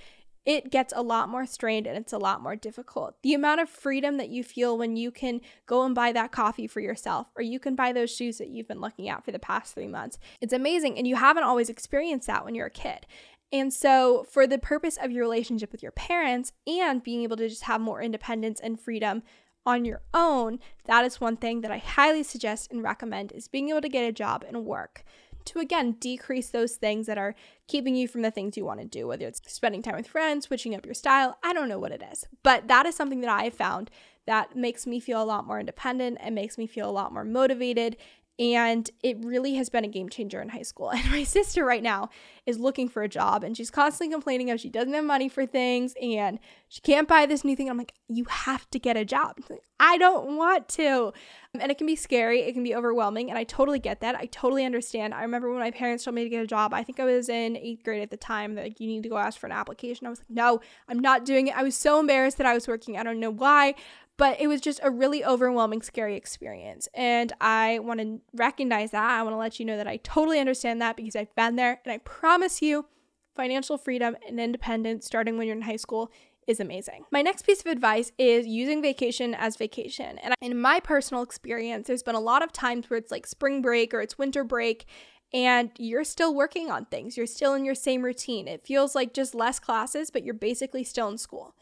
it 0.49 0.71
gets 0.71 0.95
a 0.97 1.03
lot 1.03 1.29
more 1.29 1.45
strained 1.45 1.87
and 1.87 1.99
it's 1.99 2.15
a 2.15 2.19
lot 2.19 2.41
more 2.41 2.57
difficult. 2.57 3.15
The 3.23 3.35
amount 3.35 3.61
of 3.61 3.69
freedom 3.69 4.17
that 4.17 4.31
you 4.31 4.43
feel 4.43 4.79
when 4.79 4.97
you 4.97 5.11
can 5.11 5.43
go 5.67 5.85
and 5.85 5.95
buy 5.95 6.11
that 6.13 6.33
coffee 6.33 6.67
for 6.67 6.81
yourself 6.81 7.27
or 7.37 7.43
you 7.43 7.61
can 7.61 7.77
buy 7.77 7.93
those 7.93 8.11
shoes 8.11 8.39
that 8.39 8.49
you've 8.49 8.67
been 8.67 8.81
looking 8.81 9.11
at 9.11 9.23
for 9.27 9.31
the 9.31 9.39
past 9.39 9.75
three 9.75 9.87
months, 9.87 10.19
it's 10.41 10.55
amazing. 10.55 10.97
And 10.97 11.07
you 11.07 11.17
haven't 11.17 11.45
always 11.45 11.69
experienced 11.69 12.29
that 12.29 12.47
when 12.47 12.55
you're 12.55 12.69
a 12.69 12.71
kid. 12.71 13.07
And 13.53 13.73
so, 13.73 14.27
for 14.31 14.47
the 14.47 14.59
purpose 14.59 14.99
of 15.01 15.11
your 15.11 15.23
relationship 15.23 15.71
with 15.71 15.83
your 15.83 15.93
parents 15.93 16.53
and 16.67 17.03
being 17.03 17.23
able 17.23 17.37
to 17.37 17.49
just 17.49 17.65
have 17.65 17.81
more 17.81 18.03
independence 18.03 18.59
and 18.59 18.81
freedom 18.81 19.23
on 19.67 19.85
your 19.85 20.01
own, 20.15 20.61
that 20.87 21.05
is 21.05 21.21
one 21.21 21.37
thing 21.37 21.61
that 21.61 21.71
I 21.71 21.79
highly 21.79 22.23
suggest 22.23 22.71
and 22.71 22.83
recommend 22.83 23.33
is 23.33 23.49
being 23.49 23.69
able 23.69 23.83
to 23.83 23.89
get 23.89 24.09
a 24.09 24.13
job 24.13 24.45
and 24.47 24.65
work 24.65 25.05
to 25.47 25.59
again 25.61 25.93
decrease 25.93 26.51
those 26.51 26.77
things 26.77 27.07
that 27.07 27.19
are 27.19 27.35
keeping 27.67 27.95
you 27.95 28.09
from 28.09 28.23
the 28.23 28.31
things 28.31 28.57
you 28.57 28.65
want 28.65 28.81
to 28.81 28.87
do, 28.87 29.07
whether 29.07 29.27
it's 29.27 29.41
spending 29.53 29.83
time 29.83 29.97
with 29.97 30.09
friends, 30.09 30.47
switching 30.47 30.75
up 30.75 30.85
your 30.85 30.95
style. 30.95 31.39
I 31.43 31.53
don't 31.53 31.69
know 31.69 31.79
what 31.79 31.93
it 31.93 32.03
is, 32.13 32.27
but 32.43 32.69
that 32.69 32.87
is 32.87 32.95
something 32.95 33.21
that 33.21 33.31
I 33.31 33.45
have 33.45 33.55
found 33.55 33.91
that 34.27 34.55
makes 34.55 34.87
me 34.87 35.01
feel 35.01 35.23
a 35.23 35.25
lot 35.25 35.47
more 35.47 35.59
independent 35.59 36.19
and 36.21 36.35
makes 36.35 36.59
me 36.59 36.67
feel 36.67 36.89
a 36.89 36.93
lot 36.93 37.13
more 37.13 37.25
motivated 37.25 37.97
and 38.39 38.89
it 39.03 39.17
really 39.25 39.55
has 39.55 39.69
been 39.69 39.85
a 39.85 39.89
game 39.89 40.09
changer 40.09 40.41
in 40.41 40.51
high 40.51 40.63
school. 40.63 40.91
And 40.99 41.11
my 41.11 41.25
sister 41.25 41.65
right 41.65 41.83
now 41.83 42.11
is 42.47 42.59
looking 42.59 42.89
for 42.89 43.03
a 43.03 43.09
job 43.09 43.45
and 43.45 43.57
she's 43.57 43.71
constantly 43.71 44.13
complaining 44.13 44.49
how 44.49 44.57
she 44.57 44.69
doesn't 44.69 44.93
have 44.93 45.05
money 45.05 45.29
for 45.29 45.47
things 45.47 45.95
and 46.01 46.39
she 46.69 46.81
can't 46.81 47.09
buy 47.09 47.27
this 47.27 47.45
new 47.45 47.57
thing. 47.57 47.69
I'm 47.69 47.79
like, 47.79 47.95
you 48.09 48.25
have 48.25 48.69
to 48.71 48.79
get 48.79 48.97
a 48.97 49.05
job. 49.05 49.39
Like, 49.49 49.63
I 49.81 49.97
don't 49.97 50.37
want 50.37 50.69
to. 50.71 51.13
And 51.55 51.71
it 51.71 51.79
can 51.79 51.87
be 51.87 51.97
scary, 51.97 52.43
it 52.43 52.53
can 52.53 52.63
be 52.63 52.75
overwhelming. 52.75 53.31
And 53.31 53.39
I 53.39 53.45
totally 53.45 53.79
get 53.79 54.01
that. 54.01 54.15
I 54.15 54.27
totally 54.27 54.65
understand. 54.65 55.15
I 55.15 55.23
remember 55.23 55.51
when 55.51 55.61
my 55.61 55.71
parents 55.71 56.05
told 56.05 56.15
me 56.15 56.25
to 56.25 56.31
get 56.31 56.43
a 56.43 56.47
job, 56.47 56.75
I 56.75 56.83
think 56.83 57.01
I 57.01 57.05
was 57.05 57.29
in 57.29 57.57
eighth 57.57 57.85
grade 57.85 58.03
at 58.03 58.11
the 58.11 58.17
time, 58.17 58.55
that 58.55 58.65
like, 58.65 58.81
you 58.81 58.87
need 58.87 59.03
to 59.05 59.09
go 59.09 59.19
ask 59.19 59.39
for 59.39 59.47
an 59.47 59.53
application. 59.53 60.07
I 60.07 60.11
was 60.11 60.21
like, 60.21 60.31
no, 60.31 60.61
I'm 60.89 60.99
not 60.99 61.25
doing 61.25 61.49
it. 61.49 61.57
I 61.57 61.63
was 61.63 61.77
so 61.77 62.01
embarrassed 62.01 62.39
that 62.39 62.47
I 62.47 62.55
was 62.55 62.69
working. 62.69 62.97
I 62.97 63.03
don't 63.03 63.21
know 63.21 63.31
why, 63.31 63.75
but 64.19 64.39
it 64.41 64.49
was 64.49 64.61
just 64.61 64.81
a 64.83 64.91
really 64.91 65.25
overwhelming, 65.25 65.81
scary 65.81 66.17
experience. 66.17 66.89
And 66.93 67.33
I 67.41 67.79
want 67.79 68.01
to 68.01 68.21
recognize 68.35 68.91
that. 68.91 69.11
I 69.11 69.23
want 69.23 69.33
to 69.33 69.39
let 69.39 69.59
you 69.59 69.65
know 69.65 69.79
that 69.79 69.87
I 69.87 69.97
totally 69.99 70.41
understand 70.41 70.83
that 70.83 70.97
because 70.97 71.17
I've 71.17 71.35
been 71.35 71.57
there. 71.57 71.81
And 71.85 71.93
I 71.93 71.99
promise 71.99 72.61
you, 72.61 72.87
financial 73.35 73.79
freedom 73.79 74.17
and 74.27 74.39
independence 74.41 75.07
starting 75.07 75.39
when 75.39 75.47
you're 75.47 75.57
in 75.57 75.63
high 75.63 75.77
school 75.77 76.11
is 76.49 76.59
amazing. 76.59 77.05
My 77.13 77.23
next 77.23 77.43
piece 77.43 77.61
of 77.61 77.67
advice 77.67 78.11
is 78.19 78.47
using 78.47 78.83
vacation 78.83 79.35
as 79.35 79.57
vacation. 79.57 80.19
And 80.19 80.35
in 80.41 80.59
my 80.59 80.81
personal 80.81 81.23
experience, 81.23 81.87
there's 81.87 82.03
been 82.03 82.17
a 82.17 82.21
lot 82.21 82.43
of 82.43 82.53
times 82.53 82.91
where 82.91 82.99
it's 82.99 83.13
like 83.13 83.27
spring 83.27 83.63
break 83.63 83.95
or 83.95 84.01
it's 84.01 84.19
winter 84.19 84.43
break 84.43 84.87
and 85.33 85.71
you're 85.79 86.05
still 86.05 86.35
working 86.35 86.71
on 86.71 86.87
things. 86.87 87.17
You're 87.17 87.27
still 87.27 87.55
in 87.55 87.65
your 87.65 87.75
same 87.75 88.03
routine. 88.03 88.49
It 88.49 88.67
feels 88.67 88.95
like 88.95 89.13
just 89.13 89.35
less 89.35 89.59
classes, 89.59 90.11
but 90.11 90.25
you're 90.25 90.35
basically 90.35 90.85
still 90.85 91.09
in 91.09 91.19
school. 91.19 91.55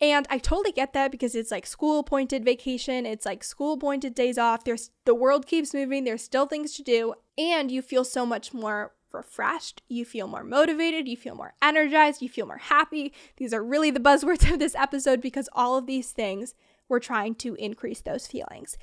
And 0.00 0.26
I 0.30 0.38
totally 0.38 0.70
get 0.70 0.92
that 0.92 1.10
because 1.10 1.34
it's 1.34 1.50
like 1.50 1.66
school 1.66 1.98
appointed 1.98 2.44
vacation, 2.44 3.04
it's 3.04 3.26
like 3.26 3.42
school 3.42 3.72
appointed 3.74 4.14
days 4.14 4.38
off. 4.38 4.64
There's 4.64 4.90
the 5.04 5.14
world 5.14 5.46
keeps 5.46 5.74
moving, 5.74 6.04
there's 6.04 6.22
still 6.22 6.46
things 6.46 6.74
to 6.74 6.82
do, 6.84 7.14
and 7.36 7.70
you 7.70 7.82
feel 7.82 8.04
so 8.04 8.24
much 8.24 8.54
more 8.54 8.92
refreshed, 9.12 9.82
you 9.88 10.04
feel 10.04 10.28
more 10.28 10.44
motivated, 10.44 11.08
you 11.08 11.16
feel 11.16 11.34
more 11.34 11.54
energized, 11.60 12.22
you 12.22 12.28
feel 12.28 12.46
more 12.46 12.58
happy. 12.58 13.12
These 13.38 13.52
are 13.52 13.64
really 13.64 13.90
the 13.90 14.00
buzzwords 14.00 14.50
of 14.52 14.58
this 14.60 14.76
episode 14.76 15.20
because 15.20 15.48
all 15.52 15.76
of 15.76 15.86
these 15.86 16.12
things 16.12 16.54
we're 16.88 17.00
trying 17.00 17.34
to 17.36 17.54
increase 17.56 18.00
those 18.00 18.26
feelings. 18.26 18.78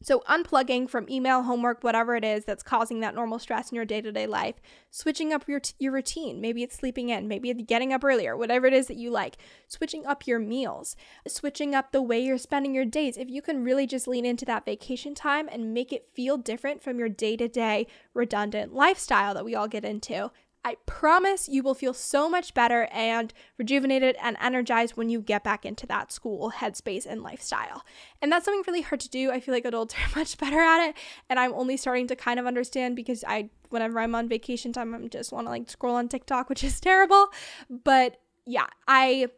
So, 0.00 0.20
unplugging 0.28 0.88
from 0.88 1.10
email, 1.10 1.42
homework, 1.42 1.82
whatever 1.82 2.14
it 2.14 2.24
is 2.24 2.44
that's 2.44 2.62
causing 2.62 3.00
that 3.00 3.16
normal 3.16 3.40
stress 3.40 3.72
in 3.72 3.76
your 3.76 3.84
day 3.84 4.00
to 4.00 4.12
day 4.12 4.28
life, 4.28 4.54
switching 4.92 5.32
up 5.32 5.48
your, 5.48 5.58
t- 5.58 5.74
your 5.80 5.92
routine. 5.92 6.40
Maybe 6.40 6.62
it's 6.62 6.76
sleeping 6.76 7.08
in, 7.08 7.26
maybe 7.26 7.50
it's 7.50 7.64
getting 7.64 7.92
up 7.92 8.04
earlier, 8.04 8.36
whatever 8.36 8.68
it 8.68 8.72
is 8.72 8.86
that 8.86 8.96
you 8.96 9.10
like. 9.10 9.38
Switching 9.66 10.06
up 10.06 10.24
your 10.24 10.38
meals, 10.38 10.94
switching 11.26 11.74
up 11.74 11.90
the 11.90 12.00
way 12.00 12.20
you're 12.20 12.38
spending 12.38 12.76
your 12.76 12.84
days. 12.84 13.16
If 13.16 13.28
you 13.28 13.42
can 13.42 13.64
really 13.64 13.88
just 13.88 14.06
lean 14.06 14.24
into 14.24 14.44
that 14.44 14.64
vacation 14.64 15.16
time 15.16 15.48
and 15.50 15.74
make 15.74 15.92
it 15.92 16.08
feel 16.14 16.36
different 16.36 16.80
from 16.80 17.00
your 17.00 17.08
day 17.08 17.36
to 17.36 17.48
day 17.48 17.88
redundant 18.14 18.72
lifestyle 18.72 19.34
that 19.34 19.44
we 19.44 19.56
all 19.56 19.68
get 19.68 19.84
into, 19.84 20.30
I 20.64 20.76
promise 20.86 21.48
you 21.48 21.62
will 21.62 21.74
feel 21.74 21.94
so 21.94 22.28
much 22.28 22.52
better 22.52 22.88
and 22.92 23.32
rejuvenated 23.56 24.16
and 24.20 24.36
energized 24.40 24.96
when 24.96 25.08
you 25.08 25.20
get 25.20 25.44
back 25.44 25.64
into 25.64 25.86
that 25.86 26.12
school 26.12 26.52
headspace 26.56 27.06
and 27.06 27.22
lifestyle. 27.22 27.84
And 28.20 28.30
that's 28.30 28.44
something 28.44 28.64
really 28.66 28.82
hard 28.82 29.00
to 29.00 29.08
do. 29.08 29.30
I 29.30 29.40
feel 29.40 29.54
like 29.54 29.64
adults 29.64 29.94
are 30.14 30.18
much 30.18 30.36
better 30.36 30.60
at 30.60 30.88
it. 30.88 30.96
And 31.30 31.38
I'm 31.38 31.54
only 31.54 31.76
starting 31.76 32.06
to 32.08 32.16
kind 32.16 32.40
of 32.40 32.46
understand 32.46 32.96
because 32.96 33.24
I, 33.26 33.50
whenever 33.70 34.00
I'm 34.00 34.14
on 34.14 34.28
vacation 34.28 34.72
time, 34.72 34.94
I'm 34.94 35.08
just 35.08 35.32
want 35.32 35.46
to 35.46 35.50
like 35.50 35.70
scroll 35.70 35.94
on 35.94 36.08
TikTok, 36.08 36.48
which 36.48 36.64
is 36.64 36.80
terrible. 36.80 37.28
But 37.70 38.20
yeah, 38.44 38.66
I 38.86 39.28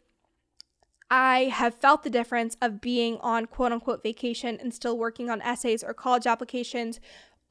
I 1.11 1.47
have 1.53 1.75
felt 1.75 2.05
the 2.05 2.11
difference 2.11 2.57
of 2.63 2.81
being 2.81 3.19
on 3.19 3.47
quote 3.47 3.73
unquote 3.73 4.03
vacation 4.03 4.59
and 4.61 4.73
still 4.73 4.97
working 4.97 5.29
on 5.29 5.43
essays 5.43 5.83
or 5.83 5.93
college 5.93 6.27
applications 6.27 7.01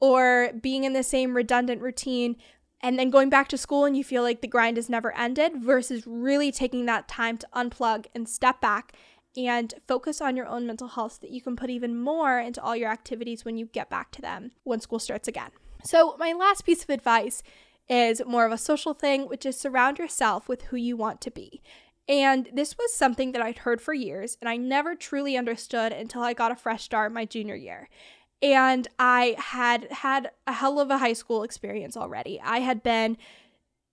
or 0.00 0.50
being 0.60 0.84
in 0.84 0.94
the 0.94 1.02
same 1.02 1.36
redundant 1.36 1.82
routine 1.82 2.36
and 2.82 2.98
then 2.98 3.10
going 3.10 3.28
back 3.28 3.48
to 3.48 3.58
school 3.58 3.84
and 3.84 3.96
you 3.96 4.04
feel 4.04 4.22
like 4.22 4.40
the 4.40 4.48
grind 4.48 4.76
has 4.76 4.88
never 4.88 5.14
ended 5.16 5.56
versus 5.56 6.06
really 6.06 6.50
taking 6.50 6.86
that 6.86 7.08
time 7.08 7.36
to 7.38 7.48
unplug 7.54 8.06
and 8.14 8.28
step 8.28 8.60
back 8.60 8.94
and 9.36 9.74
focus 9.86 10.20
on 10.20 10.36
your 10.36 10.46
own 10.46 10.66
mental 10.66 10.88
health 10.88 11.12
so 11.12 11.18
that 11.22 11.30
you 11.30 11.40
can 11.40 11.56
put 11.56 11.70
even 11.70 12.00
more 12.00 12.38
into 12.40 12.62
all 12.62 12.74
your 12.74 12.90
activities 12.90 13.44
when 13.44 13.56
you 13.56 13.66
get 13.66 13.90
back 13.90 14.10
to 14.12 14.22
them 14.22 14.50
when 14.64 14.80
school 14.80 14.98
starts 14.98 15.28
again. 15.28 15.50
So, 15.84 16.16
my 16.18 16.32
last 16.32 16.66
piece 16.66 16.82
of 16.82 16.90
advice 16.90 17.42
is 17.88 18.22
more 18.26 18.44
of 18.44 18.52
a 18.52 18.58
social 18.58 18.94
thing, 18.94 19.28
which 19.28 19.46
is 19.46 19.58
surround 19.58 19.98
yourself 19.98 20.48
with 20.48 20.62
who 20.64 20.76
you 20.76 20.96
want 20.96 21.20
to 21.22 21.30
be. 21.30 21.62
And 22.08 22.48
this 22.52 22.76
was 22.76 22.92
something 22.94 23.32
that 23.32 23.42
I'd 23.42 23.58
heard 23.58 23.80
for 23.80 23.94
years, 23.94 24.36
and 24.40 24.48
I 24.48 24.56
never 24.56 24.94
truly 24.94 25.36
understood 25.36 25.92
until 25.92 26.22
I 26.22 26.32
got 26.32 26.50
a 26.50 26.56
fresh 26.56 26.82
start 26.82 27.12
my 27.12 27.24
junior 27.24 27.54
year. 27.54 27.88
And 28.42 28.88
I 28.98 29.36
had 29.38 29.90
had 29.92 30.30
a 30.46 30.52
hell 30.52 30.80
of 30.80 30.90
a 30.90 30.98
high 30.98 31.12
school 31.12 31.42
experience 31.42 31.96
already. 31.96 32.40
I 32.42 32.60
had 32.60 32.82
been 32.82 33.18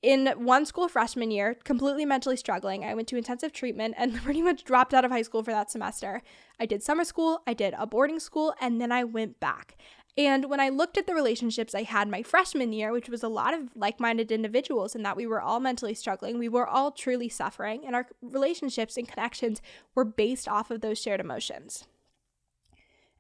in 0.01 0.27
one 0.37 0.65
school 0.65 0.87
freshman 0.87 1.31
year, 1.31 1.55
completely 1.63 2.05
mentally 2.05 2.37
struggling. 2.37 2.85
I 2.85 2.93
went 2.93 3.07
to 3.09 3.17
intensive 3.17 3.51
treatment 3.51 3.95
and 3.97 4.15
pretty 4.23 4.41
much 4.41 4.63
dropped 4.63 4.93
out 4.93 5.03
of 5.03 5.11
high 5.11 5.23
school 5.23 5.43
for 5.43 5.51
that 5.51 5.71
semester. 5.71 6.21
I 6.59 6.65
did 6.65 6.83
summer 6.83 7.03
school, 7.03 7.41
I 7.47 7.53
did 7.53 7.73
a 7.77 7.87
boarding 7.87 8.19
school, 8.19 8.53
and 8.61 8.79
then 8.79 8.91
I 8.91 9.03
went 9.03 9.39
back. 9.39 9.75
And 10.17 10.49
when 10.49 10.59
I 10.59 10.69
looked 10.69 10.97
at 10.97 11.05
the 11.05 11.13
relationships 11.13 11.75
I 11.75 11.83
had 11.83 12.07
my 12.07 12.23
freshman 12.23 12.73
year, 12.73 12.91
which 12.91 13.09
was 13.09 13.21
a 13.21 13.27
lot 13.27 13.53
of 13.53 13.69
like 13.75 13.99
minded 13.99 14.31
individuals, 14.31 14.95
and 14.95 15.05
that 15.05 15.17
we 15.17 15.27
were 15.27 15.41
all 15.41 15.59
mentally 15.59 15.93
struggling, 15.93 16.39
we 16.39 16.49
were 16.49 16.65
all 16.65 16.91
truly 16.91 17.29
suffering, 17.29 17.85
and 17.85 17.95
our 17.95 18.07
relationships 18.21 18.97
and 18.97 19.07
connections 19.07 19.61
were 19.93 20.05
based 20.05 20.47
off 20.47 20.71
of 20.71 20.81
those 20.81 20.99
shared 20.99 21.19
emotions. 21.19 21.85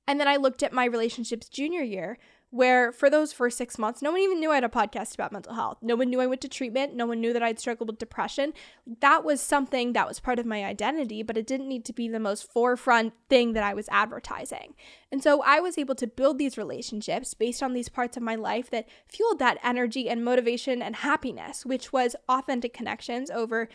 And 0.07 0.19
then 0.19 0.27
I 0.27 0.37
looked 0.37 0.63
at 0.63 0.73
my 0.73 0.85
relationships 0.85 1.49
junior 1.49 1.83
year, 1.83 2.17
where 2.49 2.93
for 2.93 3.09
those 3.09 3.33
first 3.33 3.57
six 3.57 3.77
months, 3.77 4.01
no 4.01 4.11
one 4.11 4.21
even 4.21 4.39
knew 4.39 4.51
I 4.51 4.55
had 4.55 4.63
a 4.63 4.69
podcast 4.69 5.13
about 5.13 5.33
mental 5.33 5.53
health. 5.53 5.79
No 5.81 5.97
one 5.97 6.09
knew 6.09 6.21
I 6.21 6.27
went 6.27 6.39
to 6.41 6.47
treatment. 6.47 6.95
No 6.95 7.05
one 7.05 7.19
knew 7.19 7.33
that 7.33 7.43
I'd 7.43 7.59
struggled 7.59 7.89
with 7.89 7.99
depression. 7.99 8.53
That 9.01 9.25
was 9.25 9.41
something 9.41 9.91
that 9.93 10.07
was 10.07 10.21
part 10.21 10.39
of 10.39 10.45
my 10.45 10.63
identity, 10.63 11.23
but 11.23 11.37
it 11.37 11.45
didn't 11.45 11.67
need 11.67 11.83
to 11.85 11.93
be 11.93 12.07
the 12.07 12.21
most 12.21 12.49
forefront 12.49 13.13
thing 13.29 13.51
that 13.51 13.63
I 13.63 13.73
was 13.73 13.89
advertising. 13.91 14.75
And 15.11 15.21
so 15.21 15.43
I 15.43 15.59
was 15.59 15.77
able 15.77 15.95
to 15.95 16.07
build 16.07 16.37
these 16.37 16.57
relationships 16.57 17.33
based 17.33 17.61
on 17.61 17.73
these 17.73 17.89
parts 17.89 18.15
of 18.15 18.23
my 18.23 18.35
life 18.35 18.69
that 18.69 18.87
fueled 19.09 19.39
that 19.39 19.59
energy 19.61 20.09
and 20.09 20.23
motivation 20.23 20.81
and 20.81 20.95
happiness, 20.95 21.65
which 21.65 21.91
was 21.91 22.15
authentic 22.29 22.73
connections 22.73 23.29
over 23.29 23.67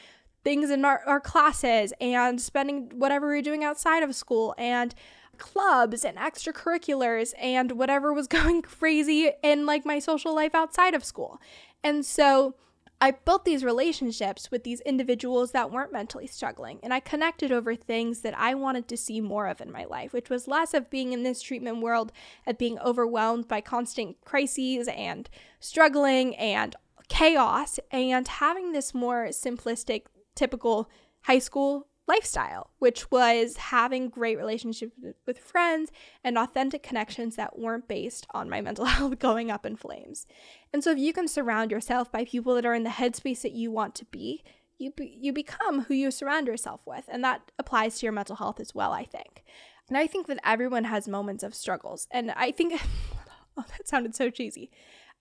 things 0.45 0.71
in 0.71 0.85
our, 0.85 1.03
our 1.07 1.21
classes 1.21 1.93
and 2.01 2.41
spending 2.41 2.91
whatever 2.95 3.29
we 3.29 3.37
were 3.37 3.43
doing 3.43 3.63
outside 3.63 4.03
of 4.03 4.15
school 4.15 4.55
and 4.59 4.95
clubs 5.39 6.05
and 6.05 6.17
extracurriculars 6.17 7.33
and 7.39 7.73
whatever 7.73 8.13
was 8.13 8.27
going 8.29 8.63
crazy 8.63 9.31
in 9.43 9.67
like 9.67 9.85
my 9.85 9.99
social 9.99 10.35
life 10.35 10.55
outside 10.55 10.95
of 10.95 11.05
school. 11.05 11.41
And 11.83 12.05
so 12.05 12.55
I 13.03 13.11
built 13.11 13.45
these 13.45 13.65
relationships 13.65 14.53
with 14.53 14.63
these 14.63 14.81
individuals 14.83 15.51
that 15.51 15.73
weren't 15.73 15.93
mentally 15.93 16.29
struggling, 16.29 16.79
and 16.85 16.95
I 16.95 17.01
connected 17.01 17.51
over 17.51 17.75
things 17.75 18.21
that 18.21 18.39
I 18.39 18.55
wanted 18.55 18.87
to 18.87 18.97
see 18.97 19.21
more 19.21 19.49
of 19.49 19.61
in 19.61 19.73
my 19.73 19.83
life, 19.83 20.13
which 20.13 20.31
was 20.31 20.47
less 20.47 20.73
of 20.73 20.89
being 20.89 21.13
in 21.13 21.25
this 21.25 21.43
treatment 21.43 21.81
world, 21.81 22.13
of 22.47 22.59
being 22.59 22.79
overwhelmed 22.79 23.49
by 23.49 23.61
constant 23.61 24.19
crises 24.25 24.87
and 24.87 25.29
struggling 25.59 26.37
and 26.37 26.77
chaos, 27.09 27.81
and 27.91 28.29
having 28.29 28.71
this 28.71 28.95
more 28.95 29.27
simplistic, 29.31 30.05
typical 30.37 30.89
high 31.23 31.41
school 31.41 31.89
lifestyle, 32.09 32.71
which 32.79 33.11
was 33.11 33.57
having 33.57 34.09
great 34.09 34.37
relationships 34.37 34.93
with 35.27 35.39
friends 35.39 35.91
and 36.25 36.37
authentic 36.37 36.83
connections 36.83 37.37
that 37.37 37.59
weren't 37.59 37.89
based 37.89 38.27
on 38.33 38.51
my 38.51 38.61
mental 38.63 38.85
health 38.85 39.19
going 39.19 39.51
up 39.51 39.65
in 39.65 39.77
flames. 39.77 40.27
And 40.73 40.83
so 40.83 40.91
if 40.91 40.99
you 40.99 41.13
can 41.13 41.29
surround 41.29 41.71
yourself 41.71 42.11
by 42.11 42.25
people 42.25 42.55
that 42.55 42.67
are 42.67 42.75
in 42.75 42.85
the 42.85 42.91
headspace 42.91 43.43
that 43.43 43.53
you 43.53 43.71
want 43.71 43.95
to 43.97 44.05
be, 44.07 44.43
you 44.79 44.91
be, 44.91 45.17
you 45.21 45.33
become 45.33 45.83
who 45.83 45.95
you 45.95 46.11
surround 46.11 46.47
yourself 46.47 46.81
with, 46.87 47.05
and 47.09 47.23
that 47.23 47.53
applies 47.59 47.99
to 47.99 48.07
your 48.07 48.13
mental 48.13 48.37
health 48.37 48.59
as 48.59 48.75
well, 48.75 48.93
I 48.93 49.05
think. 49.05 49.45
And 49.89 49.97
I 49.97 50.07
think 50.07 50.27
that 50.27 50.41
everyone 50.45 50.85
has 50.85 51.07
moments 51.07 51.45
of 51.45 51.55
struggles, 51.55 52.09
and 52.11 52.33
I 52.33 52.51
think 52.51 52.81
oh, 53.57 53.65
that 53.69 53.87
sounded 53.87 54.15
so 54.15 54.29
cheesy. 54.29 54.71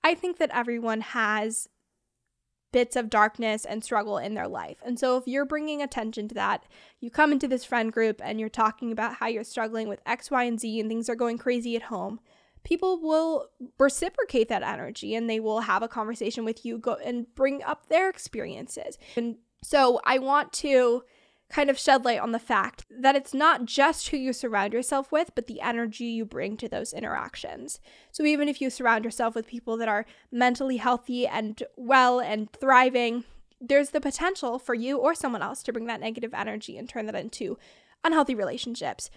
I 0.03 0.15
think 0.15 0.37
that 0.39 0.49
everyone 0.51 1.01
has 1.01 1.69
bits 2.71 2.95
of 2.95 3.09
darkness 3.09 3.65
and 3.65 3.83
struggle 3.83 4.17
in 4.17 4.33
their 4.33 4.47
life. 4.47 4.77
And 4.85 4.99
so, 4.99 5.17
if 5.17 5.27
you're 5.27 5.45
bringing 5.45 5.81
attention 5.81 6.27
to 6.29 6.35
that, 6.35 6.65
you 6.99 7.09
come 7.09 7.31
into 7.31 7.47
this 7.47 7.65
friend 7.65 7.91
group 7.91 8.21
and 8.23 8.39
you're 8.39 8.49
talking 8.49 8.91
about 8.91 9.15
how 9.15 9.27
you're 9.27 9.43
struggling 9.43 9.87
with 9.87 10.01
X, 10.05 10.31
Y, 10.31 10.43
and 10.43 10.59
Z 10.59 10.79
and 10.79 10.89
things 10.89 11.09
are 11.09 11.15
going 11.15 11.37
crazy 11.37 11.75
at 11.75 11.83
home, 11.83 12.19
people 12.63 12.99
will 13.01 13.47
reciprocate 13.79 14.49
that 14.49 14.63
energy 14.63 15.15
and 15.15 15.29
they 15.29 15.39
will 15.39 15.61
have 15.61 15.83
a 15.83 15.87
conversation 15.87 16.45
with 16.45 16.65
you 16.65 16.77
go 16.77 16.95
and 17.03 17.33
bring 17.35 17.63
up 17.63 17.87
their 17.89 18.09
experiences. 18.09 18.97
And 19.15 19.37
so, 19.63 19.99
I 20.05 20.19
want 20.19 20.53
to 20.53 21.03
kind 21.51 21.69
of 21.69 21.77
shed 21.77 22.05
light 22.05 22.19
on 22.19 22.31
the 22.31 22.39
fact 22.39 22.85
that 22.89 23.15
it's 23.15 23.33
not 23.33 23.65
just 23.65 24.09
who 24.09 24.17
you 24.17 24.33
surround 24.33 24.73
yourself 24.73 25.11
with, 25.11 25.31
but 25.35 25.47
the 25.47 25.61
energy 25.61 26.05
you 26.05 26.25
bring 26.25 26.57
to 26.57 26.69
those 26.69 26.93
interactions. 26.93 27.79
So 28.11 28.23
even 28.23 28.47
if 28.47 28.61
you 28.61 28.69
surround 28.69 29.05
yourself 29.05 29.35
with 29.35 29.47
people 29.47 29.77
that 29.77 29.89
are 29.89 30.05
mentally 30.31 30.77
healthy 30.77 31.27
and 31.27 31.61
well 31.75 32.19
and 32.19 32.51
thriving, 32.53 33.25
there's 33.59 33.89
the 33.89 34.01
potential 34.01 34.57
for 34.57 34.73
you 34.73 34.97
or 34.97 35.13
someone 35.13 35.41
else 35.41 35.61
to 35.63 35.73
bring 35.73 35.85
that 35.85 35.99
negative 35.99 36.33
energy 36.33 36.77
and 36.77 36.87
turn 36.87 37.05
that 37.05 37.15
into 37.15 37.57
unhealthy 38.03 38.33
relationships. 38.33 39.11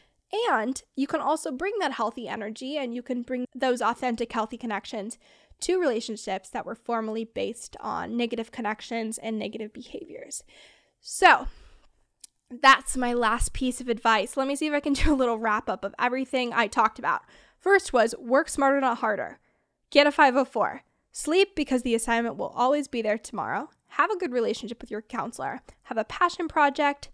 And 0.50 0.82
you 0.96 1.06
can 1.06 1.20
also 1.20 1.52
bring 1.52 1.74
that 1.80 1.92
healthy 1.92 2.28
energy 2.28 2.76
and 2.76 2.94
you 2.94 3.02
can 3.02 3.22
bring 3.22 3.46
those 3.54 3.80
authentic, 3.80 4.32
healthy 4.32 4.58
connections 4.58 5.18
to 5.60 5.80
relationships 5.80 6.50
that 6.50 6.66
were 6.66 6.74
formerly 6.74 7.24
based 7.24 7.76
on 7.80 8.16
negative 8.16 8.50
connections 8.50 9.18
and 9.18 9.38
negative 9.38 9.72
behaviors. 9.72 10.42
So, 11.00 11.46
that's 12.62 12.96
my 12.96 13.12
last 13.12 13.52
piece 13.52 13.80
of 13.80 13.88
advice. 13.88 14.36
Let 14.36 14.48
me 14.48 14.56
see 14.56 14.66
if 14.66 14.72
I 14.72 14.80
can 14.80 14.92
do 14.94 15.12
a 15.12 15.16
little 15.16 15.38
wrap 15.38 15.68
up 15.68 15.84
of 15.84 15.94
everything 15.98 16.52
I 16.52 16.66
talked 16.66 16.98
about. 16.98 17.22
First 17.58 17.92
was 17.92 18.14
work 18.18 18.48
smarter, 18.48 18.80
not 18.80 18.98
harder. 18.98 19.38
Get 19.90 20.06
a 20.06 20.12
504. 20.12 20.82
Sleep 21.12 21.54
because 21.54 21.82
the 21.82 21.94
assignment 21.94 22.36
will 22.36 22.52
always 22.56 22.88
be 22.88 23.00
there 23.00 23.18
tomorrow. 23.18 23.70
Have 23.88 24.10
a 24.10 24.18
good 24.18 24.32
relationship 24.32 24.80
with 24.80 24.90
your 24.90 25.02
counselor. 25.02 25.62
Have 25.84 25.98
a 25.98 26.04
passion 26.04 26.48
project. 26.48 27.10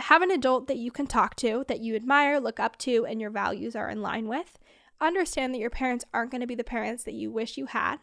Have 0.00 0.22
an 0.22 0.30
adult 0.30 0.66
that 0.68 0.78
you 0.78 0.90
can 0.90 1.06
talk 1.06 1.36
to, 1.36 1.64
that 1.68 1.80
you 1.80 1.94
admire, 1.94 2.40
look 2.40 2.58
up 2.58 2.76
to, 2.78 3.06
and 3.06 3.20
your 3.20 3.30
values 3.30 3.76
are 3.76 3.88
in 3.88 4.02
line 4.02 4.28
with. 4.28 4.58
Understand 5.00 5.52
that 5.52 5.58
your 5.58 5.70
parents 5.70 6.04
aren't 6.12 6.30
going 6.30 6.40
to 6.40 6.46
be 6.46 6.54
the 6.54 6.64
parents 6.64 7.04
that 7.04 7.14
you 7.14 7.30
wish 7.30 7.56
you 7.56 7.66
had. 7.66 7.98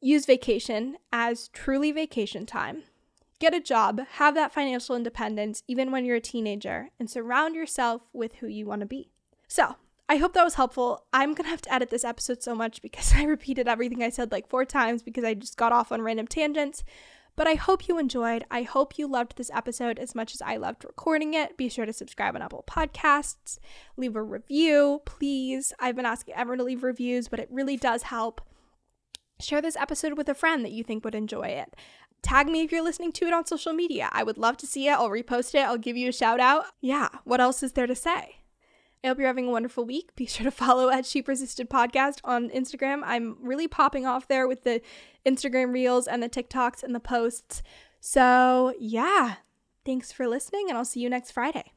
Use 0.00 0.26
vacation 0.26 0.96
as 1.12 1.48
truly 1.48 1.90
vacation 1.90 2.46
time 2.46 2.84
get 3.38 3.54
a 3.54 3.60
job, 3.60 4.00
have 4.12 4.34
that 4.34 4.52
financial 4.52 4.96
independence 4.96 5.62
even 5.68 5.90
when 5.90 6.04
you're 6.04 6.16
a 6.16 6.20
teenager, 6.20 6.90
and 6.98 7.10
surround 7.10 7.54
yourself 7.54 8.02
with 8.12 8.36
who 8.36 8.46
you 8.46 8.66
want 8.66 8.80
to 8.80 8.86
be. 8.86 9.10
So, 9.48 9.76
I 10.08 10.16
hope 10.16 10.34
that 10.34 10.44
was 10.44 10.54
helpful. 10.54 11.04
I'm 11.12 11.34
going 11.34 11.44
to 11.44 11.50
have 11.50 11.62
to 11.62 11.74
edit 11.74 11.90
this 11.90 12.04
episode 12.04 12.42
so 12.42 12.54
much 12.54 12.80
because 12.80 13.12
I 13.16 13.24
repeated 13.24 13.68
everything 13.68 14.02
I 14.02 14.10
said 14.10 14.30
like 14.32 14.48
four 14.48 14.64
times 14.64 15.02
because 15.02 15.24
I 15.24 15.34
just 15.34 15.56
got 15.56 15.72
off 15.72 15.90
on 15.90 16.02
random 16.02 16.26
tangents. 16.26 16.84
But 17.34 17.46
I 17.46 17.54
hope 17.54 17.86
you 17.86 17.98
enjoyed. 17.98 18.44
I 18.50 18.62
hope 18.62 18.96
you 18.96 19.06
loved 19.06 19.36
this 19.36 19.50
episode 19.52 19.98
as 19.98 20.14
much 20.14 20.34
as 20.34 20.40
I 20.40 20.56
loved 20.56 20.84
recording 20.84 21.34
it. 21.34 21.58
Be 21.58 21.68
sure 21.68 21.84
to 21.84 21.92
subscribe 21.92 22.34
on 22.34 22.40
Apple 22.40 22.64
Podcasts, 22.66 23.58
leave 23.98 24.16
a 24.16 24.22
review, 24.22 25.02
please. 25.04 25.74
I've 25.78 25.96
been 25.96 26.06
asking 26.06 26.34
everyone 26.34 26.58
to 26.58 26.64
leave 26.64 26.82
reviews, 26.82 27.28
but 27.28 27.38
it 27.38 27.50
really 27.50 27.76
does 27.76 28.04
help. 28.04 28.40
Share 29.38 29.60
this 29.60 29.76
episode 29.76 30.16
with 30.16 30.30
a 30.30 30.34
friend 30.34 30.64
that 30.64 30.72
you 30.72 30.82
think 30.82 31.04
would 31.04 31.14
enjoy 31.14 31.48
it. 31.48 31.76
Tag 32.26 32.48
me 32.48 32.62
if 32.62 32.72
you're 32.72 32.82
listening 32.82 33.12
to 33.12 33.26
it 33.26 33.32
on 33.32 33.46
social 33.46 33.72
media. 33.72 34.08
I 34.10 34.24
would 34.24 34.36
love 34.36 34.56
to 34.56 34.66
see 34.66 34.88
it. 34.88 34.94
I'll 34.94 35.10
repost 35.10 35.54
it. 35.54 35.60
I'll 35.60 35.78
give 35.78 35.96
you 35.96 36.08
a 36.08 36.12
shout 36.12 36.40
out. 36.40 36.64
Yeah, 36.80 37.08
what 37.22 37.40
else 37.40 37.62
is 37.62 37.74
there 37.74 37.86
to 37.86 37.94
say? 37.94 38.38
I 39.04 39.06
hope 39.06 39.18
you're 39.18 39.28
having 39.28 39.46
a 39.46 39.52
wonderful 39.52 39.84
week. 39.84 40.16
Be 40.16 40.26
sure 40.26 40.42
to 40.42 40.50
follow 40.50 40.90
at 40.90 41.06
She 41.06 41.22
Persisted 41.22 41.70
Podcast 41.70 42.18
on 42.24 42.50
Instagram. 42.50 43.02
I'm 43.04 43.36
really 43.40 43.68
popping 43.68 44.06
off 44.06 44.26
there 44.26 44.48
with 44.48 44.64
the 44.64 44.80
Instagram 45.24 45.72
reels 45.72 46.08
and 46.08 46.20
the 46.20 46.28
TikToks 46.28 46.82
and 46.82 46.96
the 46.96 46.98
posts. 46.98 47.62
So, 48.00 48.74
yeah, 48.76 49.36
thanks 49.84 50.10
for 50.10 50.26
listening, 50.26 50.66
and 50.68 50.76
I'll 50.76 50.84
see 50.84 50.98
you 50.98 51.08
next 51.08 51.30
Friday. 51.30 51.76